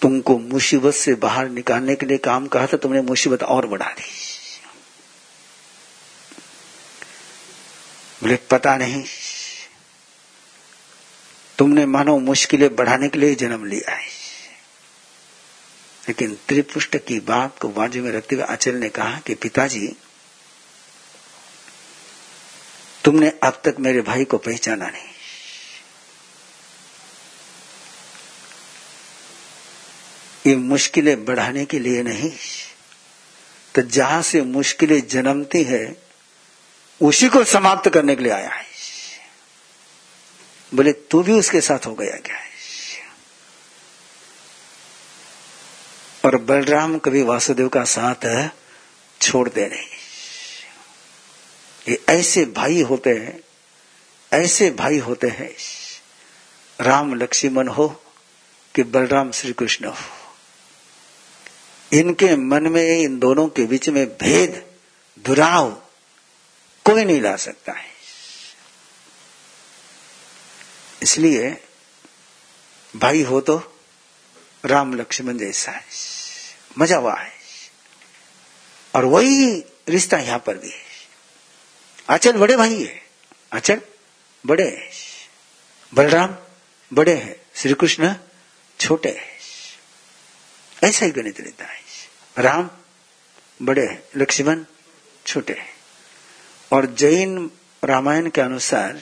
तुमको 0.02 0.38
मुसीबत 0.38 0.94
से 0.94 1.14
बाहर 1.14 1.50
निकालने 1.50 1.96
के 1.96 2.06
लिए 2.06 2.18
काम 2.18 2.48
कहा 2.48 2.68
था, 2.68 2.78
तुमने 2.78 3.02
मुसीबत 3.02 3.44
और 3.44 3.68
बढ़ा 3.68 3.90
दी। 3.90 4.10
बोले, 8.22 8.36
पता 8.36 8.78
नहीं। 8.78 9.04
तुमने 11.58 11.86
मानो 11.86 12.20
मुश्किलें 12.20 12.76
बढ़ाने 12.76 13.10
के 13.10 13.20
लिए 13.20 13.36
जन्म 13.36 13.66
लिया 13.66 13.92
है। 13.92 14.21
लेकिन 16.12 16.38
त्रिपुष्ट 16.48 16.98
की 16.98 17.20
बात 17.20 17.60
को 17.60 17.68
बाजू 17.68 18.04
में 18.04 18.12
रखते 18.12 18.36
हुए 18.36 18.46
अचल 18.46 18.76
ने 18.76 18.90
कहा 18.90 19.20
कि 19.20 19.36
पिताजी, 19.36 19.96
तुमने 23.04 23.30
अब 23.44 23.62
तक 23.66 23.76
मेरे 23.80 24.02
भाई 24.02 24.24
को 24.24 24.38
पहचाना 24.38 24.90
नहीं। 24.90 25.08
ये 30.48 30.56
मुश्किलें 30.56 31.26
बढ़ाने 31.26 31.66
के 31.66 31.80
लिए 31.80 32.04
नहीं। 32.04 32.32
तो 33.76 33.82
जहाँ 33.82 34.22
से 34.22 34.42
मुश्किलें 34.42 35.08
जन्मती 35.08 35.64
है, 35.64 35.98
उसी 37.02 37.30
को 37.30 37.44
समाप्त 37.44 37.90
करने 37.90 38.16
के 38.16 38.24
लिए 38.24 38.32
आया 38.32 38.50
है। 38.50 38.66
बोले, 40.76 40.92
तू 40.92 41.24
भी 41.24 41.34
उसके 41.34 41.62
साथ 41.62 41.86
हो 41.86 41.96
गया 41.96 42.18
क्या 42.18 42.36
है? 42.36 42.51
और 46.26 46.38
बलराम 46.38 46.98
कभी 47.00 47.22
वासुदेव 47.22 47.68
का 47.68 47.84
साथ 47.84 48.50
छोड़ 49.22 49.50
दे 49.50 49.68
नहीं 49.68 49.88
ये 51.90 52.04
ऐसे 52.10 52.46
भाई 52.46 52.82
होते 52.82 53.10
हैं, 53.10 53.40
ऐसे 54.32 54.70
भाई 54.72 54.98
होते 54.98 55.28
हैं, 55.28 55.50
राम 56.80 57.14
लक्ष्मण 57.14 57.68
हो 57.68 57.88
कि 58.76 58.84
बलराम 58.84 59.32
श्री 59.32 59.54
कृष्ण 59.54 59.86
हो। 59.86 59.96
इनके 61.92 62.36
मन 62.36 62.68
में, 62.68 63.00
इन 63.00 63.20
दोनों 63.20 63.48
के 63.48 63.66
बीच 63.66 63.90
में 63.90 64.06
भेद, 64.18 64.64
दुराव 65.18 65.72
कोई 66.86 67.06
नहीं 67.06 67.22
ला 67.22 67.36
सकता 67.36 67.72
है। 67.72 67.90
इसलिए 71.02 71.50
भाई 72.94 73.22
हो 73.24 73.42
तो 73.42 73.58
राम 74.66 74.94
लक्ष्मण 74.94 75.38
जैसा 75.38 75.72
है। 75.72 76.11
मज़ा 76.78 76.98
हुआ 76.98 77.16
है। 77.16 77.32
और 78.96 79.06
वही 79.06 79.64
रिश्ता 79.90 80.18
यहाँ 80.18 80.40
पर 80.40 80.58
भी 80.58 80.70
है। 80.70 80.92
आचल 82.10 82.32
बड़े 82.32 82.56
भाई 82.56 82.84
है। 82.84 83.02
आचल 83.54 83.82
बड़े 84.46 84.70
है। 84.70 84.90
बलराम 85.94 86.36
बड़े 86.94 87.16
हैं। 87.16 87.36
श्री 87.56 87.74
कृष्ण 87.74 88.16
छोटे 88.80 89.10
हैं। 89.10 89.40
ऐसा 90.84 91.06
ही 91.06 91.12
गणित 91.12 91.42
रहता 91.42 91.66
है। 91.66 91.80
राम 92.38 92.70
बड़े 93.62 93.86
हैं। 93.86 94.04
लक्ष्मण 94.16 94.64
छोटे 95.26 95.54
हैं। 95.54 95.70
और 96.72 96.86
जैन 96.86 97.52
रामायण 97.84 98.30
के 98.30 98.42
अनुसार 98.42 99.02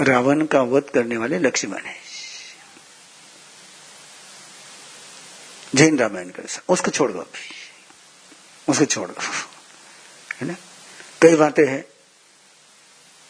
रावण 0.00 0.46
का 0.46 0.62
वध 0.62 0.82
करने 0.82 1.16
वाले 1.16 1.38
लक्ष्मण 1.38 1.84
है। 1.84 2.01
जैन 5.74 5.98
रामायण 5.98 6.28
का 6.28 6.42
उसको 6.68 6.90
छोड़ 6.90 7.10
दो 7.12 7.26
उसको 8.68 8.84
छोड़ 8.84 9.08
दो। 9.08 9.22
है 10.36 10.46
ना? 10.48 10.56
कई 11.22 11.36
बातें 11.36 11.66
हैं, 11.66 11.84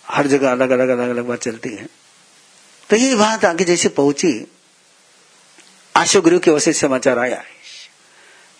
हर 0.04 0.26
जगह 0.26 0.50
अलग 0.52 0.70
अलग 0.70 0.88
अलग 0.88 1.08
अलग 1.08 1.24
बात 1.24 1.40
चलती 1.40 1.70
है। 1.70 1.88
तो 2.90 2.96
ये 2.96 3.14
बात 3.14 3.44
आगे 3.44 3.64
जैसे 3.64 3.88
पहुँची 3.88 4.32
आशुगुरु 5.96 6.38
के 6.40 6.50
वैसे 6.50 6.72
समाचार 6.72 7.18
आया। 7.18 7.42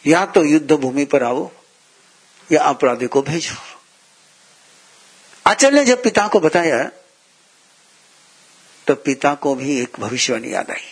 या 0.07 0.25
तो 0.27 0.45
युद्ध 0.45 0.73
भूमि 0.73 1.05
पर 1.05 1.23
आओ, 1.23 1.51
या 2.53 2.63
अपराधी 2.63 3.07
को 3.07 3.23
भेजो। 3.23 3.55
आचल 5.47 5.75
ने 5.75 5.85
जब 5.85 6.03
पिता 6.03 6.27
को 6.29 6.41
बताया 6.41 6.85
तो 8.87 8.95
पिता 8.95 9.35
को 9.35 9.55
भी 9.55 9.81
एक 9.81 10.01
भविष्यवाणी 10.01 10.53
याद 10.55 10.71
आई। 10.71 10.92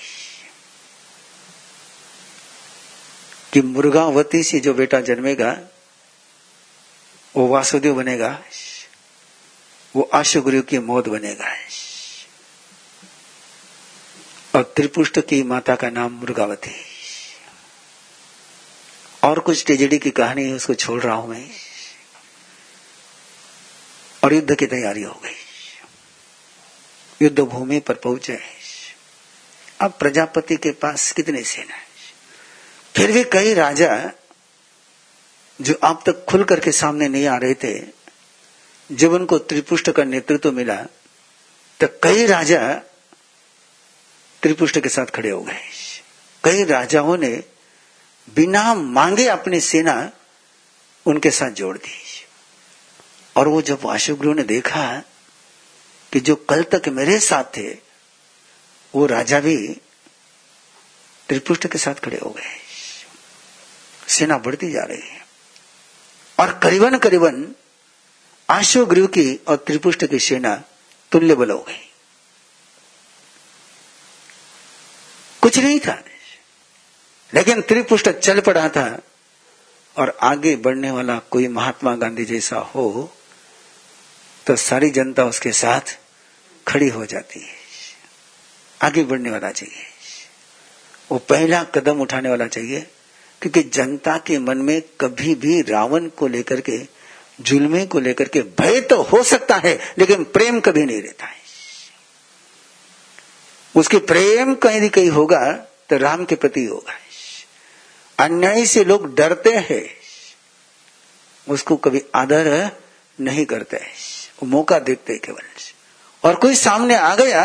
कि 3.53 3.61
मुर्गावती 3.61 4.43
से 4.43 4.61
जो 4.61 4.75
बेटा 4.75 5.01
जन्मेगा, 5.01 5.61
वो 7.37 7.47
वासुदेव 7.47 7.95
बनेगा, 7.95 8.43
वो 9.97 10.11
आशुगुरु 10.15 10.63
की 10.63 10.79
मौत 10.79 11.09
बनेगा। 11.09 11.57
और 14.55 14.63
त्रिपुष्ट 14.77 15.21
की 15.21 15.43
माता 15.43 15.77
का 15.77 15.91
नाम 15.91 16.13
मुर्गावती 16.13 16.85
और 19.25 19.39
कुछ 19.39 19.65
ट्रेजेडी 19.65 19.99
की 19.99 20.11
कहानी 20.11 20.45
है 20.45 20.53
उसको 20.53 20.75
छोड़ 20.75 21.03
रहा 21.03 21.15
हूँ 21.15 21.29
मैं। 21.29 21.51
और 24.25 24.35
युद्ध 24.35 24.55
की 24.55 24.67
तैयारी 24.67 25.03
हो 25.03 25.21
गई। 25.25 25.37
युद्ध 27.23 27.41
भूमि 27.41 27.81
पर 27.81 27.95
पहुँचे। 27.95 28.41
अब 29.81 29.93
प्रजापति 29.93 30.57
के 30.57 30.71
पास 30.71 31.13
कितने 31.13 31.45
सेना 31.45 31.75
है? 31.75 31.90
फिर 32.95 33.13
भी 33.13 33.25
कई 33.25 33.55
राजा 33.55 33.91
जो 35.61 35.75
अब 35.75 36.03
तक 36.07 36.25
खुल 36.25 36.45
करके 36.45 36.73
सामने 36.73 37.09
नहीं 37.09 37.27
आ 37.27 37.37
रहे 37.37 37.55
थे, 37.55 37.81
जब 38.91 39.13
उनको 39.13 39.39
त्रिपुष्ट 39.39 39.91
का 39.91 40.05
नेतृत्व 40.05 40.53
मिला 40.53 40.77
तो 41.81 41.87
कई 42.03 42.27
राजा 42.27 42.61
त्रिपुष्ट 44.43 44.79
के 44.79 44.89
साथ 44.89 45.07
खड़े 45.07 45.31
हो 45.31 45.41
गए। 45.43 45.61
कई 46.45 46.65
राजाओं 46.65 47.17
ने 47.17 47.31
बिना 48.29 48.75
मांगे 48.75 49.27
अपनी 49.29 49.61
सेना 49.61 50.11
उनके 51.07 51.31
साथ 51.31 51.51
जोड़ 51.51 51.77
दी। 51.79 51.99
और 53.37 53.49
वो 53.49 53.63
जब 53.63 53.85
वाशुगुरु 53.85 54.33
ने 54.35 54.43
देखा 54.43 54.87
कि 56.13 56.21
जो 56.21 56.37
कल 56.49 56.63
तक 56.65 56.89
मेरे 56.89 57.19
साथ 57.21 57.45
थे, 57.57 57.69
वो 58.95 59.07
राजा 59.07 59.41
भी 59.41 59.57
त्रिपुष्ट 61.29 61.67
के 61.67 61.79
साथ 61.79 61.95
खड़े 61.95 62.19
हो 62.19 62.31
गए। 62.31 62.60
सेना 64.11 64.39
बढ़ती 64.39 64.71
जा 64.73 64.83
रही 64.83 65.09
है। 65.09 65.27
और 66.41 66.59
करीबन 66.59 66.99
करीबन 66.99 67.55
आशोगृह 68.51 69.07
की 69.07 69.41
और 69.49 69.57
त्रिपुष्ट 69.57 70.07
की 70.07 70.19
सेना 70.19 70.55
तुल्य 71.13 71.35
बल 71.35 71.51
हो 71.51 71.59
गई। 71.59 71.91
कुछ 75.43 75.59
नहीं 75.59 75.81
था। 75.81 76.05
लेकिन 77.35 77.61
त्रिपुष्ट 77.63 78.09
चल 78.11 78.41
पड़ा 78.41 78.69
था 78.69 79.01
और 79.97 80.19
आगे 80.23 80.57
बढ़ने 80.57 80.91
वाला 80.91 81.19
कोई 81.19 81.49
महात्मा 81.49 81.95
गांधी 81.97 82.25
जैसा 82.25 82.57
हो 82.57 83.13
तो 84.47 84.57
सारी 84.57 84.91
जनता 84.91 85.25
उसके 85.25 85.53
साथ 85.53 85.99
खड़ी 86.69 86.89
हो 86.89 87.07
जाती 87.07 87.41
है। 87.41 87.55
आगे 88.83 89.05
बढ़ने 89.05 89.31
वाला 89.31 89.51
चाहिए। 89.51 89.87
वो 91.13 91.19
पहला 91.19 91.63
कदम 91.65 92.01
उठाने 92.01 92.29
वाला 92.29 92.47
चाहिए। 92.47 92.91
क्योंकि 93.43 93.63
जनता 93.65 94.17
के 94.19 94.39
मन 94.39 94.59
में 94.59 94.81
कभी 95.01 95.35
भी 95.35 95.61
रावण 95.63 96.07
को 96.09 96.27
लेकर 96.27 96.61
के, 96.61 96.79
जुल्मे 97.41 97.85
को 97.87 98.01
लेकर 98.01 98.29
के 98.29 98.41
भय 98.59 98.81
तो 98.81 99.01
हो 99.03 99.23
सकता 99.25 99.57
है, 99.57 99.79
लेकिन 99.99 100.25
प्रेम 100.25 100.61
कभी 100.61 100.85
नहीं 100.85 101.03
रहता 101.03 101.27
है। 101.27 101.39
उसके 103.75 103.99
प्रेम 103.99 104.55
कहीं 104.55 104.89
कहीं 104.89 105.11
होगा 105.11 105.53
तो 105.91 105.97
राम 105.97 106.25
के 106.25 106.35
प्रति 106.35 106.65
होगा। 106.65 106.95
अन्याय 108.19 108.67
से 108.67 108.85
लोग 108.85 109.15
डरते 109.17 109.55
हैं, 109.61 109.85
उसको 111.47 111.77
कभी 111.77 112.03
आदर 112.15 112.71
नहीं 113.19 113.45
करते 113.47 113.77
वो 113.77 114.47
मौका 114.47 114.79
देखते 114.79 115.17
केवल। 115.19 115.43
और 116.23 116.35
कोई 116.35 116.55
सामने 116.55 116.95
आ 116.95 117.15
गया, 117.15 117.45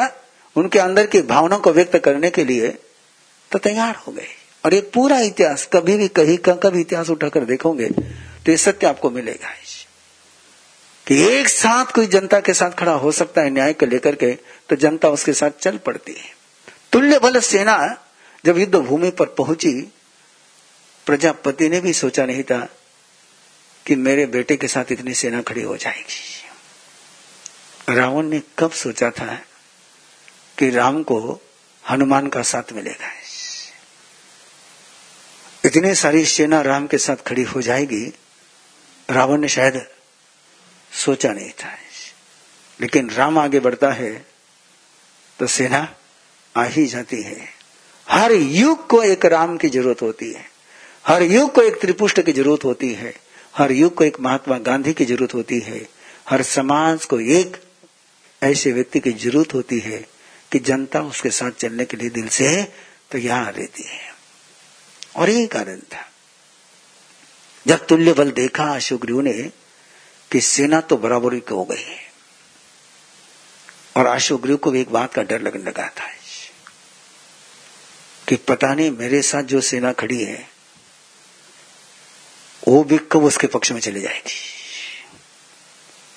उनके 0.56 0.80
अंदर 0.80 1.08
की 1.08 1.22
भावना 1.24 1.58
को 1.58 1.72
व्यक्त 1.72 1.98
करने 1.98 2.30
के 2.30 2.46
लिए 2.46 2.68
तो 3.52 3.60
तैयार 3.60 3.96
हो 3.98 4.12
गए। 4.12 4.35
और 4.66 4.74
ये 4.74 4.82
पूरा 4.82 5.20
इतिहास, 5.20 5.70
कभी 5.74 5.98
भी 5.98 6.08
कहीं 6.08 6.38
का, 6.38 6.54
कभी 6.54 6.82
इतिहास 6.82 7.10
उठाकर 7.10 7.46
देखोगे 7.46 7.88
तो 7.88 8.52
ये 8.52 8.58
सत्य 8.58 8.88
आपको 8.88 9.10
मिलेगा। 9.10 9.50
कि 11.08 11.28
एक 11.28 11.50
साथ 11.50 11.86
कोई 11.86 12.08
जनता 12.08 12.40
के 12.40 12.54
साथ 12.54 12.72
खड़ा 12.72 12.92
हो 12.92 13.12
सकता 13.12 13.42
है 13.42 13.50
न्याय 13.50 13.74
को 13.74 13.86
लेकर 13.86 14.16
के 14.16 14.38
तो 14.70 14.76
जनता 14.76 15.10
उसके 15.10 15.34
साथ 15.34 15.52
चल 15.62 15.78
पड़ती 15.78 16.14
है। 16.14 16.36
तुल्य 16.92 17.20
बल 17.20 17.40
सेना 17.40 18.08
जब 18.46 18.58
युद्ध 18.58 18.76
भूमि 18.76 19.10
पर 19.10 19.26
पहुँची, 19.26 19.94
प्रजापति 21.06 21.70
ने 21.70 21.82
भी 21.82 21.94
सोचा 21.94 22.26
नहीं 22.26 22.44
था 22.44 22.70
कि 23.86 23.96
मेरे 23.96 24.26
बेटे 24.26 24.58
के 24.58 24.68
साथ 24.68 24.86
इतनी 24.92 25.14
सेना 25.14 25.42
खड़ी 25.42 25.62
हो 25.62 25.78
जाएगी। 25.78 27.96
रावण 27.96 28.24
ने 28.24 28.42
कब 28.60 28.72
सोचा 28.72 29.10
था 29.10 29.40
कि 30.58 30.70
राम 30.70 31.04
को 31.04 31.42
हनुमान 31.90 32.28
का 32.28 32.42
साथ 32.42 32.74
मिलेगा? 32.74 33.08
इतनी 35.66 35.96
सारी 35.96 36.26
सेना 36.26 36.62
राम 36.62 36.88
के 36.88 36.98
साथ 36.98 37.16
खड़ी 37.16 37.44
हो 37.44 37.62
जाएगी, 37.62 38.14
रावण 39.10 39.42
ने 39.42 39.48
शायद 39.48 39.88
सोचा 40.92 41.34
नहीं 41.34 41.52
था। 41.52 41.78
लेकिन 42.82 43.10
राम 43.10 43.38
आगे 43.40 43.60
बढ़ता 43.60 43.92
है 43.92 44.26
तो 45.40 45.48
सेना 45.48 45.96
आ 46.58 46.64
ही 46.64 46.86
जाती 46.86 47.22
है। 47.24 47.48
हर 48.10 48.32
युग 48.32 48.88
को 48.88 49.04
एक 49.04 49.26
राम 49.26 49.58
की 49.58 49.70
ज़रूरत 49.70 50.02
होती 50.02 50.34
है। 50.34 50.50
हर 51.08 51.24
युग 51.24 51.54
को 51.54 51.62
एक 51.62 51.82
त्रिपुष्ट 51.82 52.22
की 52.22 52.32
ज़रूरत 52.32 52.64
होती 52.64 52.94
है। 52.94 53.16
हर 53.58 53.72
युग 53.72 53.96
को 53.96 54.04
एक 54.04 54.20
महात्मा 54.20 54.58
गांधी 54.58 54.94
की 54.94 55.06
ज़रूरत 55.06 55.34
होती 55.34 55.60
है। 55.60 55.90
हर 56.30 56.44
समाज 56.44 57.06
को 57.06 57.20
एक 57.20 57.58
ऐसे 58.44 58.72
व्यक्ति 58.72 59.00
की 59.00 59.12
ज़रूरत 59.12 59.54
होती 59.54 59.80
है 59.80 60.08
कि 60.52 60.60
जनता 60.60 61.02
उसके 61.02 61.30
साथ 61.30 61.52
चलने 61.52 61.86
के 61.86 61.98
लिए 61.98 62.10
दिल 62.10 62.28
से 62.28 62.74
तैयार 63.12 63.54
तो 63.54 63.62
रहती 63.62 63.84
है। 63.84 64.15
और 65.16 65.30
यही 65.30 65.48
कारण 65.48 65.80
था। 65.94 66.10
जब 67.68 67.86
तुल्य 67.88 68.14
बल 68.14 68.32
देखा 68.32 68.64
अशोकग्रीव 68.76 69.22
ने 69.22 69.34
कि 70.32 70.42
सेना 70.42 70.82
तो 70.82 70.98
बराबरी 70.98 71.42
हो 71.52 71.64
गई 71.64 71.82
है, 71.82 72.04
और 73.98 74.06
अशोकग्रीव 74.06 74.58
को 74.58 74.72
भी 74.72 74.82
एक 74.82 74.90
बात 74.90 75.14
का 75.14 75.24
डर 75.24 75.42
लगने 75.42 75.64
लगा 75.64 75.88
था। 75.90 76.12
कि 78.28 78.36
पता 78.36 78.74
नहीं 78.74 78.92
मेरे 78.92 79.22
साथ 79.22 79.44
जो 79.44 79.62
सेना 79.62 79.92
खड़ी 79.94 80.24
है, 80.24 80.50
वो 82.68 82.84
भी 82.84 82.98
कब 83.12 83.24
उसके 83.24 83.48
पक्ष 83.48 83.72
में 83.72 83.80
चली 83.82 84.02
जाएगी। 84.02 84.40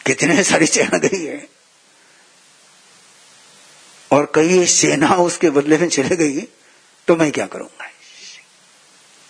कितने 0.07 0.45
सारी 0.45 0.67
सेना 0.67 0.99
गई 0.99 1.25
है। 1.25 1.49
और 4.11 4.33
कई 4.35 4.67
सेना 4.67 5.15
उसके 5.17 5.51
बदले 5.51 5.79
में 5.79 5.89
चले 5.89 6.17
गई 6.17 6.41
तो 7.09 7.17
मैं 7.17 7.31
क्या 7.33 7.47
करूँगा? 7.47 7.88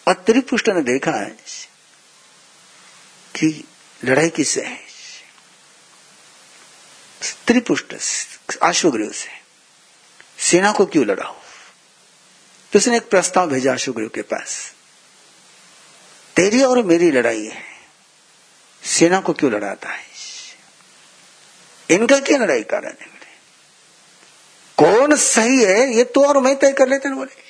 और 0.09 0.14
त्रिपुष्ट 0.26 0.68
ने 0.68 0.82
देखा 0.82 1.11
है 1.11 1.30
कि 3.34 3.64
लड़ाई 4.04 4.28
किससे 4.28 4.62
है? 4.62 4.78
त्रिपुष्ट, 7.46 7.94
आशुग्रीव 8.62 9.11
से। 9.12 9.28
सेना 10.38 10.72
को 10.72 10.86
क्यों 10.86 11.06
लड़ाओ 11.06 11.34
तो 12.72 12.78
उसने 12.78 12.96
एक 12.96 13.09
प्रस्ताव 13.11 13.48
भेजा 13.50 13.72
अशुग्रीव 13.72 14.09
के 14.09 14.22
पास। 14.22 14.72
तेरी 16.36 16.62
और 16.62 16.82
मेरी 16.82 17.11
लड़ाई 17.11 17.44
है। 17.46 17.62
सेना 18.82 19.20
को 19.20 19.32
क्यों 19.32 19.52
लड़ाता 19.52 19.88
है? 19.88 20.06
इनका 21.90 22.18
क्या 22.20 22.38
लड़ाई 22.38 22.62
कारण 22.62 22.96
है? 23.00 23.09
कौन 24.78 25.16
सही 25.16 25.62
है? 25.64 25.96
ये 25.96 26.04
तो 26.04 26.24
और 26.24 26.38
मैं 26.38 26.54
तय 26.56 26.72
कर 26.72 26.88
लेते 26.88 27.09
हैं 27.09 27.16
बोले। 27.16 27.47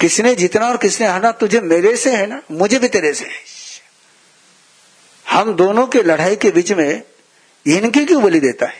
किसने 0.00 0.34
जीतना 0.34 0.68
और 0.68 0.76
किसने 0.76 1.06
हारना, 1.06 1.32
तुझे 1.32 1.60
मेरे 1.60 1.96
से 1.96 2.16
है 2.16 2.26
ना? 2.26 2.42
मुझे 2.50 2.78
भी 2.78 2.88
तेरे 2.88 3.14
से 3.14 3.24
है। 3.24 3.40
हम 5.28 5.54
दोनों 5.54 5.86
के 5.86 6.02
लड़ाई 6.02 6.36
के 6.36 6.50
बीच 6.50 6.72
में 6.72 7.02
इनकी 7.66 8.04
क्यों 8.04 8.22
बोली 8.22 8.40
देता 8.40 8.66
है? 8.66 8.74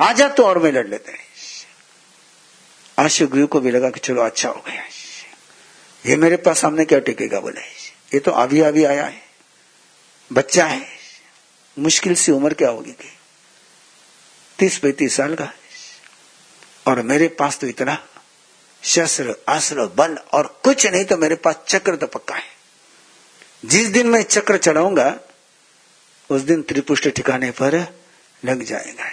आजा 0.00 0.28
तो 0.28 0.42
और 0.42 0.58
मैं 0.58 0.72
लड़ 0.72 0.86
लेते 0.86 1.12
हैं। 1.12 1.18
आशुग्रीव 2.98 3.46
को 3.46 3.60
भी 3.60 3.70
लगा 3.70 3.90
कि 3.90 4.00
चलो 4.00 4.22
अच्छा 4.22 4.48
हो 4.48 4.62
गया। 4.66 4.82
ये 6.06 6.16
मेरे 6.16 6.36
पास 6.36 6.58
सामने 6.58 6.84
क्या 6.84 6.98
टिकेगा 6.98 7.40
बोले? 7.40 7.60
ये 8.14 8.18
तो 8.18 8.30
अभी 8.30 8.60
अभी 8.60 8.84
आया 8.84 9.04
है। 9.04 9.22
बच्चा 10.32 10.66
है। 10.66 10.86
मुश्किल 11.78 12.14
सी 12.14 12.32
उम्र 12.32 12.54
क्या 12.54 12.70
होगी 12.70 12.92
तीस 14.58 14.78
पैंतीस 14.78 15.16
साल 15.16 15.34
का 15.34 15.52
और 16.86 17.02
मेरे 17.02 17.28
पास 17.28 17.58
तो 17.58 17.66
इतना 17.66 18.08
शस्त्र, 18.84 19.36
अस्त्र, 19.48 19.86
बल 19.86 20.18
और 20.32 20.60
कुछ 20.64 20.86
नहीं 20.86 21.04
तो 21.04 21.16
मेरे 21.16 21.34
पास 21.34 21.56
चक्र 21.68 21.96
तो 21.96 22.06
पक्का 22.06 22.34
है। 22.34 22.42
जिस 23.64 23.88
दिन 23.88 24.06
मैं 24.06 24.22
चक्र 24.22 24.56
चढ़ाऊँगा, 24.56 25.20
उस 26.30 26.42
दिन 26.42 26.62
त्रिपुष्ट 26.62 27.08
ठिकाने 27.08 27.50
पर 27.50 27.98
लग 28.44 28.62
जाएगा। 28.62 29.04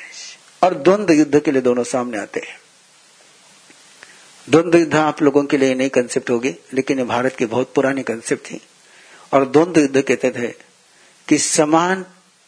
और 0.63 0.73
द्वंद्व 0.73 1.13
युद्ध 1.13 1.39
के 1.39 1.51
लिए 1.51 1.61
दोनों 1.61 1.83
सामने 1.83 2.17
आते 2.17 2.39
हैं। 2.39 2.59
द्वंद्व 4.49 4.77
युद्ध 4.77 4.95
आप 4.95 5.21
लोगों 5.21 5.43
के 5.43 5.57
लिए 5.57 5.75
नई 5.75 5.89
कंसेप्ट 5.89 6.29
होगी, 6.29 6.55
लेकिन 6.73 6.99
ये 6.99 7.05
भारत 7.05 7.35
की 7.35 7.45
बहुत 7.45 7.73
पुरानी 7.73 8.03
कंसेप्ट 8.03 8.45
थी। 8.45 8.61
और 9.33 9.45
द्वंद्व 9.45 9.81
युद्ध 9.81 10.01
कहते 10.01 10.31
थे 10.31 10.47
कि 11.27 11.37
समान 11.37 12.05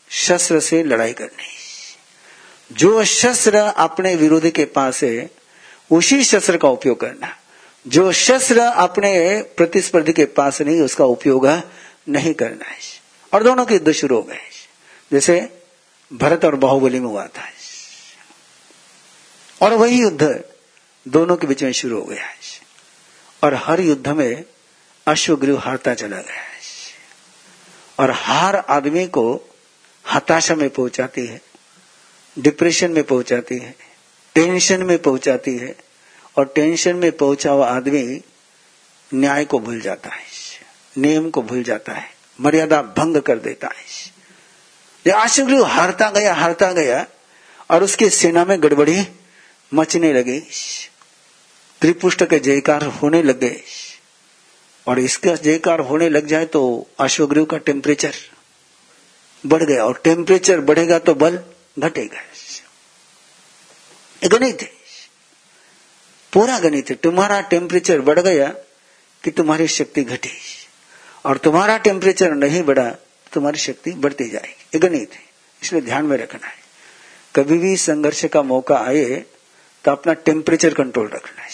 शस्त्र 0.09 0.59
से 0.59 0.83
लड़ाई 0.83 1.13
करनी। 1.13 1.47
जो 2.71 3.03
शस्त्र 3.03 3.55
अपने 3.55 4.15
विरोधी 4.15 4.51
के 4.51 4.65
पास 4.65 5.03
है 5.03 5.42
उसी 5.91 6.23
शस्त्र 6.23 6.57
का 6.57 6.67
उपयोग 6.67 6.99
करना। 6.99 7.37
जो 7.87 8.11
शस्त्र 8.11 8.59
अपने 8.59 9.41
प्रतिस्पर्धी 9.41 10.13
के 10.13 10.25
पास 10.25 10.61
नहीं, 10.61 10.81
उसका 10.81 11.05
उपयोग 11.05 11.47
नहीं 12.09 12.33
करना 12.33 12.65
है। 12.65 12.79
और 13.33 13.43
दोनों 13.43 13.65
के 13.65 13.93
शुरू 13.93 14.19
हो। 14.21 14.29
जैसे 15.11 15.61
भरत 16.13 16.45
और 16.45 16.55
बाहुबली 16.55 16.99
में 16.99 17.07
हुआ 17.07 17.25
था। 17.25 17.49
और 19.61 19.73
वही 19.73 20.01
युद्ध 20.01 20.43
दोनों 21.07 21.35
के 21.35 21.47
बीच 21.47 21.63
में 21.63 21.71
शुरू 21.71 21.99
हो 21.99 22.05
गया 22.05 22.23
है। 22.23 22.35
और 23.43 23.53
हर 23.53 23.79
युद्ध 23.79 24.07
में 24.07 24.43
अश्वगृह 25.07 25.59
हारता 25.59 25.93
चला 25.93 26.17
गया 26.17 26.33
है। 26.33 26.59
और 27.99 28.11
हार 28.11 28.55
आदमी 28.55 29.07
को 29.07 29.41
हताशा 30.13 30.55
में 30.55 30.69
पहुंचाती 30.69 31.27
है, 31.27 31.41
डिप्रेशन 32.39 32.91
में 32.91 33.03
पहुंचाती 33.03 33.57
है। 33.57 33.92
टेंशन 34.35 34.83
में 34.83 34.97
पहुंचाती 34.97 35.55
है 35.57 35.75
और 36.37 36.51
टेंशन 36.55 36.95
में 36.95 37.11
पहुँचा 37.11 37.51
हुआ 37.51 37.67
आदमी 37.67 38.21
न्याय 39.11 39.45
को 39.45 39.59
भूल 39.59 39.79
जाता 39.81 40.09
है, 40.09 40.23
नियम 40.95 41.29
को 41.29 41.41
भूल 41.41 41.63
जाता 41.63 41.93
है, 41.93 42.09
मर्यादा 42.39 42.81
भंग 42.97 43.17
कर 43.21 43.39
देता 43.39 43.67
है। 43.67 45.11
आशुग्रीव 45.13 45.63
हारता 45.65 46.09
गया 46.09 46.33
हारता 46.33 46.71
गया 46.71 47.05
और 47.69 47.83
उसकी 47.83 48.09
सेना 48.09 48.45
में 48.45 48.61
गड़बड़ी 48.63 49.05
मचने 49.71 50.13
लगी। 50.13 50.39
त्रिपुष्ट 51.81 52.23
के 52.23 52.39
जयकार 52.39 52.83
होने 52.83 53.21
लग 53.23 53.39
गए 53.39 53.61
और 54.87 54.99
इसका 54.99 55.35
जयकार 55.37 55.79
होने 55.81 56.09
लग 56.09 56.27
जाए 56.27 56.45
तो 56.45 56.61
अश्वग्रीव 56.99 57.45
का 57.45 57.57
टेम्परेचर 57.59 58.13
बढ़ 59.43 59.63
गया 59.63 59.85
और 59.85 60.01
टेम्परेचर 60.03 60.59
बढ़ेगा 60.61 60.99
तो 60.99 61.13
बल 61.15 61.39
घटेगा। 61.79 62.21
गणित। 64.29 64.61
है 64.61 64.71
पूरा 66.33 66.59
गणित। 66.59 66.89
है 66.89 66.95
तुम्हारा 66.95 67.41
टेम्परेचर 67.41 68.01
बढ़ 68.01 68.19
गया 68.19 68.47
कि 69.23 69.31
तुम्हारी 69.31 69.67
शक्ति 69.67 70.03
घटी। 70.03 70.29
और 71.25 71.37
तुम्हारा 71.37 71.77
टेम्परेचर 71.77 72.31
नहीं 72.31 72.63
बढ़ा, 72.63 72.89
तुम्हारी 73.33 73.57
शक्ति 73.57 73.91
बढ़ती 73.91 74.29
जाएगी। 74.29 74.79
गणित 74.79 75.13
है। 75.13 75.21
इसलिए 75.63 75.81
ध्यान 75.81 76.05
में 76.05 76.17
रखना 76.17 76.47
है। 76.47 76.63
कभी 77.35 77.57
भी 77.57 77.77
संघर्ष 77.77 78.25
का 78.25 78.41
मौका 78.41 78.77
आए 78.77 79.25
तो 79.85 79.91
अपना 79.91 80.13
टेम्परेचर 80.13 80.73
कंट्रोल 80.73 81.07
रखना 81.07 81.41
है। 81.41 81.51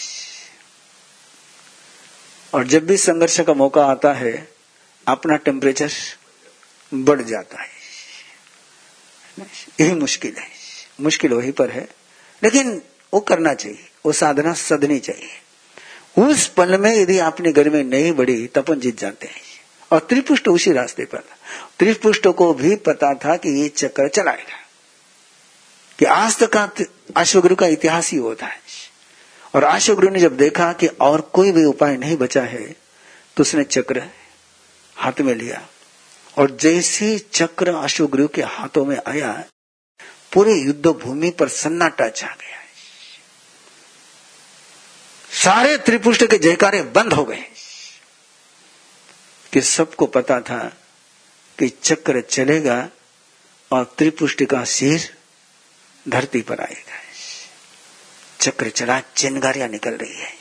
और 2.54 2.66
जब 2.66 2.86
भी 2.86 2.96
संघर्ष 2.96 3.40
का 3.40 3.54
मौका 3.54 3.84
आता 3.86 4.12
है, 4.12 4.52
अपना 5.08 5.36
टेम्परेचर 5.36 5.90
बढ़ 6.94 7.22
जाता 7.22 7.62
है। 7.62 7.68
यही 9.80 9.94
मुश्किल 9.94 10.36
है। 10.36 10.48
मुश्किल 11.00 11.32
वही 11.32 11.52
पर 11.52 11.70
है। 11.70 11.88
लेकिन 12.42 12.80
वो 13.12 13.20
करना 13.22 13.54
चाहिए, 13.54 13.88
वो 14.06 14.12
साधना 14.12 14.52
सदनी 14.54 14.98
चाहिए। 15.00 15.28
उस 16.18 16.46
पल 16.48 16.78
में 16.80 16.90
यदि 16.92 17.18
आपने 17.20 17.52
घर 17.52 17.68
में 17.70 17.82
नहीं 17.84 18.12
बढ़ी 18.12 18.46
तो 18.46 18.60
अपन 18.60 18.80
जीत 18.80 18.98
जाते 19.00 19.26
हैं, 19.26 19.42
और 19.90 19.98
त्रिपुष्ट 20.00 20.48
उसी 20.48 20.72
रास्ते 20.72 21.04
पर 21.04 21.18
था 21.20 21.36
त्रिपुष्ट 21.78 22.26
को 22.28 22.52
भी 22.54 22.74
पता 22.78 23.12
था 23.16 23.36
कि 23.36 23.50
ये 23.52 23.68
चक्र 23.70 24.08
चलाएगा, 24.08 24.56
कि 25.98 26.04
आज 26.04 26.38
तक 26.38 26.52
का 26.52 26.68
अश्वगुरु 27.16 27.54
का 27.56 27.66
इतिहास 27.68 28.10
ही 28.10 28.18
होता 28.18 28.46
है। 28.46 28.58
और 29.54 29.64
अश्वगुरु 29.64 30.08
ने 30.08 30.20
जब 30.20 30.36
देखा 30.36 30.72
कि 30.72 30.86
और 30.86 31.20
कोई 31.32 31.52
भी 31.52 31.64
उपाय 31.64 31.96
नहीं 31.96 32.16
बचा 32.16 32.42
है 32.42 32.64
तो 33.36 33.42
उसने 33.42 33.64
चक्र 33.66 34.02
हाथ 34.96 35.20
में 35.20 35.34
लिया, 35.34 35.60
और 36.36 36.56
जैसे 36.60 37.18
चक्र 37.32 37.74
अश्वगुरु 37.74 38.26
के 38.28 38.42
हाथों 38.42 38.84
में 38.84 38.96
आया 38.98 39.32
पूरे 40.32 40.52
युद्ध 40.52 40.86
भूमि 40.86 41.30
पर 41.30 41.48
सन्नाटा 41.48 42.08
छा 42.08 42.26
गया 42.26 42.56
है। 42.56 42.66
सारे 45.44 45.78
त्रिपुष्ट 45.78 46.24
के 46.24 46.38
जयकारे 46.38 46.82
बंद 46.82 47.12
हो 47.12 47.24
गए। 47.24 47.44
कि 49.52 49.60
सबको 49.60 50.06
पता 50.06 50.40
था 50.40 50.58
कि 51.58 51.68
चक्र 51.68 52.20
चलेगा 52.20 52.88
और 53.72 53.94
त्रिपुष्ट 53.98 54.44
का 54.44 54.64
सिर 54.64 55.16
धरती 56.08 56.40
पर 56.40 56.60
आएगा। 56.60 57.00
चक्र 58.40 58.70
चला, 58.70 59.00
चिनगारियाँ 59.00 59.68
निकल 59.68 59.90
रही 59.90 60.14
है। 60.14 60.32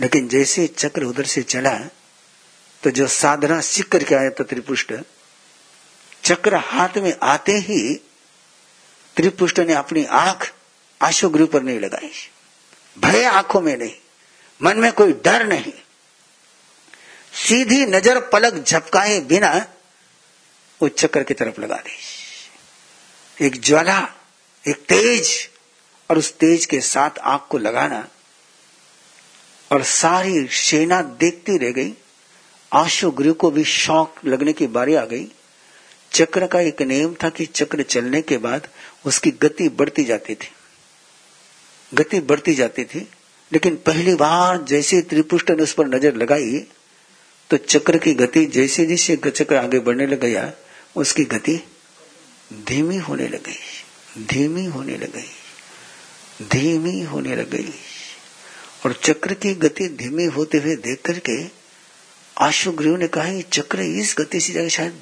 लेकिन 0.00 0.28
जैसे 0.28 0.66
चक्र 0.66 1.02
उधर 1.02 1.24
से 1.24 1.42
चला 1.42 1.78
तो 2.82 2.90
जो 2.90 3.06
साधना 3.08 3.60
सीख 3.60 3.88
करके 3.88 4.14
आया 4.14 4.30
था 4.30 4.44
त्रिपुष्ट, 4.44 4.94
चक्र 6.24 6.54
हाथ 6.54 6.88
में 6.96 7.16
आते 7.22 7.52
ही 7.52 8.00
त्रिपुष्ट 9.16 9.60
ने 9.60 9.74
अपनी 9.74 10.04
आँख 10.04 10.52
आशोगृह 11.00 11.46
पर 11.46 11.62
नहीं 11.62 11.80
लगाई। 11.80 12.10
भय 12.96 13.24
आँखों 13.24 13.60
में 13.60 13.76
नहीं, 13.76 13.94
मन 14.60 14.78
में 14.78 14.92
कोई 14.92 15.12
डर 15.24 15.46
नहीं। 15.46 15.72
सीधी 17.38 17.84
नज़र 17.86 18.20
पलक 18.20 18.62
झपकाए 18.64 19.20
बिना 19.20 19.54
वो 20.80 20.88
चक्र 20.88 21.22
की 21.22 21.34
तरफ़ 21.34 21.60
लगा 21.60 21.76
दी। 21.76 23.46
एक 23.46 23.60
ज्वाला, 23.60 23.98
एक 24.64 24.84
तेज, 24.88 25.50
और 26.10 26.18
उस 26.18 26.32
तेज 26.38 26.66
के 26.66 26.80
साथ 26.80 27.18
आँख 27.18 27.46
को 27.50 27.58
लगाना, 27.58 28.08
और 29.70 29.82
सारी 29.82 30.46
सेना 30.46 31.00
देखती 31.02 31.56
रह 31.58 31.70
गई। 31.70 31.92
आशु 32.72 33.10
गृह 33.10 33.32
को 33.32 33.50
भी 33.50 33.64
शौक 33.64 34.14
लगने 34.24 34.52
की 34.52 34.66
बारी 34.66 34.94
आ 34.94 35.04
गई। 35.04 35.26
चक्र 36.12 36.46
का 36.46 36.60
एक 36.60 36.82
नियम 36.82 37.14
था 37.14 37.28
कि 37.28 37.46
चक्र 37.46 37.82
चलने 37.82 38.22
के 38.22 38.36
बाद 38.38 38.68
उसकी 39.04 39.30
गति 39.42 39.68
बढ़ती 39.70 40.04
जाती 40.04 40.34
थी। 40.34 40.48
गति 41.92 42.20
बढ़ती 42.20 42.54
जाती 42.54 42.84
थी, 42.84 43.08
लेकिन 43.52 43.76
पहली 43.76 44.14
बार 44.14 44.62
जैसे 44.62 45.00
त्रिपुष्ट 45.02 45.50
ने 45.50 45.62
उस 45.62 45.72
पर 45.72 45.86
नज़र 45.86 46.14
लगाई 46.14 46.58
तो 47.50 47.56
चक्र 47.56 47.98
की 47.98 48.12
गति 48.14 48.44
जैसे 48.46 48.86
जैसे 48.86 49.16
चक्र 49.26 49.56
आगे 49.56 49.78
बढ़ने 49.78 50.06
लग 50.06 50.20
गया 50.20 50.52
उसकी 50.96 51.24
गति 51.24 51.56
धीमी 52.66 52.96
होने 52.98 53.28
लग 53.28 53.42
गई 53.44 54.24
धीमी 54.26 54.64
होने 54.66 54.96
लग 54.96 55.12
गई 55.12 56.48
धीमी 56.48 57.00
होने 57.02 57.36
लग। 57.36 57.50
गई 57.50 57.72
और 58.84 58.92
चक्र 59.02 59.34
की 59.34 59.54
गति 59.54 59.88
धीमी 59.98 60.24
होते 60.26 60.58
हुए 60.58 60.76
देख 60.76 61.02
करके 61.02 61.36
आशुग्रीव 62.36 62.96
ने 62.96 63.08
कहा 63.08 63.40
चक्र 63.52 63.80
इस 63.80 64.14
गति 64.18 64.40
से 64.40 64.52
जाएगा, 64.52 64.68
शायद 64.68 65.00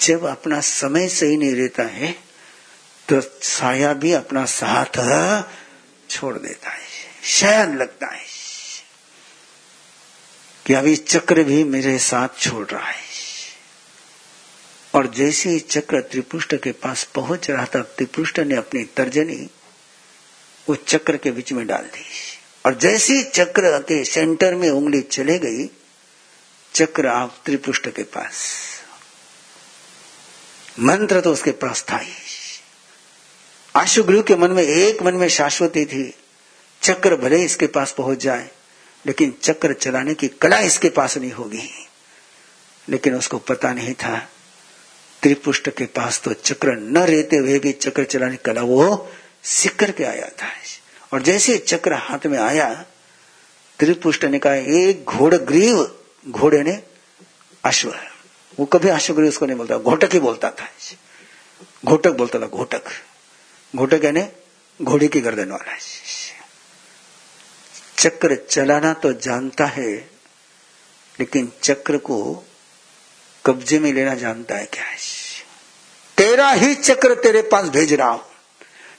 जब 0.00 0.24
अपना 0.24 0.60
समय 0.60 1.08
सही 1.08 1.36
नहीं 1.36 1.54
रहता 1.54 1.82
है 1.82 2.14
तो 3.08 3.20
साया 3.42 3.92
भी 3.92 4.12
अपना 4.12 4.44
साथ 4.44 4.98
छोड़ 6.10 6.38
देता 6.38 6.70
है। 6.70 6.80
शायद 7.24 7.74
लगता 7.74 8.06
है। 8.06 8.22
कि 10.66 10.74
अभी 10.74 10.96
चक्र 10.96 11.42
भी 11.42 11.64
मेरे 11.64 11.98
साथ 11.98 12.28
छोड़ 12.40 12.66
रहा 12.66 12.88
है। 12.88 13.02
और 14.94 15.06
जैसे 15.06 15.50
ही 15.50 15.60
चक्र 15.60 16.00
त्रिपुष्ट 16.00 16.54
के 16.54 16.72
पास 16.72 17.04
पहुँच 17.04 17.50
रहा 17.50 17.64
था, 17.64 17.82
त्रिपुष्ट 17.82 18.38
ने 18.38 18.56
अपनी 18.56 18.84
तर्जनी 18.84 19.50
वो 20.68 20.74
चक्र 20.74 21.16
के 21.16 21.30
बीच 21.30 21.52
में 21.52 21.66
डाल 21.66 21.82
दी। 21.82 22.04
और 22.66 22.74
जैसे 22.74 23.14
ही 23.14 23.22
चक्र 23.22 23.78
के 23.82 24.04
सेंटर 24.04 24.54
में 24.54 24.70
उंगली 24.70 25.00
चले 25.00 25.38
गई, 25.38 25.70
चक्र 26.74 27.06
आप 27.06 27.38
त्रिपुष्ट 27.44 27.88
के 27.88 28.02
पास। 28.02 28.62
मंत्र 30.80 31.20
तो 31.20 31.32
उसके 31.32 31.50
पास 31.50 31.84
था 31.90 31.96
ही। 31.96 32.21
आशुगृह 33.76 34.22
के 34.22 34.36
मन 34.36 34.50
में 34.50 34.62
एक 34.62 35.02
मन 35.02 35.14
में 35.14 35.28
शाश्वती 35.28 35.84
थी। 35.84 36.14
चक्र 36.82 37.16
भले 37.16 37.44
इसके 37.44 37.66
पास 37.66 37.92
पहुँच 37.92 38.18
जाए, 38.18 38.50
लेकिन 39.06 39.34
चक्र 39.42 39.72
चलाने 39.72 40.14
की 40.14 40.28
कला 40.28 40.58
इसके 40.58 40.88
पास 40.88 41.18
नहीं 41.18 41.32
होगी। 41.32 41.88
लेकिन 42.88 43.14
उसको 43.14 43.38
पता 43.38 43.72
नहीं 43.72 43.94
था। 43.94 44.28
त्रिपुष्ट 45.22 45.68
के 45.68 45.84
पास 45.84 46.20
तो 46.20 46.32
चक्र 46.32 46.72
न 46.72 46.98
रहते 46.98 47.36
हुए 47.36 47.58
भी 47.58 47.72
चक्र 47.72 48.04
चलाने 48.04 48.36
की 48.36 48.42
कला 48.44 48.62
वो 48.62 49.12
सीख 49.42 49.76
करके 49.76 50.04
आया 50.04 50.28
था। 50.28 50.48
और 51.12 51.22
जैसे 51.22 51.58
चक्र 51.58 51.92
हाथ 51.92 52.26
में 52.26 52.38
आया, 52.38 52.84
त्रिपुष्ट 53.78 54.24
ने 54.24 54.38
कहा, 54.38 54.54
एक 54.54 55.04
घोड़ 55.04 55.34
ग्रीव, 55.34 55.98
घोड़े 56.28 56.62
ने 56.62 56.82
अश्व। 57.64 57.94
वो 58.58 58.66
कभी 58.66 58.88
अश्वग्रीव 58.88 59.28
उसको 59.28 59.46
नहीं 59.46 59.56
बोलता, 59.56 59.78
घोटक 59.78 60.12
ही 60.12 60.20
बोलता 60.20 60.50
था। 60.50 60.68
घोटक 61.84 62.10
बोलता 62.10 62.40
था, 62.40 62.46
घोटक। 62.46 62.82
घोटक 63.76 64.04
यानी 64.04 64.22
घोड़ी 64.82 65.08
की 65.08 65.20
गर्दन 65.20 65.50
वाला 65.50 65.76
चक्र 67.98 68.36
चलाना 68.50 68.92
तो 68.92 69.12
जानता 69.12 69.66
है, 69.66 69.90
लेकिन 71.20 71.52
चक्र 71.62 71.98
को 71.98 72.44
कब्जे 73.46 73.78
में 73.78 73.92
लेना 73.92 74.14
जानता 74.14 74.56
है 74.56 74.66
क्या 74.66 74.84
तेरा 76.18 76.50
ही 76.50 76.74
चक्र 76.74 77.14
तेरे 77.14 77.42
पास 77.42 77.68
भेज 77.68 77.92
रहा 77.92 78.08
हूँ। 78.08 78.24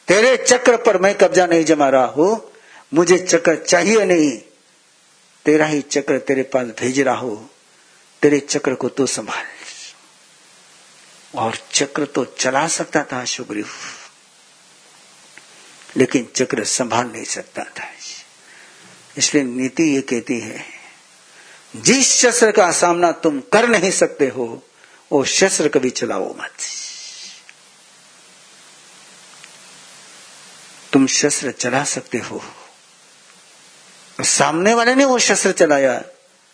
तेरे 0.08 0.38
चक्र 0.38 0.78
पर 0.78 0.98
मैं 0.98 1.18
कब्जा 1.18 1.46
नहीं 1.46 1.64
जमा 1.66 1.90
रहा 1.90 2.06
हूँ। 2.06 2.52
मुझे 2.94 3.18
चक्र 3.18 3.56
चाहिए 3.56 4.06
नहीं। 4.06 4.32
तेरा 5.46 5.66
ही 5.66 5.82
चक्र 5.82 6.18
तेरे 6.20 6.44
पास 6.44 6.68
भेज 6.68 7.00
रहा 7.00 7.16
हो। 7.16 7.50
तेरे 8.22 8.40
चक्र 8.40 8.74
को 8.74 8.90
तो 8.90 9.06
संभाल। 9.06 9.46
और 11.40 11.58
चक्र 11.72 12.06
तो 12.06 12.26
चला 12.26 12.68
सकता 12.68 13.04
था 13.04 13.26
सुग्रीव 13.26 13.66
लेकिन 15.98 16.28
चक्र 16.36 16.64
संभाल 16.64 17.08
नहीं 17.08 17.24
सकता 17.24 17.64
था। 17.64 17.88
इसलिए 19.18 19.44
नीति 19.44 19.84
ये 19.84 20.02
कहती 20.02 20.40
है, 20.40 20.66
जिस 21.76 22.14
शस्त्र 22.14 22.52
का 22.52 22.72
सामना 22.72 23.12
तुम 23.12 23.40
कर 23.40 23.68
नहीं 23.68 23.92
सकते 23.92 24.28
हो, 24.28 24.64
वो 25.12 25.24
शस्त्र 25.26 25.68
कभी 25.68 25.90
चलाओ 25.90 26.34
मत। 26.38 26.54
तुम 30.94 31.08
शस्त्र 31.08 31.52
चला 31.52 31.84
सकते 31.84 32.18
हो। 32.18 32.44
सामने 34.20 34.74
वाले 34.74 34.96
ने 34.96 35.06
वो 35.06 35.20
शस्त्र 35.20 35.52
चलाया 35.52 36.00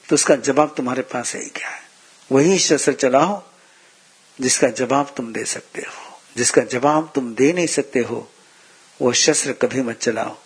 तो 0.09 0.15
उसका 0.15 0.35
जवाब 0.35 0.73
तुम्हारे 0.77 1.01
पास 1.01 1.35
है 1.35 1.41
क्या? 1.41 1.71
वही 2.31 2.59
शस्त्र 2.59 2.93
चलाओ, 2.93 3.43
जिसका 4.41 4.67
जवाब 4.67 5.13
तुम 5.17 5.33
दे 5.33 5.45
सकते 5.45 5.81
हो, 5.81 6.21
जिसका 6.37 6.61
जवाब 6.61 7.11
तुम 7.15 7.35
दे 7.35 7.53
नहीं 7.53 7.67
सकते 7.67 7.99
हो 7.99 8.31
वो 9.01 9.13
शस्त्र 9.13 9.53
कभी 9.53 9.81
मत 9.81 9.99
चलाओ। 9.99 10.37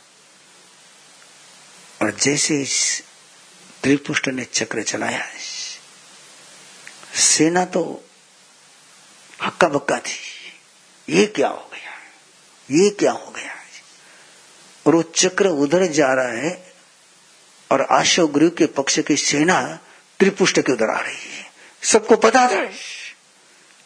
और 2.01 2.11
जैसे 2.11 2.61
इस 2.61 3.03
त्रिपुष्ट 3.83 4.27
ने 4.27 4.43
चक्र 4.43 4.83
चलाया, 4.83 5.25
सेना 7.15 7.65
तो 7.65 8.03
हक्का 9.43 9.67
बक्का 9.67 9.97
थी। 9.97 10.19
ये 11.09 11.25
क्या 11.25 11.47
हो 11.47 11.69
गया? 11.73 11.91
ये 12.69 12.89
क्या 12.89 13.11
हो 13.11 13.31
गया? 13.31 13.51
और 14.87 14.95
वो 14.95 15.01
चक्र 15.01 15.47
उधर 15.47 15.85
जा 15.85 16.13
रहा 16.13 16.31
है 16.31 16.73
और 17.71 17.81
आशो 17.91 18.31
के 18.35 18.65
पक्ष 18.65 18.99
की 18.99 19.15
सेना 19.17 19.61
त्रिपुष्ट 20.19 20.59
के 20.59 20.71
उधर 20.71 20.89
आ 20.89 20.99
रही 20.99 21.15
है। 21.15 21.45
सबको 21.83 22.15
पता 22.15 22.47
था। 22.47 22.61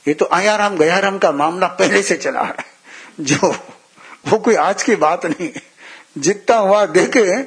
ये 0.05 0.13
तो 0.13 0.30
आया 0.32 0.49
आयाराम 0.49 0.78
गयाराम 0.78 1.18
का 1.18 1.32
मामला 1.32 1.68
पहले 1.68 2.01
से 2.03 2.15
चला 2.18 2.41
रहा 2.41 2.55
है, 2.59 2.65
जो 3.20 3.51
वो 4.28 4.38
कोई 4.38 4.55
आज 4.55 4.84
की 4.84 4.95
बात 4.95 5.25
नहीं। 5.25 5.49
जितना 6.17 6.57
हुआ, 6.57 6.86
देखे 6.86 7.41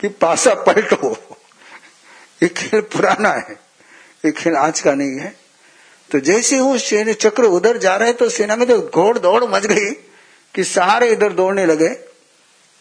कि 0.00 0.08
पासा 0.08 0.54
पलटो। 0.62 1.16
ये 2.42 2.48
खेल 2.48 2.80
पुराना 2.82 3.30
है, 3.30 3.52
ये 4.24 4.32
खेल 4.32 4.56
आज 4.56 4.80
का 4.80 4.94
नहीं 4.94 5.18
है। 5.18 5.34
तो 6.10 6.18
जैसे 6.20 6.60
वो 6.60 6.76
सेना 6.78 7.12
चक्र 7.12 7.44
उधर 7.44 7.78
जा 7.78 7.96
रहे 7.96 8.12
तो 8.12 8.28
सेना 8.28 8.56
में 8.56 8.66
तो 8.68 8.80
घोड़ 8.80 9.18
दौड़ 9.18 9.44
मच 9.44 9.66
गई 9.66 9.90
कि 10.54 10.64
सारे 10.64 11.10
इधर 11.10 11.32
दौड़ने 11.32 11.66
लगे। 11.66 11.88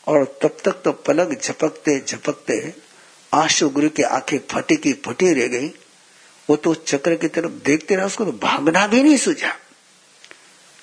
और 0.08 0.24
तब 0.42 0.58
तक 0.66 0.82
तो 0.86 0.92
पलक 0.92 1.40
झपकते 1.42 2.00
झपकते 2.00 2.74
आशु 3.34 3.70
गुरु 3.70 3.90
की 3.90 4.04
आँखें 4.04 4.38
फटी 4.52 4.76
की 4.76 4.94
फटी 5.06 5.34
रह 5.34 5.48
गई। 5.48 5.68
वो 6.50 6.56
तो 6.56 6.74
चक्र 6.76 7.16
की 7.16 7.28
तरफ़ 7.28 7.52
देखते 7.66 7.96
रहा, 7.96 8.06
उसको 8.06 8.26
तो 8.26 8.32
भागना 8.32 8.86
भी 8.88 9.04
नहीं 9.04 9.18
सूझा। 9.18 9.56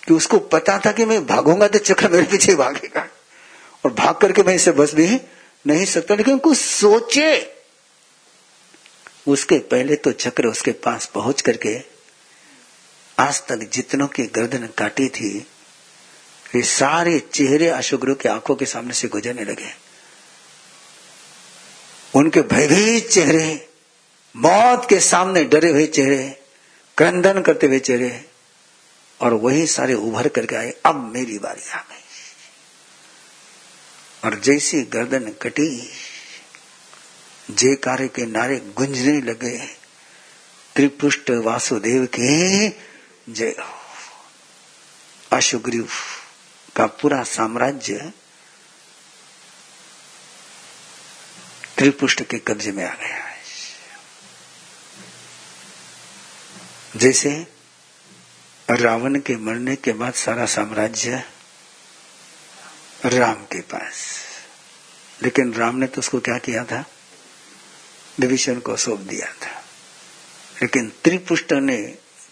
कि 0.07 0.15
उसको 0.15 0.39
पता 0.53 0.79
था 0.79 0.93
कि 0.93 1.05
मैं 1.05 1.25
भागूँगा 1.27 1.69
तो 1.69 1.79
चक्र 1.81 2.09
मेरे 2.09 2.27
पीछे 2.27 2.55
भागेगा। 2.55 3.07
और 3.85 3.93
भाग 3.93 4.15
करके 4.17 4.43
मैं 4.43 4.55
इसे 4.55 4.73
बस 4.73 4.95
भी 4.95 5.09
नहीं 5.67 5.85
सकता, 5.85 6.15
लेकिन 6.15 6.39
कुछ 6.39 6.59
सोचे। 6.59 7.57
उसके 9.27 9.59
पहले 9.71 9.97
तो 9.97 10.13
चक्र 10.13 10.47
उसके 10.47 10.73
पास 10.85 11.07
पहुँच 11.07 11.41
करके 11.41 11.77
आज 13.19 13.41
तक 13.47 13.69
जितनों 13.73 14.07
की 14.07 14.23
गर्दन 14.27 14.69
काटी 14.79 15.09
थी, 15.09 15.37
ये 16.57 16.63
सारे 16.63 17.19
चेहरे 17.33 17.69
अशुग्रु 17.69 18.15
के 18.15 18.29
आँखों 18.29 18.55
के 18.55 18.67
सामने 18.67 18.95
से 18.95 19.09
गुजरने 19.09 19.45
लगे। 19.45 19.71
उनके 22.15 22.41
भयभीत 22.45 23.09
चेहरे, 23.09 23.69
मौत 24.35 24.87
के 24.89 24.99
सामने 25.01 25.45
डरे 25.45 25.71
हुए 25.71 25.87
चेहरे, 25.89 26.39
क्रंदन 26.99 27.41
करते 27.43 27.67
हुए 27.67 27.79
चेहरे 27.81 28.09
और 29.23 29.35
वही 29.35 29.67
सारे 29.67 29.95
उभर 29.95 30.29
करके 30.29 30.57
आए, 30.57 30.75
अब 30.87 31.13
मेरी 31.15 31.39
बारी 31.39 31.71
आ 31.71 31.77
गई। 31.77 32.05
और 34.25 34.41
जैसी 34.41 34.83
गर्दन 34.83 35.33
कटी, 35.33 35.91
जे 37.51 37.77
कार्य 37.77 38.09
के 38.09 38.27
नारे 38.27 38.59
गुंजने 38.59 39.21
लगे, 39.21 39.67
त्रिपुष्ट 40.77 41.31
वासुदेव 41.31 42.09
के 42.19 42.69
जय 43.33 43.57
हो। 43.61 43.79
अशुग्रीव 45.37 45.89
का 46.77 46.87
पूरा 46.87 47.23
साम्राज्य 47.23 48.13
त्रिपुष्ट 51.79 52.23
के 52.23 52.39
कब्जे 52.39 52.73
में 52.73 52.85
आ 52.85 52.95
गया 52.95 53.17
है। 53.17 53.43
जैसे 56.97 57.52
रावण 58.81 59.21
के 59.21 59.37
मरने 59.37 59.77
के 59.77 59.93
बाद 59.93 60.15
सारा 60.15 60.47
साम्राज्य 60.47 61.25
राम 63.05 63.35
के 63.35 63.61
पास। 63.61 64.25
लेकिन 65.23 65.53
राम 65.53 65.77
ने 65.77 65.87
तो 65.87 65.99
उसको 65.99 66.21
क्या 66.21 66.39
किया 66.39 66.65
था? 66.65 66.85
विभीषण 68.21 68.61
को 68.61 68.77
सौंप 68.77 69.01
दिया 69.01 69.33
था। 69.33 69.65
लेकिन 70.63 70.93
त्रिपुष्ट 71.05 71.53
ने, 71.53 71.83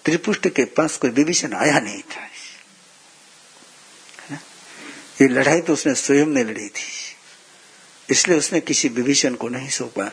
त्रिपुष्ट 0.05 0.49
के 0.49 0.64
पास 0.64 0.97
कोई 0.97 1.11
विभीषण 1.11 1.53
आया 1.53 1.80
नहीं 1.80 2.03
था। 2.03 2.26
ये 5.22 5.28
लड़ाई 5.28 5.61
तो 5.61 5.72
उसने 5.72 5.95
स्वयं 5.95 6.26
ने 6.26 6.45
लड़ी 6.45 6.68
थी। 6.68 7.16
इसलिए 8.11 8.38
उसने 8.38 8.61
किसी 8.61 8.88
विभीषण 8.88 9.34
को 9.34 9.49
नहीं 9.49 9.68
सौंपा। 9.68 10.12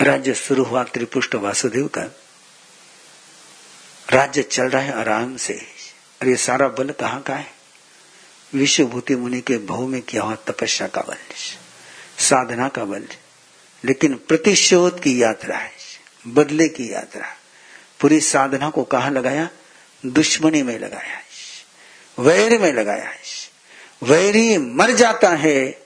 राज्य 0.00 0.34
शुरू 0.34 0.64
हुआ 0.64 0.84
त्रिपुष्ट 0.84 1.34
वासुदेव 1.34 1.86
का। 1.86 2.21
राज्य 4.12 4.42
चल 4.42 4.62
रहा 4.62 4.82
है 4.82 4.92
आराम 4.92 5.36
से। 5.36 5.54
और 6.22 6.28
ये 6.28 6.36
सारा 6.36 6.68
बल 6.68 6.90
कहाँ 6.90 7.22
का 7.22 7.34
है? 7.34 7.52
विश्वभूति 8.54 9.16
मुनि 9.16 9.40
के 9.40 9.58
भाव 9.58 9.86
में 9.86 10.02
किया 10.02 10.22
हुआ 10.22 10.34
तपस्या 10.34 10.86
का 10.86 11.00
बल। 11.00 11.16
साधना 12.18 12.68
का 12.68 12.84
बल। 12.84 13.08
लेकिन 13.84 14.14
प्रतिशोध 14.14 15.02
की 15.02 15.22
यात्रा 15.22 15.56
है, 15.56 15.72
बदले 16.28 16.68
की 16.68 16.92
यात्रा। 16.92 17.26
पूरी 18.00 18.20
साधना 18.20 18.70
को 18.70 18.82
कहा 18.82 19.08
लगाया? 19.08 19.50
दुश्मनी 20.06 20.62
में 20.62 20.78
लगाया 20.78 21.22
वैर 22.18 22.58
में 22.58 22.72
लगाया 22.72 23.08
है। 23.08 23.18
वैरी 24.02 24.58
मर 24.58 24.90
जाता 24.90 25.28
है, 25.28 25.82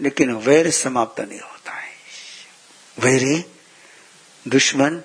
लेकिन 0.00 0.32
वैर 0.32 0.70
समाप्त 0.70 1.20
नहीं 1.20 1.40
होता 1.40 1.72
है। 1.72 1.90
वैरी 2.98 3.44
दुश्मन 4.48 5.02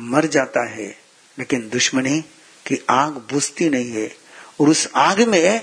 मर 0.00 0.26
जाता 0.26 0.68
है 0.68 1.07
लेकिन 1.38 1.68
दुश्मनी 1.68 2.20
की 2.66 2.84
आग 2.90 3.12
बुझती 3.12 3.68
नहीं 3.68 3.92
है 3.92 4.16
और 4.60 4.68
उस 4.68 4.88
आग 4.96 5.20
में 5.20 5.60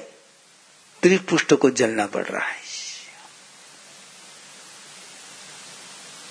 त्रिपुष्ट 1.02 1.54
को 1.54 1.70
जलना 1.70 2.06
पड़ 2.06 2.26
रहा 2.26 2.48
है। 2.48 2.62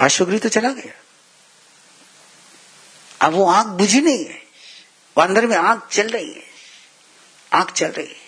अशोग्री 0.00 0.38
तो 0.38 0.48
चला 0.48 0.68
गया। 0.68 0.92
अब 3.20 3.32
वो 3.32 3.46
आग 3.50 3.66
बुझी 3.66 4.00
नहीं 4.00 4.24
है। 4.24 4.42
वो 5.16 5.22
अंदर 5.22 5.46
में 5.46 5.56
आग 5.56 5.88
चल 5.92 6.08
रही 6.08 6.32
है। 6.32 6.44
आग 7.52 7.70
चल 7.70 7.86
रही 7.86 8.06
है। 8.06 8.24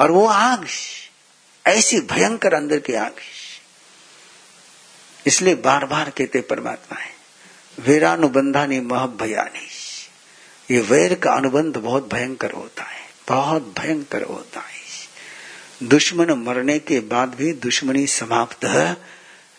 और 0.00 0.10
वो 0.10 0.26
आग 0.26 0.68
ऐसी 1.66 2.00
भयंकर 2.00 2.54
अंदर 2.54 2.78
की 2.78 2.94
आग 2.94 3.16
इसलिए 5.26 5.54
बार 5.54 5.84
बार 5.84 6.10
कहते 6.10 6.40
परमात्मा 6.40 6.98
है, 6.98 7.14
वीरानुबंधानी 7.80 8.80
मह 8.80 9.06
भयानी 9.06 9.79
ये 10.70 10.80
वैर 10.80 11.14
का 11.14 11.32
अनुबंध 11.32 11.76
बहुत 11.76 12.14
भयंकर 12.14 12.50
होता 12.50 12.84
है, 12.84 13.10
बहुत 13.28 13.74
भयंकर 13.78 14.22
होता 14.22 14.60
है। 14.60 14.80
दुश्मन 15.82 16.30
मरने 16.30 16.78
के 16.78 17.00
बाद 17.00 17.28
भी 17.28 17.52
दुश्मनी 17.52 18.06
समाप्त 18.06 18.64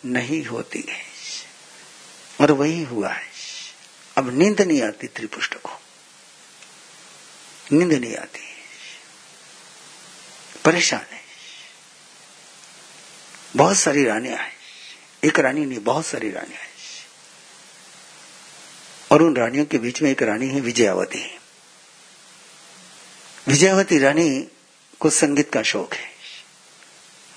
नहीं 0.05 0.45
होती 0.45 0.85
है। 0.89 1.03
और 2.41 2.51
वही 2.51 2.83
हुआ 2.83 3.09
है। 3.09 3.23
अब 4.17 4.37
नींद 4.37 4.61
नहीं 4.61 4.81
आती 4.81 5.07
त्रिपुष्ट 5.07 5.55
को। 5.55 5.71
नींद 7.71 7.93
नहीं 7.93 8.15
आती 8.15 8.39
परेशान 10.65 11.13
है। 11.13 11.21
बहुत 13.55 13.77
सारी 13.77 14.03
रानियाँ 14.05 14.37
हैं। 14.37 14.53
एक 15.23 15.39
रानी 15.39 15.65
नहीं, 15.65 15.79
बहुत 15.79 16.05
सारी 16.05 16.31
रानियाँ 16.31 16.61
हैं। 16.61 16.70
और 19.11 19.21
उन 19.23 19.35
रानियों 19.35 19.65
के 19.65 19.77
बीच 19.77 20.01
में 20.01 20.09
एक 20.11 20.21
रानी 20.23 20.47
है, 20.47 20.59
विजयावती 20.61 21.23
विजयावती 23.47 23.97
रानी 23.97 24.29
को 25.01 25.09
संगीत 25.09 25.51
का 25.51 25.61
शौक 25.63 25.93
है, 25.93 26.09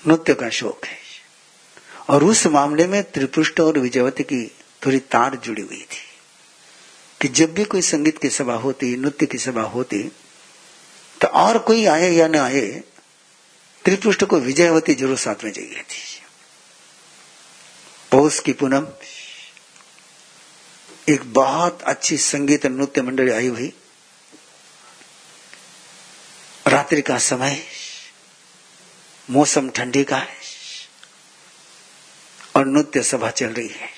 नृत्य 0.03 0.33
का 0.33 0.49
शौक 0.51 0.85
है। 0.85 0.97
और 2.09 2.23
उस 2.23 2.45
मामले 2.47 2.85
में 2.87 3.01
त्रिपुष्ट 3.03 3.59
और 3.59 3.79
विजयावती 3.79 4.23
की 4.23 4.45
थोड़ी 4.81 4.99
तार 4.99 5.35
जुड़ी 5.35 5.61
हुई 5.61 5.81
थी 5.83 6.03
कि 7.21 7.27
जब 7.29 7.53
भी 7.53 7.63
कोई 7.65 7.81
संगीत 7.81 8.17
की 8.17 8.29
सभा 8.29 8.53
होती, 8.55 8.95
नृत्य 8.95 9.25
की 9.25 9.37
सभा 9.37 9.61
होती 9.63 10.03
तो 11.17 11.27
और 11.27 11.57
कोई 11.59 11.85
आए 11.85 12.11
या 12.11 12.27
न 12.27 12.35
आए, 12.35 12.61
त्रिपुष्ट 13.85 14.23
को 14.23 14.39
विजयावती 14.39 14.93
ज़रूर 14.93 15.17
साथ 15.17 15.43
में 15.43 15.51
चाहिए 15.51 15.81
थी। 15.81 16.03
पौष 18.11 18.39
की 18.39 18.53
पूनम 18.53 18.85
एक 21.07 21.33
बहुत 21.33 21.81
अच्छी 21.81 22.17
संगीत 22.17 22.65
नृत्य 22.65 23.01
मंडली 23.01 23.31
आई 23.31 23.47
हुई। 23.47 23.73
रात्रि 26.67 27.01
का 27.01 27.17
समय, 27.17 27.61
मौसम 29.29 29.69
ठंडी 29.69 30.03
का 30.03 30.17
है, 30.17 30.37
और 32.55 32.65
नृत्य 32.65 33.03
सभा 33.03 33.29
चल 33.31 33.53
रही 33.53 33.67
है। 33.67 33.89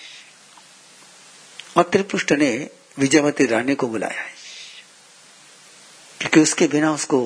और 1.77 1.83
त्रिपुष्ट 1.83 2.31
ने 2.31 2.69
विजयवती 2.97 3.45
रानी 3.45 3.75
को 3.75 3.87
बुलाया 3.87 4.21
है, 4.21 4.33
क्योंकि 6.19 6.39
उसके 6.39 6.67
बिना 6.67 6.91
उसको 6.91 7.19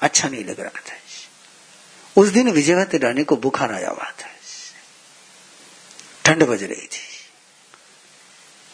अच्छा 0.00 0.28
नहीं 0.28 0.44
लग 0.44 0.60
रहा 0.60 0.80
था। 0.80 0.96
उस 2.16 2.28
दिन 2.28 2.50
विजयवती 2.50 2.98
रानी 2.98 3.24
को 3.24 3.36
बुखार 3.36 3.72
आया 3.72 3.90
हुआ 3.90 4.10
था। 4.12 4.28
ठंड 6.24 6.42
बज 6.42 6.62
रही 6.62 6.86
थी। 6.86 7.09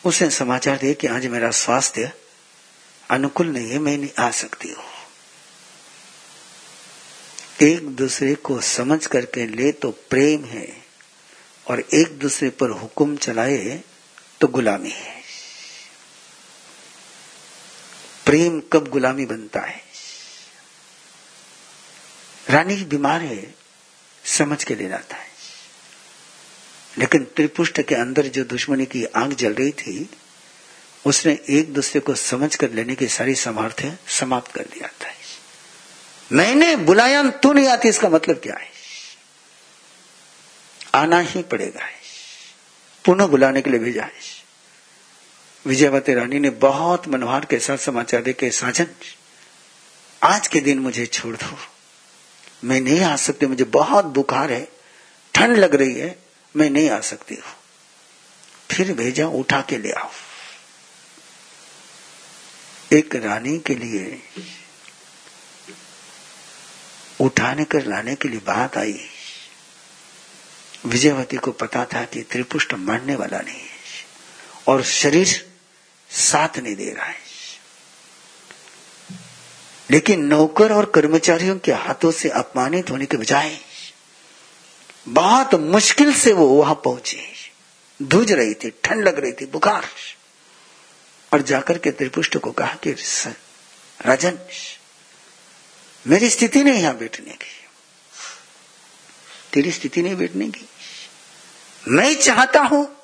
उसने 0.07 0.31
समाचार 0.31 0.77
दिए 0.79 0.95
कि 0.95 1.07
आज 1.07 1.27
मेरा 1.27 1.51
स्वास्थ्य 1.51 2.13
अनुकूल 3.11 3.47
नहीं 3.47 3.71
है, 3.71 3.79
मैं 3.79 3.97
नहीं 3.99 4.11
आ 4.19 4.31
सकती 4.31 4.69
हूँ। 4.69 4.85
एक 7.63 7.87
दूसरे 7.89 8.35
को 8.35 8.61
समझ 8.61 9.07
करके 9.07 9.47
ले 9.47 9.73
तो 9.73 9.91
प्रेम 10.11 10.45
है 10.45 10.67
और 11.67 11.81
एक 11.81 12.19
दूसरे 12.19 12.51
पर 12.51 12.71
हुक्म 12.71 13.17
चलाए 13.17 13.83
तो 14.41 14.49
गुलामी 14.49 14.91
है। 14.91 15.15
प्रेम 18.27 18.61
कब 18.73 18.89
गुलामी 18.89 19.27
बनता 19.27 19.61
है? 19.61 19.81
रानी 22.51 22.77
बीमार 22.85 23.23
है, 23.23 23.55
समझ 24.25 24.65
के 24.65 24.75
ले 24.75 24.89
जाता 24.89 25.17
है। 25.17 25.36
लेकिन 26.99 27.25
त्रिपुष्ट 27.25 27.81
के 27.83 27.95
अंदर 27.95 28.27
जो 28.27 28.45
दुश्मनी 28.45 28.87
की 28.87 29.05
आग 29.05 29.33
जल 29.33 29.55
रही 29.55 29.71
थी, 29.71 30.11
उसने 31.07 31.39
एक 31.51 31.73
दूसरे 31.75 32.01
को 32.01 32.15
समझ 32.15 32.55
कर 32.55 32.71
लेने 32.71 32.95
की 32.95 33.09
सारी 33.09 33.35
सामर्थ्य 33.35 33.99
समाप्त 34.09 34.53
कर 34.53 34.63
दिया 34.63 34.89
था। 34.89 35.13
मैंने 36.33 36.77
बुलाया 36.77 37.23
तू 37.31 37.53
नहीं 37.53 37.69
आती, 37.69 37.89
इसका 37.89 38.09
मतलब 38.09 38.37
क्या 38.37 38.57
है? 38.57 38.71
आना 40.95 41.21
ही 41.21 41.43
पड़ेगा। 41.43 41.87
पुनः 43.05 43.27
बुलाने 43.27 43.63
के 43.63 43.71
लिए 43.71 43.81
भेजा 43.81 44.03
है 44.03 44.37
विजयवती 45.67 46.15
रानी 46.15 46.39
ने 46.39 46.51
बहुत 46.51 47.09
मनोहर 47.09 47.45
के 47.45 47.59
साथ 47.59 47.79
समाचार 47.79 48.23
दे 48.23 48.33
के 48.33 48.51
साजन, 48.51 48.87
आज 50.23 50.47
के 50.49 50.61
दिन 50.61 50.79
मुझे 50.79 51.07
छोड़ 51.07 51.37
दो। 51.37 51.57
मैं 52.65 52.81
नहीं 52.81 53.01
आ 53.01 53.17
सकती, 53.17 53.47
मुझे 53.47 53.65
बहुत 53.65 54.05
बुखार 54.05 54.53
है, 54.53 54.69
ठंड 55.35 55.57
लग 55.57 55.75
रही 55.75 55.95
है। 55.95 56.26
मैं 56.57 56.71
नहीं 56.71 56.91
आ 56.91 57.01
सकती 57.01 57.35
हूँ। 57.35 57.55
फिर 58.71 58.93
भेजा, 58.93 59.27
उठा 59.27 59.61
के 59.61 59.79
ले 59.79 59.91
आओ। 59.91 60.11
एक 62.93 63.15
रानी 63.15 63.59
के 63.59 63.75
लिए, 63.75 64.23
उठाने 67.21 67.65
कर 67.65 67.87
लाने 67.87 68.15
के 68.15 68.29
लिए 68.29 68.41
बात 68.41 68.77
आई। 68.77 69.09
विजयवती 70.87 71.37
को 71.37 71.53
पता 71.53 71.85
था 71.85 72.05
कि 72.05 72.23
त्रिपुष्ट 72.23 72.75
मरने 72.75 73.15
वाला 73.17 73.39
नहीं 73.39 73.61
है 73.61 73.77
और 74.67 74.83
शरीर 74.83 75.53
साथ 76.11 76.59
नहीं 76.59 76.77
दे 76.77 76.91
रहा 76.91 77.07
है। 77.07 77.17
लेकिन 79.91 80.25
नौकर 80.25 80.73
और 80.73 80.93
कर्मचारियों 80.95 81.59
के 81.59 81.73
हाथों 81.73 82.13
से 82.13 82.29
अपमानित 82.29 82.91
होने 82.91 83.07
के 83.07 83.17
बजाय 83.17 83.59
बहुत 85.09 85.55
मुश्किल 85.55 86.15
से 86.15 86.33
वो 86.33 86.47
वहाँ 86.47 86.75
पहुँचे। 86.75 87.33
धुज 88.03 88.33
रही 88.33 88.55
थी, 88.55 88.71
ठंड 88.85 89.09
लग 89.09 89.19
रही 89.19 89.33
थी, 89.33 89.47
बुखार। 89.47 89.89
और 91.33 91.43
जाकर 91.43 91.79
के 91.79 91.91
त्रिपुष्ट 91.91 92.37
को 92.37 92.53
कहा 92.53 92.75
कि 92.75 92.91
राजन, 94.07 94.39
मेरी 96.07 96.31
स्थिति 96.31 96.65
नहीं 96.65 96.83
यहाँ 96.83 96.97
बैठने 96.97 97.33
की। 97.33 97.69
तेरी 99.53 99.73
स्थिति 99.73 100.03
नहीं 100.03 100.17
बैठने 100.17 100.49
की। 100.49 100.69
मैं 101.89 102.15
चाहता 102.15 102.61
हूँ 102.61 102.97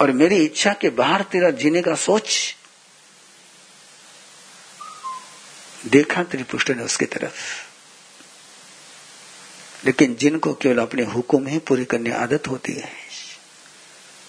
और 0.00 0.12
मेरी 0.12 0.36
इच्छा 0.36 0.72
के 0.72 0.88
बाहर 0.88 1.22
तेरा 1.22 1.50
जीने 1.50 1.82
का 1.82 1.94
सोच। 1.94 2.56
देखा 5.86 6.22
त्रिपुष्ट 6.22 6.70
ने 6.70 6.82
उसकी 6.82 7.04
तरफ़। 7.04 7.69
लेकिन 9.84 10.14
जिनको 10.14 10.54
केवल 10.54 10.78
अपने 10.78 11.04
हुक्म 11.04 11.46
ही 11.46 11.58
पूरी 11.58 11.84
करने 11.84 12.10
आदत 12.10 12.48
होती 12.48 12.72
है, 12.72 12.92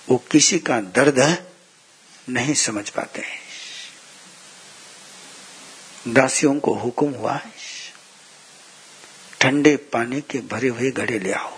वो 0.10 0.18
किसी 0.18 0.60
का 0.60 0.82
दर्द 0.82 1.46
नहीं 2.30 2.54
समझ 2.54 2.90
पाते। 2.90 3.22
हैं 3.22 3.40
दासियों 6.08 6.60
को 6.60 6.74
हुक्म 6.74 7.10
हुआ, 7.10 7.40
ठंडे 9.42 9.76
पानी 9.78 10.22
के 10.22 10.40
भरे 10.40 10.68
हुए 10.68 10.92
घड़े 10.92 11.20
ले 11.20 11.32
आओ। 11.32 11.58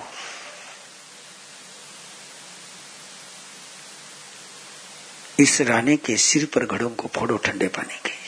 इस 5.39 5.61
रानी 5.61 5.97
के 5.97 6.17
सिर 6.17 6.45
पर 6.45 6.65
घड़ों 6.65 6.89
को 6.89 7.07
फोड़ो 7.07 7.37
ठंडे 7.37 7.67
पानी 7.67 7.95
के। 7.95 8.22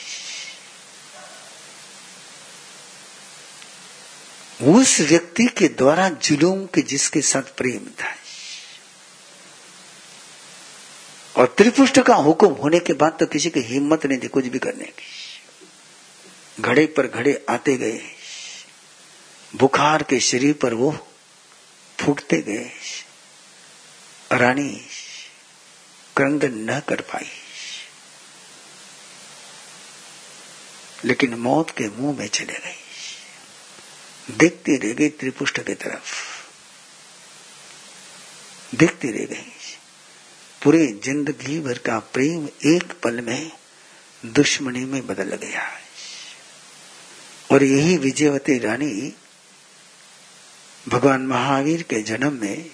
उस 4.62 5.00
व्यक्ति 5.00 5.46
के 5.46 5.68
द्वारा 5.68 6.08
जुलूम 6.08 6.66
के 6.66 6.82
जिसके 6.82 7.20
साथ 7.20 7.42
प्रेम 7.42 7.86
था। 7.86 8.14
और 11.36 11.54
त्रिपुष्ट 11.58 12.00
का 12.00 12.14
हुक्म 12.14 12.46
होने 12.46 12.78
के 12.78 12.92
बाद 12.92 13.16
तो 13.20 13.26
किसी 13.26 13.50
की 13.50 13.60
हिम्मत 13.60 14.06
नहीं 14.06 14.18
थी 14.18 14.28
कुछ 14.28 14.46
भी 14.46 14.58
करने 14.58 14.84
की। 14.84 15.06
घड़े 16.60 16.86
पर 16.86 17.06
घड़े 17.06 17.46
आते 17.50 17.76
गए। 17.76 18.00
बुखार 19.56 20.02
के 20.02 20.20
शरीर 20.20 20.54
पर 20.54 20.74
वो 20.74 21.08
फूटते 22.00 22.42
गए। 22.42 22.70
रानी, 24.32 24.80
क्रंदन 26.16 26.70
न 26.70 26.80
कर 26.80 27.00
पाई। 27.00 27.28
लेकिन 31.04 31.34
मौत 31.34 31.70
के 31.70 31.84
मुँह 31.84 32.18
में 32.18 32.28
चले 32.28 32.58
गई 32.58 32.85
देखती 34.30 34.76
रह 34.76 34.92
गई 34.92 35.08
त्रिपुष्ट 35.08 35.60
की 35.60 35.74
तरफ़। 35.74 36.14
देखती 38.76 39.10
रह 39.10 39.24
गई। 39.24 39.52
पूरे 40.62 40.86
ज़िंदगी 40.86 41.60
भर 41.60 41.78
का 41.78 41.98
प्रेम 41.98 42.46
एक 42.46 42.92
पल 43.02 43.20
में 43.20 43.52
दुश्मनी 44.26 44.84
में 44.84 45.06
बदल 45.06 45.36
गया। 45.36 45.72
और 47.52 47.62
यही 47.62 47.96
विजयवती 47.96 48.58
रानी 48.58 49.14
भगवान 50.88 51.26
महावीर 51.26 51.82
के 51.82 52.02
जन्म 52.02 52.32
में, 52.32 52.70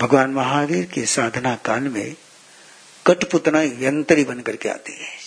भगवान 0.00 0.30
महावीर 0.30 0.84
के 0.84 1.06
साधना 1.06 1.56
काल 1.56 1.80
में 1.80 2.16
कटपुतना 3.06 3.62
यंत्री 3.62 4.24
बन 4.24 4.40
करके 4.40 4.68
आती 4.68 4.92
है। 4.92 5.21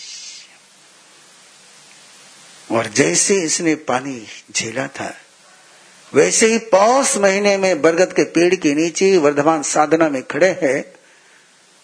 और 2.76 2.88
जैसे 2.88 3.36
इसने 3.44 3.76
पानी 3.90 4.22
झेला 4.52 4.88
था, 4.88 5.14
वैसे 6.12 6.48
ही 6.48 6.58
पौष 6.72 7.16
महीने 7.18 7.56
में 7.58 7.82
बरगद 7.82 8.14
के 8.14 8.24
पेड़ 8.24 8.56
के 8.56 8.74
नीचे 8.74 9.18
वर्धमान 9.18 9.62
साधना 9.64 10.10
में 10.10 10.22
खड़े 10.24 10.50
हैं 10.62 10.84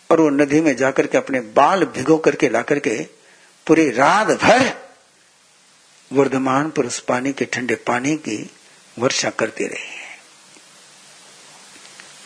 और 0.10 0.22
वो 0.22 0.30
नदी 0.30 0.62
में 0.62 0.76
जाकर 0.76 1.08
के 1.08 1.18
अपने 1.18 1.40
बाल 1.56 1.86
भिगो 1.86 2.18
करके 2.18 2.50
ला 2.50 2.62
करके 2.62 2.98
पूरी 3.68 3.90
रात 3.90 4.28
भर 4.28 4.72
वर्धमान 6.12 6.70
पर 6.70 6.86
उस 6.86 7.00
पानी 7.00 7.34
के 7.34 7.46
ठंडे 7.46 7.76
पानी 7.76 8.16
की 8.18 8.38
वर्षा 8.98 9.30
करते 9.30 9.68
रहे 9.68 10.00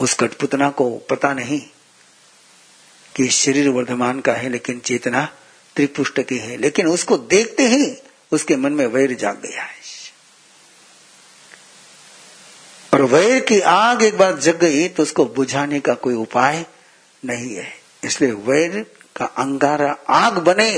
उस 0.01 0.13
कठपुतना 0.13 0.69
को 0.69 0.89
पता 1.09 1.33
नहीं 1.33 1.61
कि 3.15 3.27
शरीर 3.27 3.69
वर्धमान 3.69 4.19
का 4.19 4.33
है, 4.33 4.49
लेकिन 4.49 4.79
चेतना 4.79 5.25
त्रिपुष्ट 5.75 6.19
की 6.21 6.37
है, 6.37 6.57
लेकिन 6.57 6.87
उसको 6.87 7.17
देखते 7.17 7.67
ही 7.67 7.85
उसके 8.35 8.55
मन 8.55 8.73
में 8.73 8.85
वैर 8.87 9.13
जाग 9.15 9.41
गया 9.41 9.63
है। 9.63 9.83
और 12.93 13.01
वैर 13.03 13.39
की 13.39 13.59
आग 13.59 14.01
एक 14.01 14.17
बार 14.17 14.37
जग 14.39 14.59
गई 14.59 14.87
तो 14.87 15.03
उसको 15.03 15.25
बुझाने 15.35 15.79
का 15.79 15.93
कोई 15.93 16.13
उपाय 16.15 16.65
नहीं 17.23 17.55
है। 17.55 17.73
इसलिए 18.03 18.31
वैर 18.31 18.85
का 19.15 19.25
अंगारा 19.25 19.91
आग 20.09 20.37
बने। 20.39 20.71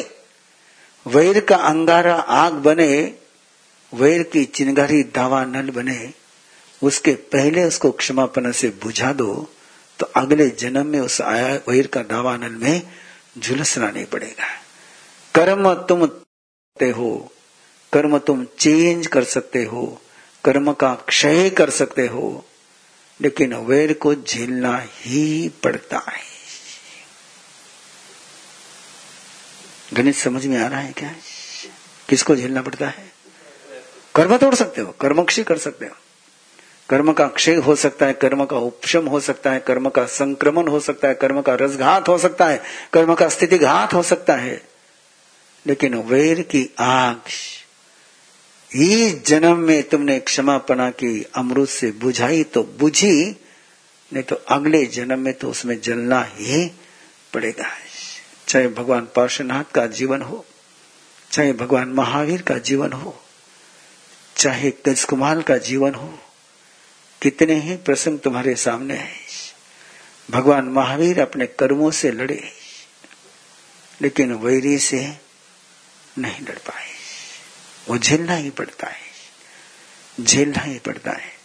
वैर 1.05 1.39
का 1.39 1.55
अंगारा 1.55 2.15
आग 2.15 2.53
बने, 2.53 3.15
वैर 3.93 4.23
की 4.23 4.43
चिंगारी 4.45 5.03
दावा 5.03 5.43
नल 5.45 5.69
बने, 5.69 6.13
उसके 6.81 7.13
पहले 7.31 7.63
उसको 7.63 7.91
क्षमापन 7.91 8.51
से 8.51 8.69
बुझा 8.83 9.11
दो 9.13 9.47
तो 9.99 10.05
अगले 10.15 10.47
जन्म 10.49 10.85
में 10.85 10.99
उस 10.99 11.21
आया 11.21 11.53
वैर 11.69 11.87
का 11.87 12.01
दावा 12.05 12.35
नल 12.37 12.55
में 12.55 12.81
झुलसना 13.39 13.89
नहीं 13.91 14.05
पड़ेगा। 14.05 14.47
कर्म 15.35 15.73
तुम 15.89 16.03
हो। 16.77 17.31
कर्म 17.97 18.17
तुम 18.17 18.47
चेंज 18.59 19.07
कर 19.07 19.23
सकते 19.23 19.63
हो, 19.63 20.01
कर्म 20.45 20.73
का 20.73 20.93
क्षय 21.07 21.49
कर 21.49 21.69
सकते 21.69 22.07
हो, 22.07 22.45
लेकिन 23.21 23.53
वैर 23.53 23.93
को 23.93 24.15
झेलना 24.15 24.85
ही 25.01 25.49
पड़ता 25.63 25.97
है। 25.97 26.23
गणित 29.93 30.15
समझ 30.15 30.45
में 30.45 30.57
आ 30.57 30.67
रहा 30.67 30.79
है 30.79 30.93
क्या? 30.93 31.15
किसको 32.09 32.35
झेलना 32.35 32.61
पड़ता 32.61 32.87
है? 32.87 33.11
कर्म 34.15 34.37
तोड़ 34.37 34.55
सकते 34.55 34.81
हो 34.81 34.91
कर्म 34.91 35.23
क्षय 35.23 35.43
कर 35.43 35.57
सकते 35.57 35.85
हो। 35.85 35.95
कर्म 36.89 37.13
का 37.13 37.27
क्षय 37.27 37.55
हो 37.55 37.75
सकता 37.75 38.05
है, 38.05 38.13
कर्म 38.13 38.45
का 38.45 38.57
उपशम 38.57 39.07
हो 39.07 39.19
सकता 39.19 39.51
है, 39.51 39.59
कर्म 39.59 39.89
का 39.89 40.05
संक्रमण 40.05 40.67
हो 40.67 40.79
सकता 40.79 41.07
है, 41.07 41.13
कर्म 41.13 41.41
का 41.41 41.55
रसघात 41.55 42.07
हो 42.07 42.17
सकता 42.17 42.45
है, 42.45 42.63
कर्म 42.93 43.13
का 43.13 43.29
स्थिति 43.29 43.57
घात 43.57 43.93
हो 43.93 44.03
सकता 44.03 44.35
है। 44.35 44.67
लेकिन 45.67 45.95
वैर 45.95 46.41
की 46.41 46.75
आग 46.79 47.21
इस 48.72 49.24
जन्म 49.26 49.57
में 49.57 49.84
तुमने 49.84 50.20
क्षमापना 50.20 50.89
की, 50.89 51.26
अमृत 51.36 51.70
से 51.70 51.91
बुझाई 51.91 52.43
तो 52.43 52.63
बुझी, 52.80 53.26
नहीं 54.11 54.24
तो 54.24 54.36
अगले 54.36 54.86
जन्म 54.86 55.20
में 55.20 55.34
तो 55.34 55.49
उसमें 55.49 55.82
जलना 55.82 56.22
ही 56.34 56.65
पड़ेगा। 57.34 57.70
चाहे 58.47 58.68
भगवान 58.68 59.07
पार्श्वनाथ 59.15 59.72
का 59.76 59.86
जीवन 59.88 60.22
हो, 60.22 60.45
चाहे 61.32 61.53
भगवान 61.53 61.89
महावीर 61.89 62.41
का 62.41 62.57
जीवन 62.57 62.93
हो, 62.93 63.15
चाहे 64.36 64.72
गजकुमार 64.86 65.41
का 65.41 65.57
जीवन 65.57 65.93
हो, 65.93 66.20
कितने 67.22 67.59
ही 67.59 67.76
प्रसंग 67.78 68.20
तुम्हारे 68.20 68.55
सामने 68.55 68.93
है 68.93 69.15
भगवान 70.30 70.65
महावीर 70.65 71.22
अपने 71.22 71.45
कर्मों 71.47 71.91
से 71.91 72.11
लड़े, 72.11 72.41
लेकिन 74.01 74.34
वैरी 74.34 74.78
से 74.78 75.18
नहीं 76.18 76.41
लड़ 76.41 76.57
पाए। 76.57 76.96
वो 77.89 77.97
झेलना 77.97 78.35
ही 78.35 78.49
पड़ता 78.49 78.88
है। 78.88 79.07
झेलना 80.21 80.61
ही 80.61 80.79
पड़ता 80.79 81.11
है। 81.11 81.38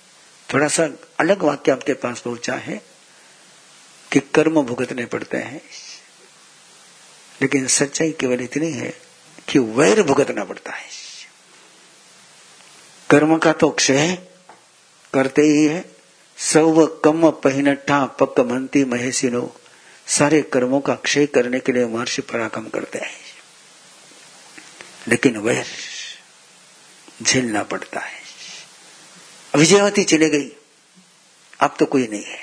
थोड़ा 0.54 0.68
सा 0.68 0.88
अलग 1.20 1.42
वाक्य 1.42 1.72
आपके 1.72 1.94
पास 1.94 2.20
पहुँचा 2.20 2.54
है 2.54 2.82
कि 4.12 4.20
कर्म 4.20 4.62
भुगतने 4.62 5.06
पड़ते 5.06 5.36
हैं। 5.36 5.60
लेकिन 7.42 7.66
सच्चाई 7.66 8.12
केवल 8.12 8.40
इतनी 8.40 8.72
है 8.72 9.00
कि 9.48 9.58
वैर 9.58 10.02
भुगतना 10.02 10.44
पड़ता 10.44 10.72
है। 10.72 10.88
कर्म 13.10 13.38
का 13.38 13.52
तो 13.52 13.70
क्षय 13.70 14.18
करते 15.14 15.42
ही 15.42 15.64
है। 15.64 15.92
सव 16.38 16.86
कम 17.04 17.30
पहिनठा 17.30 18.06
पक 18.06 18.40
मंती 18.40 18.84
महेशिनो 18.84 19.56
सारे 20.06 20.42
कर्मों 20.42 20.80
का 20.80 20.94
क्षय 20.94 21.26
करने 21.26 21.60
के 21.60 21.72
लिए 21.72 21.86
महर्षि 21.86 22.22
पराक्रम 22.22 22.68
करते 22.68 22.98
हैं। 22.98 23.16
लेकिन 25.08 25.36
वह 25.36 25.64
झेलना 27.22 27.62
पड़ता 27.62 28.00
है। 28.00 28.22
विजयवती 29.56 30.04
चले 30.04 30.30
गई। 30.30 30.56
अब 31.60 31.76
तो 31.78 31.86
कोई 31.86 32.06
नहीं 32.06 32.24
है। 32.24 32.38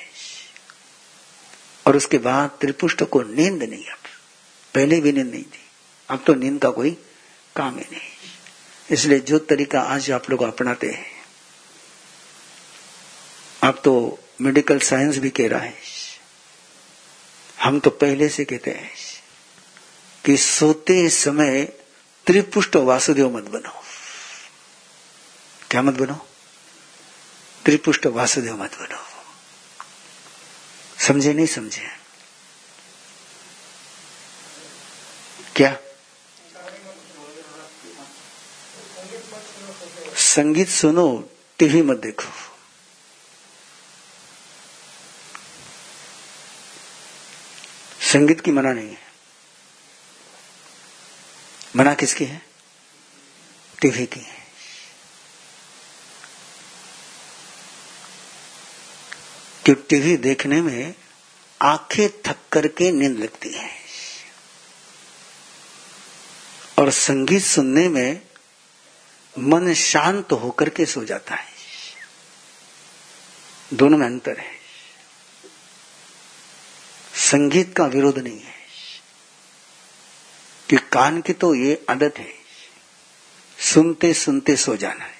और 1.88 1.98
उसके 1.98 2.18
बाद 2.18 2.50
त्रिपुष्ट 2.50 3.04
को 3.04 3.22
नींद 3.22 3.64
नहीं 3.64 3.86
अब 3.86 3.98
पहले 4.76 5.02
भी 5.02 5.12
नींद 5.12 5.28
नहीं 5.28 5.44
थी। 5.44 5.70
अब 6.10 6.24
तो 6.28 6.34
नींद 6.34 6.62
का 6.62 6.70
कोई 6.70 6.92
काम 7.56 7.76
ही 7.76 7.86
नहीं। 7.92 8.10
इसलिए 8.92 9.20
जो 9.20 9.40
तरीका 9.40 9.82
आज 9.82 10.12
आप 10.12 10.30
लोग 10.30 10.44
अपनाते 10.44 10.88
हैं। 10.88 11.12
अब 13.64 13.82
तो 13.84 14.20
मेडिकल 14.42 14.80
साइंस 14.80 15.18
भी 15.18 15.30
कह 15.30 15.48
रहा 15.48 15.60
है। 15.60 15.74
हम 17.62 17.80
तो 17.80 17.90
पहले 17.90 18.30
से 18.30 18.46
कहते 18.46 18.72
हैं 18.72 18.92
कि 20.26 20.38
सोते 20.38 21.10
समय 21.10 21.64
त्रिपुष्ट 22.26 22.76
वासुदेव 22.76 23.38
मत 23.38 23.44
बनो 23.44 23.79
क्या 25.72 25.82
मत 25.82 25.93
बनो? 25.93 26.13
त्रिपुष्ट 27.65 28.05
वासुदेव 28.05 28.63
मत 28.63 28.76
बनो। 28.76 29.05
समझे 31.07 31.34
नहीं 31.34 31.45
समझे? 31.45 31.88
क्या? 35.55 35.78
संगीत 40.17 40.70
सुनो, 40.70 41.30
टीवी 41.59 41.82
मत 41.82 41.97
देखो। 41.97 42.51
संगीत 48.01 48.41
की 48.41 48.51
मना 48.51 48.74
नहीं 48.74 48.89
है। 48.89 49.11
मना 51.76 51.93
किसकी 51.93 52.26
है? 52.26 52.45
टीवी 53.82 54.05
की 54.05 54.20
है। 54.20 54.39
कि 59.70 59.76
टीवी 59.76 60.17
देखने 60.17 60.61
में 60.61 60.95
आँखें 61.61 62.09
थक 62.22 62.38
करके 62.51 62.91
नींद 62.91 63.17
लगती 63.17 63.49
है। 63.49 63.70
और 66.80 66.91
संगीत 66.91 67.43
सुनने 67.43 67.89
में 67.89 68.22
मन 69.39 69.74
शांत 69.74 70.32
होकर 70.32 70.70
के 70.70 70.86
सो 70.86 71.05
जाता 71.05 71.36
है। 71.36 71.51
दोनों 73.74 73.97
में 73.97 74.05
अंतर 74.05 74.38
है। 74.39 74.51
संगीत 77.15 77.78
का 77.78 77.86
विरोध 77.86 78.17
नहीं 78.17 78.39
है। 78.39 78.55
कि 80.70 80.78
कान 80.78 81.22
की 81.22 81.34
तो 81.34 81.55
ये 81.55 81.86
आदत 81.89 82.13
है। 82.17 82.34
सुनते 83.59 84.13
सुनते 84.13 84.55
सो 84.55 84.76
जाना 84.76 85.05
है। 85.05 85.18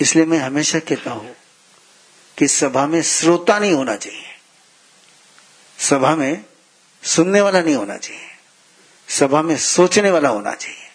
इसलिए 0.00 0.24
मैं 0.24 0.38
हमेशा 0.38 0.78
कहता 0.78 1.10
हूँ 1.10 1.36
कि 2.38 2.48
सभा 2.48 2.86
में 2.86 3.02
श्रोता 3.02 3.58
नहीं 3.58 3.72
होना 3.72 3.96
चाहिए। 3.96 4.24
सभा 5.78 6.16
में 6.16 6.44
सुनने 7.02 7.40
वाला 7.40 7.60
नहीं 7.60 7.74
होना 7.74 7.96
चाहिए। 7.96 8.22
सभा 9.08 9.42
में 9.42 9.56
सोचने 9.56 10.10
वाला 10.10 10.28
होना 10.28 10.54
चाहिए। 10.54 10.88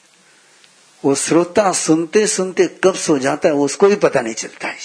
वो 1.05 1.15
श्रोता 1.15 1.71
सुनते 1.71 2.27
सुनते 2.27 2.67
कब 2.67 2.95
सो 2.95 3.17
जाता 3.17 3.49
है 3.49 3.55
उसको 3.55 3.87
भी 3.87 3.95
पता 3.95 4.21
नहीं 4.21 4.33
चलता 4.33 4.67
है। 4.67 4.77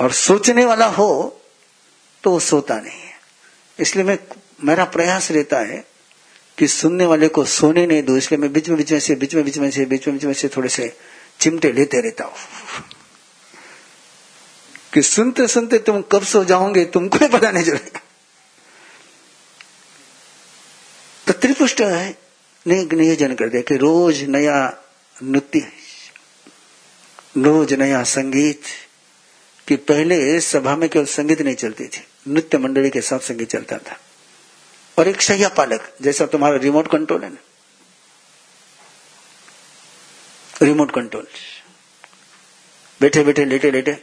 और 0.00 0.12
सोचने 0.12 0.64
वाला 0.64 0.86
हो 0.86 1.42
तो 2.22 2.30
वो 2.30 2.40
सोता 2.40 2.80
नहीं 2.80 3.00
है। 3.00 3.20
इसलिए 3.78 4.04
मैं, 4.04 4.18
मेरा 4.64 4.84
प्रयास 4.84 5.30
रहता 5.30 5.58
है 5.58 5.84
कि 6.58 6.68
सुनने 6.68 7.06
वाले 7.06 7.28
को 7.28 7.44
सोने 7.44 7.86
नहीं 7.86 8.02
दो। 8.02 8.16
इसलिए 8.16 8.38
मैं 8.38 8.52
बीच 8.52 8.68
में 8.68 8.78
बीच 8.78 8.92
में 8.92 9.00
से, 9.00 9.14
बीच 9.14 9.34
में 9.34 9.44
बीच 9.44 9.58
में 9.58 9.70
से, 9.70 9.84
बीच 9.84 10.06
में 10.08 10.16
बीच 10.16 10.24
में 10.24 10.34
से 10.34 10.48
थोड़े 10.48 10.68
से 10.68 10.96
चिमटे 11.40 11.72
लेते 11.72 12.00
रहता 12.00 12.24
हो। 12.24 12.32
कि 14.94 15.02
सुनते 15.02 15.46
सुनते 15.48 15.78
तुम 15.78 16.00
कब 16.02 16.22
सो 16.22 16.44
जाओगे, 16.44 16.84
तुमको 16.84 17.18
ही 17.18 17.28
पता 17.28 17.50
नहीं 17.50 17.64
चलेगा। 17.64 18.00
तो 21.26 21.32
त्रिपुष्ट 21.32 21.80
है 21.80 22.18
नियोजन 22.66 23.34
कर 23.34 23.48
दिया 23.48 23.62
कि 23.62 23.76
रोज 23.76 24.22
नया 24.22 24.84
नृत्य, 25.22 25.60
रोज 27.36 27.72
नया 27.74 28.02
संगीत, 28.04 28.62
कि 29.68 29.76
पहले 29.76 30.40
सभा 30.40 30.76
में 30.76 30.88
केवल 30.88 31.04
संगीत 31.04 31.42
नहीं 31.42 31.54
चलती 31.54 31.86
थी, 31.86 32.06
नृत्य 32.28 32.58
मंडली 32.58 32.90
के 32.90 33.00
साथ 33.00 33.18
संगीत 33.18 33.50
चलता 33.50 33.78
था। 33.78 33.96
और 34.98 35.08
एक 35.08 35.22
सैया 35.22 35.48
पालक, 35.48 35.94
जैसा 36.02 36.26
तुम्हारा 36.26 36.56
रिमोट 36.56 36.90
कंट्रोल 36.90 37.22
है 37.22 37.30
ना 37.30 37.38
रिमोट 40.62 40.90
कंट्रोल 40.90 41.26
बैठे 43.00 43.22
बैठे, 43.22 43.44
लेटे 43.44 43.70
लेटे, 43.70 43.96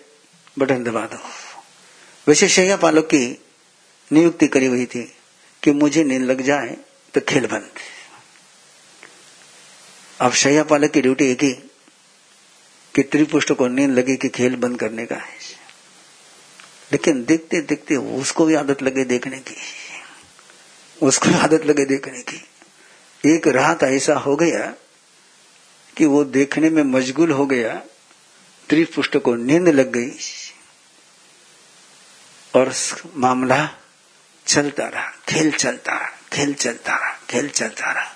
बटन 0.59 0.83
दबा 0.83 1.05
दो। 1.05 2.33
शैया 2.33 2.77
पालक 2.77 3.03
की 3.03 3.45
नियुक्ति 4.11 4.47
करी 4.47 4.65
हुई 4.65 4.85
थी 4.85 5.03
कि 5.63 5.71
मुझे 5.71 6.03
नींद 6.03 6.21
लग 6.21 6.41
जाए 6.41 6.77
तो 7.13 7.21
खेल 7.21 7.45
बंद। 7.45 7.69
अब 10.21 10.33
शैया 10.33 10.63
पालक 10.63 10.91
की 10.91 11.01
ड्यूटी 11.01 11.31
एक 11.31 11.43
ही, 11.43 11.53
कि 12.95 13.03
त्रिपुष्ट 13.03 13.51
को 13.51 13.67
नींद 13.67 13.89
लगी 13.89 14.15
कि 14.15 14.29
खेल 14.29 14.55
बंद 14.55 14.79
करने 14.79 15.05
का 15.05 15.15
है। 15.15 15.37
लेकिन 16.91 17.25
देखते 17.25 17.61
देखते 17.61 17.95
उसको 17.95 18.45
भी 18.45 18.55
आदत 18.55 18.83
लगे 18.83 19.03
देखने 19.03 19.39
की। 19.39 19.55
उसको 21.01 21.29
आदत 21.29 21.65
लगे 21.65 21.85
देखने 21.85 22.21
की। 22.21 22.45
एक 23.25 23.47
रात 23.47 23.83
ऐसा 23.83 24.13
हो 24.13 24.35
गया 24.35 24.73
कि 25.97 26.05
वो 26.05 26.23
देखने 26.23 26.69
में 26.69 26.83
मशगूल 26.83 27.31
हो 27.31 27.45
गया, 27.45 27.81
त्रिपुष्ट 28.69 29.17
को 29.17 29.35
नींद 29.35 29.67
लग 29.67 29.91
गई 29.91 30.11
और 32.55 32.73
मामला 33.15 33.69
चलता 34.45 34.87
रहा, 34.87 35.11
खेल 35.29 35.51
चलता 35.51 35.91
रहा, 35.91 36.09
खेल 36.33 36.53
चलता 36.53 36.95
रहा, 36.95 37.19
खेल 37.29 37.49
चलता 37.49 37.91
रहा। 37.91 38.15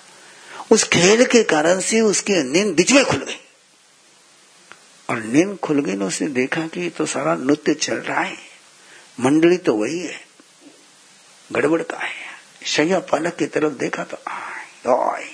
उस 0.70 0.84
खेल 0.84 1.24
के 1.24 1.42
कारण 1.42 1.80
से 1.80 2.00
उसकी 2.00 2.32
नींद 2.32 2.74
बीच 2.74 2.92
में 2.92 3.04
खुल 3.04 3.24
गई। 3.24 3.38
और 5.10 5.18
नींद 5.22 5.58
खुल 5.58 5.84
गई 5.84 5.96
ने 5.96 6.04
उसने 6.04 6.28
देखा 6.28 6.66
कि 6.66 6.90
तो 6.90 7.06
सारा 7.06 7.34
नृत्य 7.34 7.74
चल 7.74 7.94
रहा 7.94 8.20
है। 8.20 8.36
मंडली 9.20 9.56
तो 9.56 9.74
वही 9.74 10.00
है। 10.00 10.26
गड़बड़ 11.52 11.82
का 11.82 11.98
है। 11.98 12.14
शैया 12.66 13.00
पालक 13.00 13.36
की 13.36 13.46
तरफ़ 13.46 13.72
देखा 13.72 14.04
तो 14.04 14.18
आय 14.28 15.30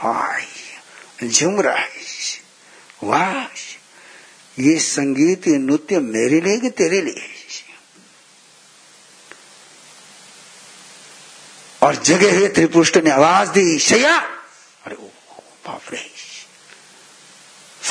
आय 0.00 0.46
झूम 1.28 1.60
रहा 1.60 1.76
है 1.76 1.90
वाह, 3.02 3.44
ये 4.58 4.80
संगीत, 4.80 5.48
ये 5.48 5.58
नृत्य 5.58 6.00
मेरे 6.00 6.40
लिए 6.40 6.60
कि 6.60 6.70
तेरे 6.70 7.02
लिए? 7.02 7.28
और 11.82 11.96
जगह 11.96 12.36
हुए 12.36 12.48
त्रिपुष्ट 12.48 12.96
ने 12.96 13.10
आवाज़ 13.10 13.50
दी, 13.50 13.78
शैया! 13.78 14.18
अरे, 14.84 14.94
ओ 14.94 15.08
बाप 15.66 15.82
रे 15.92 16.10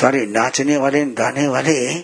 सारे 0.00 0.26
नाचने 0.26 0.76
वाले, 0.76 1.04
गाने 1.04 1.48
वाले, 1.48 1.94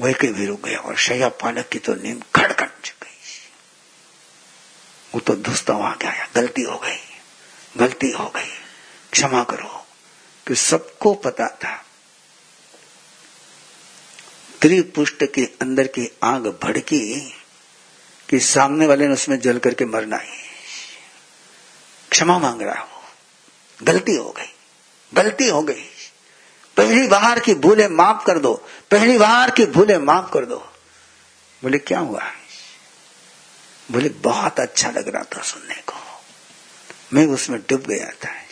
वही 0.00 0.14
के 0.14 0.32
भी 0.32 0.46
रुक 0.46 0.64
गए 0.64 0.74
और 0.74 0.96
शैया 0.96 1.28
पालक 1.28 1.68
की 1.68 1.78
तो 1.78 1.94
नींद 1.94 2.24
खड़खड़ 2.36 2.66
गई। 2.66 3.18
वो 5.14 5.20
तो 5.20 5.34
दुस्ता 5.34 5.72
वहाँ 5.72 5.98
गया, 6.02 6.28
गलती 6.34 6.62
हो 6.62 6.78
गई, 6.78 7.18
गलती 7.76 8.10
हो 8.10 8.32
गई। 8.36 8.52
क्षमा 9.12 9.44
करो। 9.44 9.85
कि 10.46 10.54
सबको 10.54 11.14
पता 11.14 11.48
था। 11.48 11.86
त्रिपुष्ट 14.60 15.24
के 15.34 15.44
अंदर 15.44 15.86
की 15.86 16.18
आग 16.22 16.58
भड़की 16.62 17.30
कि 18.30 18.40
सामने 18.40 18.86
वाले 18.86 19.06
ने 19.06 19.12
उसमें 19.12 19.40
जल 19.40 19.58
करके 19.58 19.84
मरना 19.84 20.16
है। 20.16 20.38
क्षमा 22.10 22.38
मांग 22.38 22.62
रहा 22.62 22.82
हो। 22.82 23.02
गलती 23.82 24.16
हो 24.16 24.30
गई। 24.30 24.54
गलती 25.14 25.48
हो 25.48 25.62
गई। 25.62 25.84
पहली 26.76 27.08
बार 27.08 27.40
की 27.40 27.54
भूले 27.54 27.88
माफ़ 27.88 28.26
कर 28.26 28.38
दो। 28.38 28.68
पहली 28.90 29.18
बार 29.18 29.50
की 29.50 29.66
भूले 29.66 29.98
माफ़ 29.98 30.32
कर 30.32 30.44
दो। 30.44 30.72
बोले, 31.62 31.78
क्या 31.78 31.98
हुआ? 31.98 32.32
बोले, 33.90 34.08
बहुत 34.08 34.60
अच्छा 34.60 34.90
लग 34.90 35.08
रहा 35.08 35.22
था 35.22 35.42
सुनने 35.42 35.74
को। 35.74 35.94
मैं 37.12 37.26
उसमें 37.26 37.60
डूब 37.60 37.80
गया 37.80 38.06
था। 38.06 38.45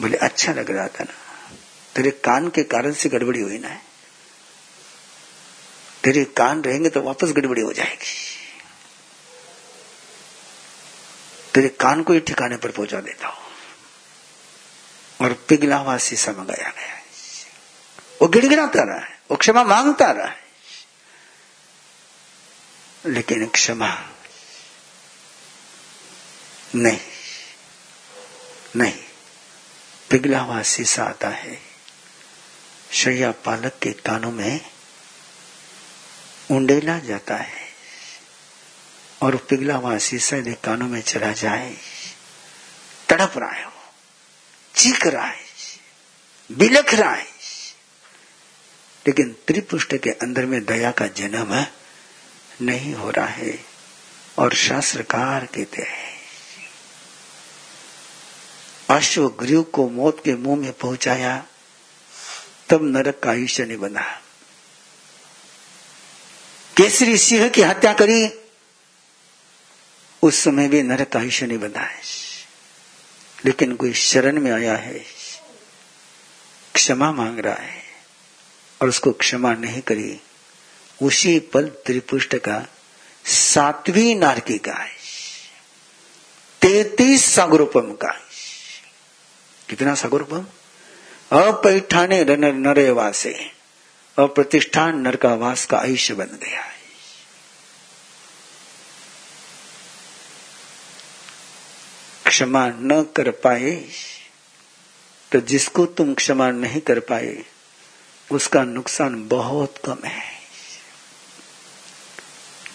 बोले 0.00 0.16
अच्छा 0.18 0.52
लग 0.52 0.70
रहा 0.70 0.86
था 0.88 1.04
ना। 1.04 1.14
तेरे 1.94 2.10
कान 2.24 2.48
के 2.48 2.62
कारण 2.64 2.92
से 2.92 3.08
गड़बड़ी 3.08 3.40
हुई 3.40 3.58
ना 3.58 3.80
तेरे 6.04 6.24
कान 6.36 6.62
रहेंगे 6.62 6.88
तो 6.88 7.02
वापस 7.02 7.32
गड़बड़ी 7.32 7.62
हो 7.62 7.72
जाएगी। 7.72 8.12
तेरे 11.54 11.68
कान 11.80 12.02
को 12.02 12.12
ही 12.12 12.20
ठिकाने 12.20 12.56
पर 12.56 12.70
पहुँचा 12.70 13.00
देता 13.00 13.28
हूँ। 13.28 13.42
और 15.20 15.32
पिघला 15.48 15.76
हुआ 15.76 15.96
शीशा 15.98 16.32
मंगाया 16.32 16.70
गया 16.70 16.92
वो 18.22 18.28
गिड़गिड़ाता 18.28 18.82
रहा 18.82 18.98
है, 18.98 19.18
वो 19.30 19.36
क्षमा 19.36 19.64
माँगता 19.64 20.10
रहा 20.10 20.26
है। 20.26 20.42
लेकिन 23.06 23.46
क्षमा 23.46 23.88
नहीं 26.74 26.98
नहीं। 28.76 29.03
पिघला 30.10 30.40
हुआ 30.40 30.62
शीशा 30.62 31.04
आता 31.04 31.28
है। 31.28 31.58
शैया 32.92 33.30
पालक 33.44 33.78
के 33.82 33.92
कानों 33.92 34.30
में 34.32 34.60
उंडेला 36.50 36.98
जाता 36.98 37.36
है 37.36 37.68
और 39.22 39.36
पिघला 39.36 39.76
हुआ 39.76 39.98
शीशा 39.98 40.36
यदि 40.36 40.54
कानों 40.54 40.88
में 40.88 41.00
चला 41.02 41.32
जाए। 41.32 41.74
तड़प 43.08 43.32
रहा 43.36 43.50
है 43.50 43.72
चीख 44.74 45.06
रहा 45.06 45.26
है, 45.26 45.44
बिलख 46.52 46.94
रहा 46.94 47.14
है। 47.14 47.32
लेकिन 49.06 49.32
त्रिपुष्ट 49.46 49.94
के 49.96 50.10
अंदर 50.10 50.46
में 50.46 50.64
दया 50.64 50.90
का 50.90 51.06
जन्म 51.06 51.54
नहीं 52.62 52.94
हो 52.94 53.10
रहा 53.10 53.26
है 53.26 53.58
और 54.38 54.54
शास्त्रकार 54.54 55.46
कहते 55.46 55.82
हैं 55.82 56.03
अश्वग्रीव 58.90 59.62
को 59.62 59.88
मौत 59.88 60.22
के 60.24 60.34
मुँह 60.34 60.60
में 60.60 60.72
पहुँचाया, 60.72 61.46
तब 62.68 62.80
नरक 62.82 63.20
का 63.20 63.30
आयुष्य 63.30 63.64
नहीं 63.64 63.76
बना। 63.76 64.22
केसरी 66.76 67.18
सिंह 67.18 67.48
की 67.48 67.62
हत्या 67.62 67.92
करी, 67.92 68.28
उस 70.22 70.36
समय 70.36 70.68
भी 70.68 70.82
नरक 70.82 71.08
का 71.08 71.18
आयुष्य 71.18 71.46
नहीं 71.46 71.58
बना 71.58 71.80
है। 71.80 72.00
लेकिन 73.44 73.76
कोई 73.76 73.92
शरण 73.92 74.40
में 74.40 74.52
आया 74.52 74.76
है, 74.76 75.04
क्षमा 76.74 77.12
मांग 77.12 77.38
रहा 77.38 77.54
है, 77.54 77.82
और 78.82 78.88
उसको 78.88 79.12
क्षमा 79.12 79.54
नहीं 79.54 79.82
करी, 79.82 80.20
उसी 81.02 81.38
पल 81.38 81.68
त्रिपुष्ट 81.68 82.36
का 82.36 82.66
सातवीं 83.26 84.16
नारकी 84.16 84.58
का 84.58 84.72
है। 84.72 84.94
तैतीस 86.62 87.34
सागरूपम 87.34 87.94
का 87.94 88.23
कितना 89.68 89.94
सागरूपम 89.94 90.46
अपैठाने 91.30 92.24
नरे 92.52 92.90
वासे 92.90 93.34
अप्रतिष्ठान 94.16 95.00
नर 95.00 95.16
का 95.16 95.34
वास 95.34 95.64
का 95.66 95.78
आयुष्य 95.78 96.14
बन 96.14 96.38
गया 96.42 96.60
है। 96.60 96.72
क्षमा 102.26 102.66
न 102.66 103.02
कर 103.16 103.30
पाए 103.42 103.72
तो 105.32 105.40
जिसको 105.42 105.86
तुम 105.88 106.14
क्षमा 106.14 106.50
नहीं 106.52 106.80
कर 106.80 107.00
पाए, 107.00 107.36
उसका 108.28 108.62
नुकसान 108.64 109.26
बहुत 109.28 109.78
कम 109.84 110.04
है। 110.04 110.22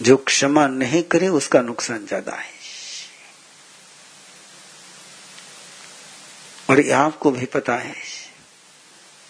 जो 0.02 0.16
क्षमा 0.18 0.66
नहीं 0.68 1.02
करे, 1.02 1.28
उसका 1.30 1.60
नुकसान 1.62 2.06
ज़्यादा 2.06 2.32
है। 2.32 2.59
और 6.70 6.80
ये 6.80 6.90
आपको 6.92 7.30
भी 7.30 7.46
पता 7.48 7.76
है, 7.76 7.94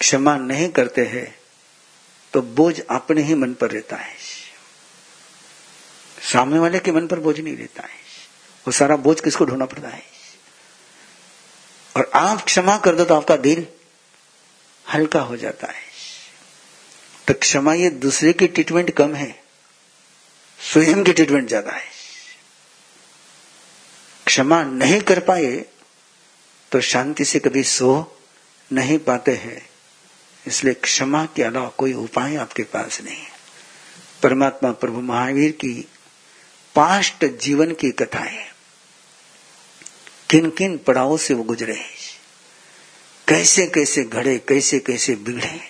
क्षमा 0.01 0.37
नहीं 0.39 0.69
करते 0.71 1.05
हैं 1.07 1.35
तो 2.35 2.43
बोझ 2.43 2.81
अपने 2.81 3.23
ही 3.23 3.35
मन 3.35 3.55
पर 3.55 3.71
रहता 3.71 3.97
है। 3.97 4.15
सामने 6.25 6.59
वाले 6.59 6.79
के 6.79 6.93
मन 6.93 7.07
पर 7.07 7.21
बोझ 7.21 7.39
नहीं 7.39 7.57
रहता 7.57 7.83
है। 7.83 7.99
वो 8.67 8.73
सारा 8.73 8.97
बोझ 8.99 9.21
किसको 9.21 9.45
ढूंढना 9.45 9.67
पड़ता 9.67 9.89
है? 9.89 10.03
और 11.95 12.11
आप 12.15 12.45
क्षमा 12.45 12.77
कर 12.79 12.95
दो 12.95 13.05
तो 13.05 13.15
आपका 13.15 13.37
दिल 13.39 13.67
हल्का 14.87 15.21
हो 15.21 15.37
जाता 15.37 15.67
है। 15.69 15.89
तो 17.29 17.35
क्षमा 17.37 17.75
ये 17.75 17.91
दूसरे 17.91 18.33
की 18.33 18.47
ट्रीटमेंट 18.49 18.91
कम 18.97 19.15
है, 19.15 19.35
स्वयं 20.61 21.03
की 21.05 21.13
ट्रीटमेंट 21.13 21.49
ज़्यादा 21.49 21.73
है। 21.73 21.89
क्षमा 24.27 24.63
नहीं 24.65 25.01
कर 25.03 25.21
पाए 25.23 25.53
तो 26.73 26.81
शांति 26.81 27.25
से 27.25 27.39
कभी 27.39 27.63
सो 27.63 28.19
नहीं 28.73 28.99
पाते 28.99 29.33
हैं। 29.37 29.71
इसलिए 30.47 30.75
क्षमा 30.75 31.25
के 31.27 31.43
अलावा 31.43 31.69
कोई 31.69 31.93
उपाय 31.93 32.37
आपके 32.37 32.63
पास 32.63 33.01
नहीं 33.01 33.17
है। 33.17 33.31
परमात्मा 34.23 34.71
प्रभु 34.73 35.01
महावीर 35.01 35.53
की 35.53 35.75
पास्ट 36.75 37.25
जीवन 37.25 37.73
की 37.75 37.91
कथाएँ 37.91 38.47
किन 40.31 40.51
किन 40.51 40.79
पड़ावों 40.79 41.17
से 41.17 41.35
वो 41.35 41.43
गुजरे 41.43 41.81
कैसे 43.29 43.67
कैसे 43.67 44.05
घड़े 44.05 44.39
कैसे 44.39 44.79
कैसे 44.79 45.15
बिगड़े 45.17 45.61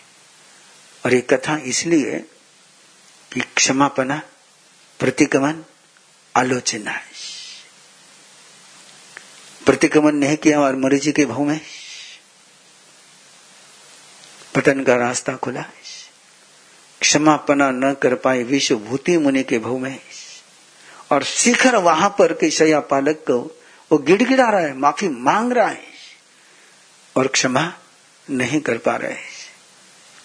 और 1.04 1.14
ये 1.14 1.20
कथा 1.20 1.56
इसलिए 1.56 2.18
कि 3.32 3.40
क्षमापना 3.40 4.22
प्रतिक्रमण 5.00 5.62
आलोचना 6.36 6.90
है। 6.90 7.09
प्रतिक्रमण 9.66 10.12
नहीं 10.12 10.36
किया 10.36 10.60
और 10.60 10.76
मरीजी 10.76 11.12
के 11.12 11.26
भाव 11.26 11.44
में? 11.44 11.60
पतन 14.54 14.84
का 14.84 14.96
रास्ता 14.96 15.36
खुला। 15.36 15.64
क्षमापना 17.00 17.70
न 17.70 17.94
कर 17.94 18.14
पाए 18.14 18.42
विश्व 18.42 18.76
भूति 18.76 19.18
मुनि 19.18 19.42
के 19.42 19.58
भाव 19.58 19.78
में। 19.78 20.00
और 21.12 21.24
शिखर 21.24 21.76
वहाँ 21.76 22.16
पर 22.18 22.32
के 22.32 22.50
शया 22.50 22.80
पालक 22.80 23.16
को, 23.16 23.62
वो 23.92 23.98
गिड़गिड़ा 23.98 24.50
रहा 24.50 24.60
है, 24.60 24.74
माफ़ी 24.74 25.08
मांग 25.08 25.52
रहा 25.52 25.68
है। 25.68 25.84
और 27.16 27.26
क्षमा 27.26 27.72
नहीं 28.30 28.60
कर 28.60 28.78
पा 28.78 28.96
रहे 28.96 29.16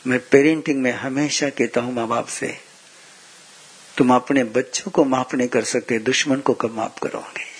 मैं 0.08 0.20
पेरेंटिंग 0.20 0.82
में 0.82 0.92
हमेशा 0.92 1.50
कहता 1.50 1.82
हूँ 1.82 1.94
माँ 1.94 2.08
बाप 2.08 2.28
से, 2.28 2.60
तुम 3.98 4.16
अपने 4.16 4.44
बच्चों 4.44 4.92
को 4.92 5.04
माफ़ 5.04 5.36
नहीं 5.36 5.48
कर 5.48 5.64
सकते, 5.64 6.00
दुश्मन 6.00 6.40
को 6.40 6.54
कब 6.54 6.72
माफ़ 6.72 7.00
करोगे? 7.04 7.55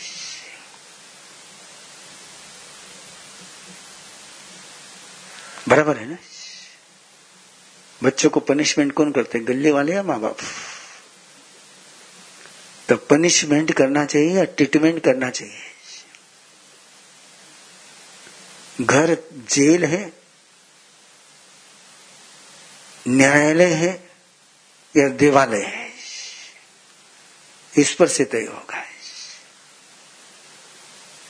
बराबर 5.70 5.98
है 5.98 6.06
ना? 6.06 6.18
बच्चों 8.04 8.30
को 8.30 8.40
पनिशमेंट 8.40 8.92
कौन 8.92 9.12
करते 9.12 9.40
गले 9.40 9.72
वाले 9.72 9.94
या 9.94 10.04
माँ 10.04 10.20
बाप 10.20 10.38
तो 12.90 12.96
पनिशमेंट 12.96 13.72
करना 13.72 14.06
चाहिए 14.06 14.38
या 14.38 14.44
ट्रीटमेंट 14.44 15.04
करना 15.04 15.30
चाहिए? 15.30 15.62
घर 18.82 19.18
जेल 19.36 19.86
है, 19.86 20.14
न्यायालय 23.08 23.74
है 23.74 24.10
या 24.98 25.08
देवालय 25.10 25.64
है? 25.64 25.90
इस 27.78 27.94
पर 27.94 28.08
से 28.08 28.26
तय 28.26 28.42
होगा। 28.42 28.84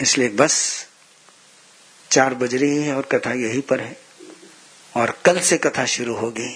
इसलिए 0.01 0.29
बस 0.29 0.87
चार 2.11 2.33
बज 2.33 2.55
रही 2.55 2.83
है 2.83 2.95
और 2.95 3.03
कथा 3.03 3.31
यही 3.31 3.61
पर 3.61 3.79
है। 3.81 4.04
और 4.95 5.11
कल 5.25 5.39
से 5.39 5.57
कथा 5.57 5.85
शुरू 5.85 6.15
होगी 6.15 6.49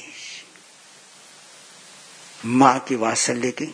माँ 2.45 2.77
की 2.79 2.95
वात्सल्य 2.95 3.51
की 3.51 3.73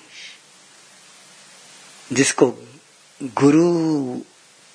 जिसको 2.12 2.48
गुरु 3.22 4.20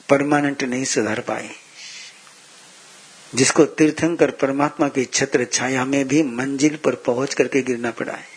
परमानेंट 0.08 0.62
नहीं 0.62 0.84
सुधार 0.84 1.20
पाए, 1.20 1.50
जिसको 3.32 3.64
तीर्थंकर 3.64 4.30
परमात्मा 4.30 4.88
की 4.88 5.04
छत्र 5.04 5.44
छाया 5.44 5.84
में 5.84 6.06
भी 6.08 6.22
मंजिल 6.22 6.76
पर 6.76 6.94
पहुँच 6.94 7.34
करके 7.34 7.62
गिरना 7.62 7.90
पड़ा 7.90 8.12
है। 8.12 8.28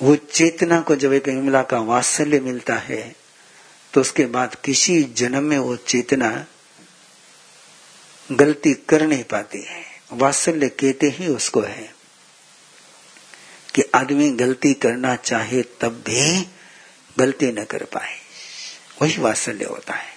वो 0.00 0.16
चेतना 0.16 0.80
को 0.80 0.96
जब 0.96 1.12
एक 1.12 1.28
विमला 1.28 1.62
का 1.62 1.78
वात्सल्य 1.78 2.40
मिलता 2.40 2.74
है 2.78 3.02
तो 3.94 4.00
उसके 4.00 4.26
बाद 4.26 4.54
किसी 4.54 5.02
जन्म 5.02 5.42
में 5.42 5.58
वो 5.58 5.76
चेतना 5.76 6.46
गलती 8.28 8.72
कर 8.88 9.06
नहीं 9.06 9.24
पाती 9.24 9.62
है। 9.62 9.89
वात्सल्य 10.12 10.68
कहते 10.68 11.06
ही 11.06 11.26
उसको 11.26 11.60
है 11.60 11.94
कि 13.74 13.82
आदमी 13.94 14.30
गलती 14.30 14.74
करना 14.74 15.16
चाहे 15.16 15.62
तब 15.62 15.88
भी 15.88 16.48
गलती 17.18 17.46
न 17.46 17.64
कर 17.64 17.84
पाए। 17.84 18.18
वही 19.02 19.16
वात्सल्य 19.18 19.64
होता 19.64 19.94
है। 19.94 20.12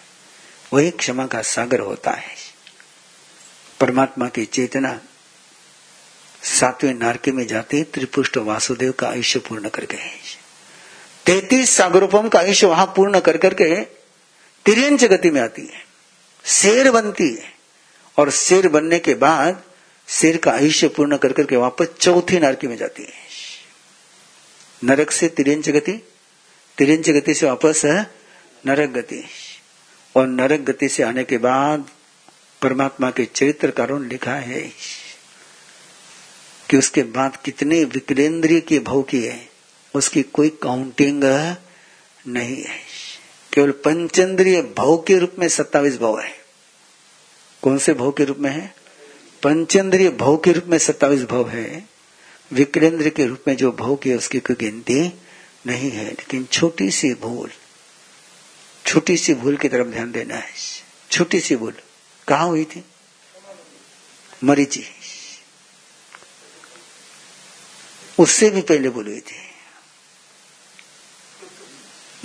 वही 0.74 0.92
क्षमा 0.92 1.28
का 1.28 1.42
सागर 1.42 1.80
होता 1.80 2.12
है। 2.12 2.36
परमात्मा 3.80 4.28
की 4.28 4.46
चेतना 4.46 5.02
सातवें 6.44 6.94
नारके 6.94 7.32
में 7.32 7.48
जाते 7.48 7.84
त्रिपुष्ट 7.84 8.38
वासुदेव 8.38 8.92
का 8.92 9.10
आयुष्य 9.10 9.40
पूर्ण 9.40 9.70
कर 9.70 9.86
गए 9.86 10.20
तैतीस 11.26 11.70
सागरूपम 11.70 12.30
का 12.30 12.40
आयुष्य 12.40 12.68
वहाँ 12.68 12.86
पूर्ण 12.86 13.20
कर 13.20 13.38
करके 13.38 13.82
तिरंज 14.66 15.06
गति 15.06 15.30
में 15.30 15.42
आती 15.42 15.62
है। 15.62 15.86
शेर 16.46 16.92
बनती 16.92 17.36
है। 17.36 17.54
और 18.18 18.32
शेर 18.32 18.68
बनने 18.68 19.00
के 19.00 19.14
बाद 19.14 19.64
शेर 20.08 20.38
का 20.38 20.52
आयुष्य 20.52 20.88
पूर्ण 20.88 21.18
कर 21.18 21.34
करके 21.34 21.56
वापस 21.56 21.88
चौथी 22.00 22.40
नारकी 22.40 22.68
में 22.68 22.76
जाती 22.78 23.04
है। 23.04 23.14
नरक 24.84 25.12
से 25.12 25.28
तिरंज 25.28 25.70
गति 25.70 25.92
तिरंज 26.78 27.10
गति 27.10 27.34
से 27.34 27.46
वापस 27.46 27.82
नरक 28.66 28.90
गति। 28.90 29.24
और 30.16 30.28
नरक 30.28 30.60
गति 30.60 30.90
से 30.90 31.04
आने 31.04 31.24
के 31.24 31.38
बाद 31.38 31.90
परमात्मा 32.62 33.10
के 33.12 33.26
चरित्रकारों 33.26 34.00
ने 34.00 34.08
लिखा 34.08 34.34
है 34.34 34.62
कि 36.70 36.78
उसके 36.78 37.04
बाद 37.04 37.38
कितने 37.38 37.84
विकलेंद्रिय 37.84 38.60
के 38.60 38.80
भाव 38.80 39.02
किए 39.02 39.50
उसकी 39.94 40.24
कोई 40.24 40.50
काउंटिंग 40.62 41.24
नहीं 42.28 42.64
है। 42.64 42.80
केवल 43.54 43.72
पंचेंद्रिय 43.86 44.62
भाव 44.78 44.98
के 44.98 45.18
रूप 45.18 45.36
में 45.40 45.48
सत्तावीस 45.48 45.98
भाव 45.98 46.20
है। 46.20 46.32
कौन 47.64 47.78
से 47.78 47.94
भाव 47.94 48.12
के 48.12 48.26
रूप 48.26 48.38
में 48.38 48.52
है? 48.52 48.74
पंचेंद्रिय 49.44 50.10
भाव 50.10 50.38
के 50.38 50.52
रूप 50.52 50.66
में 50.66 50.78
सत्तावीस 50.78 51.22
भाव 51.22 51.50
है 51.50 51.90
विकलेंद्र 52.52 53.10
के 53.10 53.26
रूप 53.26 53.44
में 53.48 53.56
जो 53.58 53.72
भाव 53.72 53.96
की 53.96 54.14
उसकी 54.14 54.40
कोई 54.40 54.56
गिनती 54.60 55.00
नहीं 55.66 55.92
है, 55.92 56.06
लेकिन 56.06 56.46
छोटी 56.46 56.92
सी 56.92 57.14
भूल, 57.14 57.52
छोटी 58.86 59.18
सी 59.18 59.34
भूल 59.34 59.58
की 59.58 59.70
तरफ़ 59.70 59.88
ध्यान 59.88 60.12
देना 60.12 60.36
है। 60.36 60.54
छोटी 61.12 61.40
सी 61.40 61.56
भूल, 61.56 61.74
कहा 62.28 62.44
हुई 62.44 62.64
थी? 62.64 62.84
मरीची 64.44 64.84
उससे 68.20 68.50
भी 68.50 68.62
पहले 68.62 68.90
भूल 68.90 69.08
हुई 69.08 69.20
थी। 69.20 69.42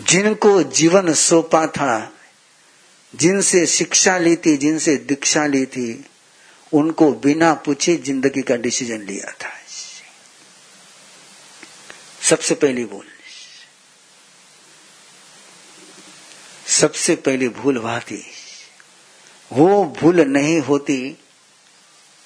जिनको 0.01 0.63
जीवन 0.63 1.15
सौंपा 1.15 1.67
था, 1.67 2.13
जिनसे 3.17 3.67
शिक्षा 3.67 4.19
ली 4.19 4.37
थी, 4.37 4.57
जिनसे 4.57 4.97
दीक्षा 4.97 5.47
ली 5.47 5.67
थी 5.67 6.05
उनको 6.73 7.11
बिना 7.17 7.53
पूछे 7.57 7.97
ज़िंदगी 7.97 8.43
का 8.43 8.57
डिसीज़न 8.57 9.03
लिया 9.03 9.31
था। 9.35 9.53
सबसे 12.21 12.55
पहली 12.55 12.85
भूल। 12.85 13.05
सबसे 16.71 17.15
पहली 17.17 17.49
भूल 17.51 17.79
थी। 18.01 18.23
वो 19.51 19.85
भूल 20.01 20.21
नहीं 20.23 20.59
होती 20.61 20.99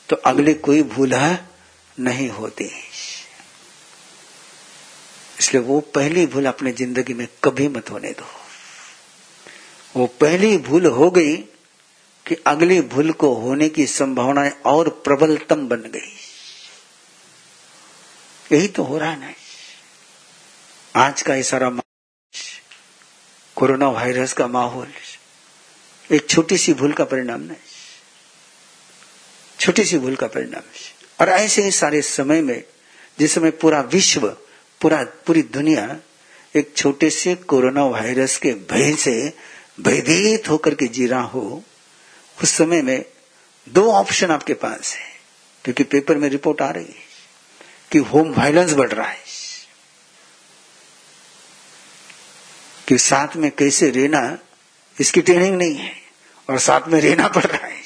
तो 0.09 0.17
अगली 0.17 0.55
कोई 0.61 0.83
भूल 0.85 1.15
नहीं 1.97 2.29
होती। 2.31 2.65
इसलिए 5.41 5.63
वो 5.63 5.81
पहली 5.95 6.27
भूल 6.27 6.47
अपने 6.47 6.73
ज़िंदगी 6.73 7.15
में 7.15 7.27
कभी 7.45 7.69
मत 7.69 7.91
होने 7.91 8.11
दो। 8.11 8.27
वो 9.95 10.07
पहली 10.21 10.57
भूल 10.59 10.87
हो 10.89 11.11
गई 11.11 11.37
कि 12.27 12.35
अगली 12.47 12.81
भूल 12.81 13.13
को 13.13 13.35
होने 13.35 13.69
की 13.69 13.87
संभावनाएँ 13.87 14.51
और 14.65 14.89
प्रबलतम 14.89 15.69
बन 15.69 15.77
गई। 15.77 16.19
यही 18.53 18.69
तो 18.69 18.83
हो 18.83 18.99
रहा 18.99 19.11
है 19.11 19.21
ना। 19.21 19.33
आज 20.97 21.23
का 21.23 21.35
ये 21.35 21.43
सारा 21.43 21.71
कोरोना 23.57 23.89
वायरस 23.89 24.33
का 24.33 24.47
माहौल, 24.47 24.89
एक 26.13 26.29
छोटी 26.31 26.59
सी 26.59 26.75
भूल 26.75 26.93
का 26.93 27.05
परिणाम 27.05 27.41
नहीं 27.41 27.57
छोटी 29.61 29.85
सी 29.85 29.99
भूल 29.99 30.17
का 30.17 30.27
परिणाम। 30.27 30.63
और 31.21 31.29
ऐसे 31.29 31.63
ही 31.63 31.71
सारे 31.71 32.03
समय 32.03 32.41
में, 32.41 32.65
जिस 33.19 33.35
समय 33.35 33.51
पूरा 33.51 33.81
विश्व, 33.81 34.29
पूरा, 34.81 35.05
पूरी 35.27 35.43
दुनिया 35.43 35.99
एक 36.57 36.73
छोटे 36.77 37.11
से 37.11 37.35
कोरोना 37.35 37.85
वायरस 37.85 38.37
के 38.37 38.53
भय 38.71 38.97
से 38.97 39.33
भयभीत 39.81 40.49
होकर 40.49 40.75
के 40.75 40.87
जी 40.87 41.07
रहा 41.07 41.23
हो 41.23 41.65
उस 42.43 42.51
समय 42.51 42.83
में 42.83 43.05
दो 43.69 43.93
ऑप्शन 43.93 44.31
आपके 44.31 44.55
पास 44.55 44.95
है, 44.95 45.13
क्योंकि 45.65 45.85
पेपर 45.85 46.17
में 46.17 46.29
रिपोर्ट 46.29 46.63
आ 46.63 46.71
रही 46.71 46.85
है 46.85 47.13
कि 47.93 47.99
होम 47.99 48.33
वायलेंस 48.33 48.73
बढ़ 48.73 48.93
रहा 48.93 49.09
है। 49.09 49.33
कि 52.89 52.99
साथ 52.99 53.37
में 53.37 53.51
कैसे 53.51 53.91
रहना, 53.91 54.39
इसकी 55.01 55.23
ट्रेनिंग 55.23 55.59
नहीं 55.59 55.77
है, 55.77 55.93
और 56.51 56.59
साथ 56.59 56.89
में 56.89 57.01
रहना 57.01 57.29
पड़ 57.29 57.45
रहा 57.45 57.67
है। 57.67 57.83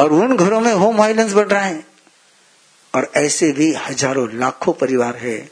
और 0.00 0.12
उन 0.12 0.36
घरों 0.36 0.60
में 0.60 0.72
होम 0.72 0.96
वायलेंस 0.96 1.32
बढ़ 1.32 1.48
रहा 1.48 1.64
है। 1.64 1.84
और 2.94 3.12
ऐसे 3.16 3.52
भी 3.52 3.74
हज़ारों, 3.74 4.32
लाखों 4.32 4.72
परिवार 4.72 5.16
है 5.16 5.50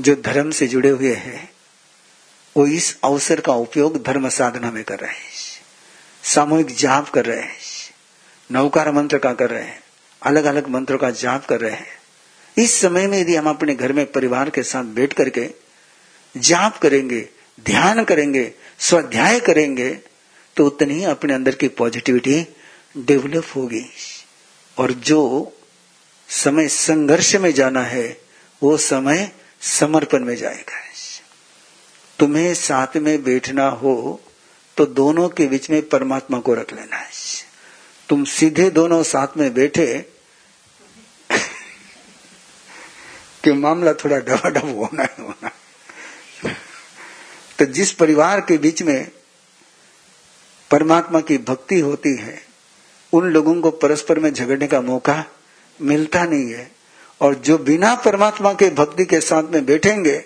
जो 0.00 0.14
धर्म 0.16 0.50
से 0.50 0.66
जुड़े 0.66 0.88
हुए 0.88 1.14
हैं। 1.14 1.51
वो 2.56 2.66
इस 2.66 2.96
अवसर 3.04 3.40
का 3.40 3.52
उपयोग 3.52 4.02
धर्म 4.02 4.28
साधना 4.28 4.70
में 4.70 4.84
कर 4.84 4.98
रहे 4.98 5.10
हैं। 5.10 5.30
सामूहिक 6.24 6.74
जाप 6.74 7.08
कर 7.08 7.24
रहे 7.24 7.40
हैं। 7.40 7.58
नौकार 8.52 8.92
मंत्र 8.92 9.18
का 9.18 9.32
कर 9.32 9.50
रहे 9.50 9.64
हैं। 9.64 9.82
अलग 10.22 10.44
अलग 10.44 10.68
मंत्रों 10.68 10.98
का 10.98 11.10
जाप 11.10 11.46
कर 11.46 11.60
रहे 11.60 11.70
हैं। 11.70 12.02
इस 12.58 12.80
समय 12.80 13.06
में 13.06 13.18
यदि 13.18 13.36
हम 13.36 13.48
अपने 13.48 13.74
घर 13.74 13.92
में 13.92 14.12
परिवार 14.12 14.50
के 14.50 14.62
साथ 14.62 14.84
बैठ 14.84 15.12
करके 15.12 15.50
जाप 16.36 16.78
करेंगे, 16.78 17.28
ध्यान 17.60 18.04
करेंगे, 18.04 18.52
स्वाध्याय 18.78 19.40
करेंगे 19.40 19.98
तो 20.56 20.66
उतनी 20.66 20.94
ही 20.94 21.04
अपने 21.04 21.34
अंदर 21.34 21.54
की 21.54 21.68
पॉजिटिविटी 21.68 22.46
डेवलप 22.96 23.44
होगी। 23.56 23.86
और 24.78 24.92
जो 24.92 25.52
समय 26.28 26.68
संघर्ष 26.68 27.34
में 27.34 27.52
जाना 27.52 27.82
है, 27.82 28.20
वो 28.62 28.76
समय 28.76 29.32
समर्पण 29.60 30.24
में 30.24 30.36
जाएगा। 30.36 30.91
तुम्हें 32.22 32.52
साथ 32.54 32.96
में 32.96 33.22
बैठना 33.24 33.68
हो 33.68 34.20
तो 34.76 34.84
दोनों 34.86 35.28
के 35.28 35.46
बीच 35.46 35.68
में 35.70 35.80
परमात्मा 35.88 36.38
को 36.38 36.54
रख 36.54 36.72
लेना 36.72 36.96
है। 36.96 37.10
तुम 38.08 38.24
सीधे 38.24 38.68
दोनों 38.70 39.02
साथ 39.02 39.36
में 39.36 39.52
बैठे, 39.54 39.86
कि 43.44 43.52
मामला 43.52 43.92
थोड़ा 43.94 44.18
डबाडब 44.18 44.76
होना 44.76 45.02
है, 45.02 45.16
होना 45.20 45.50
तो 47.58 47.64
जिस 47.64 47.92
परिवार 47.92 48.40
के 48.40 48.58
बीच 48.58 48.82
में 48.82 49.10
परमात्मा 50.70 51.20
की 51.20 51.38
भक्ति 51.38 51.80
होती 51.80 52.16
है, 52.16 52.40
उन 53.12 53.30
लोगों 53.30 53.60
को 53.60 53.70
परस्पर 53.70 54.18
में 54.18 54.32
झगड़ने 54.32 54.66
का 54.66 54.80
मौका 54.80 55.24
मिलता 55.80 56.24
नहीं 56.24 56.52
है। 56.52 56.70
और 57.20 57.34
जो 57.34 57.58
बिना 57.58 57.94
परमात्मा 57.94 58.52
के 58.52 58.70
भक्ति 58.70 59.04
के 59.04 59.20
साथ 59.20 59.42
में 59.42 59.64
बैठेंगे 59.66 60.24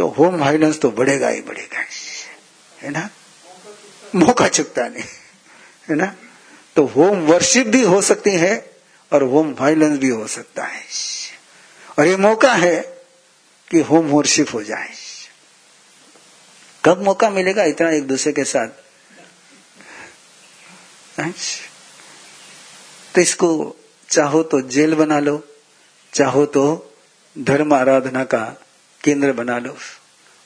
तो 0.00 0.08
होम 0.08 0.36
वायलेंस 0.36 0.80
तो 0.80 0.90
बढ़ेगा 0.90 1.28
ही 1.28 1.40
बढ़ेगा। 1.40 1.84
है 2.80 2.90
ना? 2.90 3.10
मौका 4.14 4.48
चुकता 4.48 4.88
नहीं। 4.88 5.02
है 5.88 5.94
ना? 5.94 6.16
तो 6.76 6.84
होम 6.84 7.18
वर्शिप 7.18 7.66
भी 7.66 7.82
हो 7.82 8.02
सकती 8.02 8.30
है 8.30 8.70
और 9.12 9.22
होम 9.22 9.56
वायलेंस 9.60 9.98
भी 9.98 10.08
हो 10.08 10.26
सकता 10.26 10.64
है। 10.64 10.82
और 11.98 12.06
ये 12.06 12.16
मौका 12.16 12.54
है 12.54 12.80
कि 13.70 13.80
होम 13.80 14.06
वर्शिप 14.06 14.46
हो 14.54 14.62
जाए। 14.62 14.92
कब 16.84 17.04
मौका 17.04 17.30
मिलेगा? 17.30 17.64
इतना 17.64 17.90
एक 17.90 18.06
दूसरे 18.06 18.32
के 18.32 18.44
साथ। 18.44 18.68
तो 23.14 23.20
इसको 23.20 23.76
चाहो 24.08 24.42
तो 24.42 24.60
जेल 24.60 24.94
बना 24.94 25.18
लो, 25.18 25.48
चाहो 26.14 26.46
तो 26.46 26.94
धर्म 27.38 27.74
आराधना 27.74 28.24
का 28.24 28.62
केंद्र 29.04 29.32
बना 29.32 29.58
लो। 29.58 29.76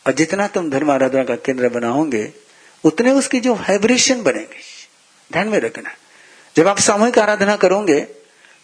और 0.06 0.12
जितना 0.12 0.46
तुम 0.46 0.70
धर्म 0.70 0.90
आराधना 0.90 1.24
का 1.24 1.36
केंद्र 1.36 1.68
बनाओगे, 1.68 2.32
उतने 2.84 3.10
उसकी 3.10 3.40
जो 3.40 3.54
वाइब्रेशन 3.54 4.22
बनेंगे। 4.22 4.62
ध्यान 5.30 5.48
में 5.48 5.58
रखना। 5.58 5.90
जब 6.56 6.68
आप 6.68 6.78
सामूहिक 6.78 7.18
आराधना 7.18 7.56
करोगे 7.56 8.00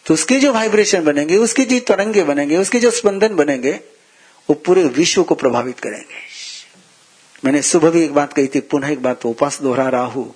तो 0.05 0.13
उसकी 0.13 0.39
जो 0.39 0.51
वाइब्रेशन 0.53 1.03
बनेंगे, 1.03 1.35
उसकी 1.37 1.63
जो 1.65 1.79
तरंगे 1.79 2.23
बनेंगे, 2.23 2.57
उसके 2.57 2.79
जो 2.79 2.91
स्पंदन 2.91 3.35
बनेंगे, 3.35 3.71
वो 4.49 4.53
पूरे 4.55 4.83
विश्व 4.83 5.23
को 5.23 5.35
प्रभावित 5.35 5.79
करेंगे। 5.79 6.21
मैंने 7.45 7.61
सुबह 7.61 7.89
भी 7.89 8.03
एक 8.03 8.13
बात 8.13 8.33
कही 8.33 8.47
थी, 8.47 8.59
पुनः 8.59 8.87
एक 8.87 9.01
बात 9.03 9.25
उपास 9.25 9.61
दोहरा 9.61 9.87
रहा 9.89 10.05
हूँ 10.05 10.33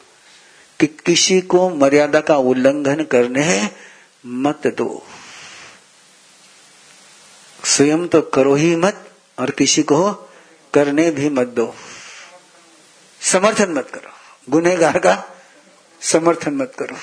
कि 0.80 0.88
किसी 0.88 1.40
को 1.42 1.70
मर्यादा 1.70 2.20
का 2.20 2.38
उल्लंघन 2.38 3.04
करने 3.04 3.70
मत 4.26 4.68
दो। 4.68 5.04
स्वयं 7.66 8.08
तो 8.08 8.22
करो 8.22 8.56
ही 8.56 8.76
मत 8.76 9.05
और 9.40 9.52
किसी 9.52 9.84
को 9.84 10.12
करने 10.74 11.12
भी 11.12 11.30
मत 11.30 11.48
दो। 11.48 11.76
समर्थन 13.22 13.72
मत 13.72 13.90
करो। 13.94 14.12
गुनेगार 14.50 15.00
का 15.00 15.36
समर्थन 16.02 16.54
मत 16.54 16.74
करो। 16.80 16.98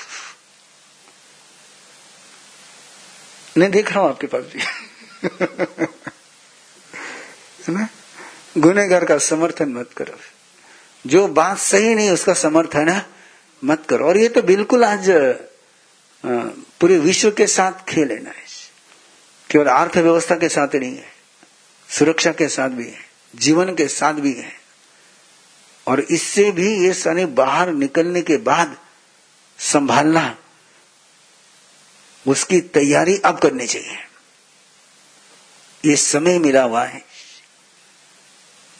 नहीं, 3.57 3.69
देख 3.69 3.91
रहा 3.91 3.99
हूँ 3.99 4.09
आपके 4.09 4.27
पास 4.27 4.43
भी। 4.43 4.61
है 7.67 7.73
ना 7.73 7.87
गुनेगार 8.57 9.05
का 9.05 9.17
समर्थन 9.17 9.69
मत 9.69 9.89
करो। 9.97 10.19
जो 11.09 11.27
बात 11.27 11.57
सही 11.57 11.95
नहीं, 11.95 12.11
उसका 12.11 12.33
समर्थन 12.33 12.89
है 12.89 13.05
मत 13.63 13.83
करो। 13.89 14.05
और 14.05 14.17
ये 14.17 14.29
तो 14.29 14.41
बिल्कुल 14.41 14.85
आज 14.85 15.05
पूरे 16.25 16.97
विश्व 16.97 17.31
के 17.31 17.47
साथ 17.47 17.85
खेल 17.85 18.11
है 18.11 18.23
ना 18.23 18.31
केवल 19.51 19.65
अर्थव्यवस्था 19.65 20.35
के 20.35 20.49
साथ 20.49 20.75
नहीं 20.75 20.97
है। 20.97 21.12
सुरक्षा 21.97 22.31
के 22.31 22.47
साथ 22.47 22.69
भी 22.69 22.89
है, 22.89 22.99
जीवन 23.35 23.75
के 23.75 23.87
साथ 23.87 24.13
भी 24.13 24.33
है। 24.33 24.53
और 25.87 25.99
इससे 25.99 26.51
भी 26.51 26.87
ये 26.87 26.93
शनि 26.93 27.25
बाहर 27.25 27.69
निकलने 27.69 28.21
के 28.21 28.37
बाद 28.37 28.77
संभालना, 29.59 30.37
उसकी 32.27 32.61
तैयारी 32.61 33.17
अब 33.17 33.39
करनी 33.39 33.67
चाहिए। 33.67 33.97
ये 35.85 35.95
समय 35.95 36.39
मिला 36.39 36.63
हुआ 36.63 36.85
है। 36.85 37.05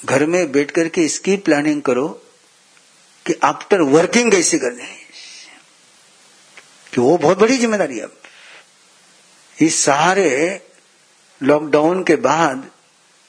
घर 0.06 0.26
में 0.26 0.52
बैठ 0.52 0.72
करके 0.72 1.02
इसकी 1.02 1.38
प्लानिंग 1.38 1.82
करो 1.82 2.08
कि 3.28 3.40
आफ्टर 3.44 3.82
वर्किंग 3.82 4.32
कैसे 4.32 4.58
करनी 4.60 4.84
है। 4.84 5.04
कि 6.94 7.02
वो 7.02 7.18
बहुत 7.18 7.38
बड़ी 7.38 7.58
ज़िम्मेदारी 7.58 8.00
अब। 8.00 8.22
इस 9.62 9.84
सारे 9.84 10.62
लॉकडाउन 11.44 12.04
के 12.04 12.16
बाद 12.16 12.73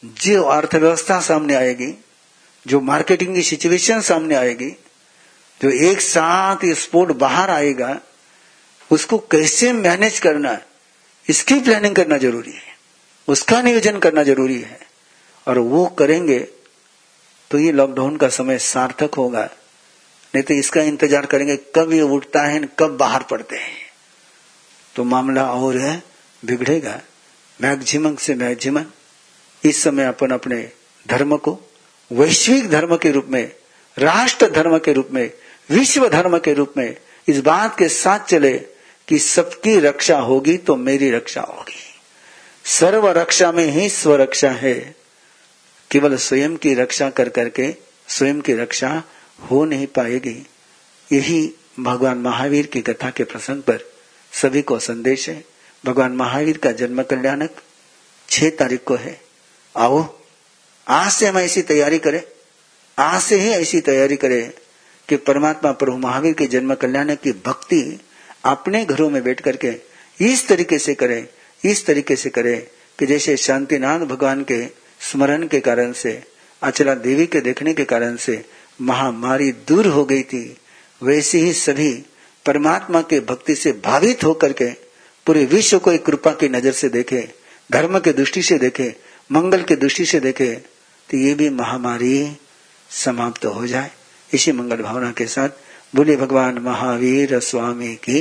जो 0.04 0.42
अर्थव्यवस्था 0.42 1.20
सामने 1.20 1.54
आएगी, 1.54 1.92
जो 2.66 2.80
मार्केटिंग 2.80 3.34
की 3.34 3.42
सिचुएशन 3.42 4.00
सामने 4.00 4.34
आएगी, 4.34 4.70
जो 5.60 5.70
एक 5.88 6.00
साथ 6.00 6.64
स्पोर्ट 6.74 7.12
बाहर 7.16 7.50
आएगा, 7.50 7.98
उसको 8.90 9.18
कैसे 9.30 9.72
मैनेज 9.72 10.18
करना 10.18 10.50
है, 10.50 10.66
इसकी 11.26 11.60
प्लानिंग 11.60 11.94
करना 11.96 12.18
ज़रूरी 12.18 12.52
है। 12.52 12.72
उसका 13.28 13.60
नियोजन 13.62 13.98
करना 13.98 14.22
ज़रूरी 14.22 14.60
है। 14.60 14.78
और 15.46 15.58
वो 15.58 15.86
करेंगे 15.98 16.38
तो 17.50 17.58
ये 17.58 17.72
लॉकडाउन 17.72 18.16
का 18.16 18.28
समय 18.28 18.58
सार्थक 18.58 19.14
होगा। 19.14 19.44
नहीं 20.34 20.42
तो 20.42 20.54
इसका 20.54 20.82
इंतज़ार 20.82 21.26
करेंगे, 21.26 21.56
कब 21.76 21.92
ये 21.92 22.00
उठता 22.02 22.42
है, 22.42 22.60
कब 22.78 22.96
बाहर 22.96 23.22
पड़ते 23.22 23.56
हैं। 23.56 23.76
तो 24.94 25.04
मामला 25.04 25.44
और 25.52 25.76
है, 25.76 26.02
बिगड़ेगा। 26.42 27.00
मैक्सिमम 27.60 28.16
से 28.16 28.34
मैक्सिमम 28.34 28.84
इस 29.64 29.82
समय 29.82 30.04
अपन 30.04 30.30
अपने 30.30 30.70
धर्म 31.08 31.36
को, 31.36 31.60
वैश्विक 32.12 32.70
धर्म 32.70 32.96
के 32.96 33.10
रूप 33.10 33.26
में, 33.28 33.52
राष्ट्र 33.98 34.50
धर्म 34.50 34.78
के 34.78 34.92
रूप 34.92 35.08
में, 35.12 35.32
विश्व 35.70 36.08
धर्म 36.08 36.38
के 36.38 36.52
रूप 36.52 36.74
में 36.76 36.96
इस 37.28 37.40
बात 37.40 37.78
के 37.78 37.88
साथ 37.88 38.18
चले 38.18 38.58
कि 39.08 39.18
सबकी 39.18 39.78
रक्षा 39.80 40.18
होगी 40.18 40.56
तो 40.56 40.76
मेरी 40.76 41.10
रक्षा 41.10 41.40
होगी। 41.40 42.00
सर्व 42.64 43.08
रक्षा 43.08 43.52
में 43.52 43.64
ही 43.64 43.88
स्वरक्षा 43.88 44.50
है। 44.50 44.96
केवल 45.90 46.16
स्वयं 46.16 46.56
की 46.56 46.74
रक्षा 46.74 47.10
कर 47.10 47.28
करके 47.28 47.74
स्वयं 48.08 48.40
की 48.40 48.54
रक्षा 48.54 49.02
हो 49.50 49.64
नहीं 49.64 49.86
पाएगी। 49.86 50.46
यही 51.12 51.52
भगवान 51.80 52.18
महावीर 52.18 52.66
की 52.66 52.80
कथा 52.80 53.10
के 53.10 53.24
प्रसंग 53.24 53.62
पर 53.62 53.80
सभी 54.32 54.62
को 54.62 54.78
संदेश 54.78 55.28
है। 55.28 55.44
भगवान 55.86 56.12
महावीर 56.12 56.58
का 56.58 56.72
जन्म 56.72 57.02
कल्याणक 57.02 57.50
छह 58.30 58.50
तारीख 58.50 58.84
को 58.84 58.94
है। 58.94 59.23
आओ, 59.74 60.04
आज 60.86 61.10
से 61.12 61.26
हम 61.26 61.38
ऐसी 61.38 61.62
तैयारी 61.62 61.98
करें। 61.98 62.20
आज 62.98 63.20
से 63.22 63.36
ही 63.40 63.48
ऐसी 63.50 63.80
तैयारी 63.80 64.16
करें 64.16 64.52
कि 65.08 65.16
परमात्मा 65.16 65.72
प्रभु 65.72 65.96
महावीर 65.98 66.32
के 66.32 66.46
जन्म 66.46 66.74
कल्याण 66.74 67.14
की 67.14 67.32
भक्ति 67.46 67.80
अपने 68.44 68.84
घरों 68.84 69.08
में 69.10 69.22
बैठ 69.24 69.40
करके 69.40 69.72
इस 70.20 70.46
तरीके 70.48 70.78
से 70.78 70.94
करें, 70.94 71.26
इस 71.64 71.84
तरीके 71.86 72.16
से 72.16 72.30
करें 72.30 72.66
कि 72.98 73.06
जैसे 73.06 73.36
शांतिनाथ 73.36 74.00
भगवान 74.00 74.42
के 74.42 74.64
स्मरण 75.00 75.46
के 75.46 75.60
कारण 75.60 75.92
से, 75.92 76.22
अचला 76.62 76.94
देवी 76.94 77.26
के 77.26 77.40
देखने 77.40 77.74
के 77.74 77.84
कारण 77.84 78.16
से 78.16 78.44
महामारी 78.80 79.50
दूर 79.68 79.86
हो 79.86 80.04
गई 80.04 80.22
थी, 80.22 80.56
वैसे 81.02 81.38
ही 81.38 81.52
सभी 81.52 81.92
परमात्मा 82.46 83.00
के 83.02 83.20
भक्ति 83.20 83.54
से 83.54 83.72
भावित 83.84 84.24
होकर 84.24 84.52
के 84.52 84.70
पूरे 85.26 85.44
विश्व 85.46 85.78
को 85.78 85.92
एक 85.92 86.04
कृपा 86.06 86.32
की 86.32 86.48
नज़र 86.48 86.72
से 86.72 86.88
देखे, 86.88 87.28
धर्म 87.70 87.98
के 87.98 88.12
दृष्टि 88.12 88.42
से 88.42 88.58
देखे 88.58 88.94
मंगल 89.30 89.62
की 89.62 89.76
दृष्टि 89.76 90.04
से 90.04 90.20
देखे 90.20 90.54
तो 91.10 91.16
ये 91.16 91.34
भी 91.34 91.50
महामारी 91.50 92.36
समाप्त 92.90 93.46
हो 93.46 93.66
जाए। 93.66 93.90
इसी 94.34 94.52
मंगल 94.52 94.82
भावना 94.82 95.12
के 95.12 95.26
साथ 95.26 95.48
बोले 95.96 96.16
भगवान 96.16 96.58
महावीर 96.58 97.38
स्वामी 97.40 97.94
की 97.94 98.20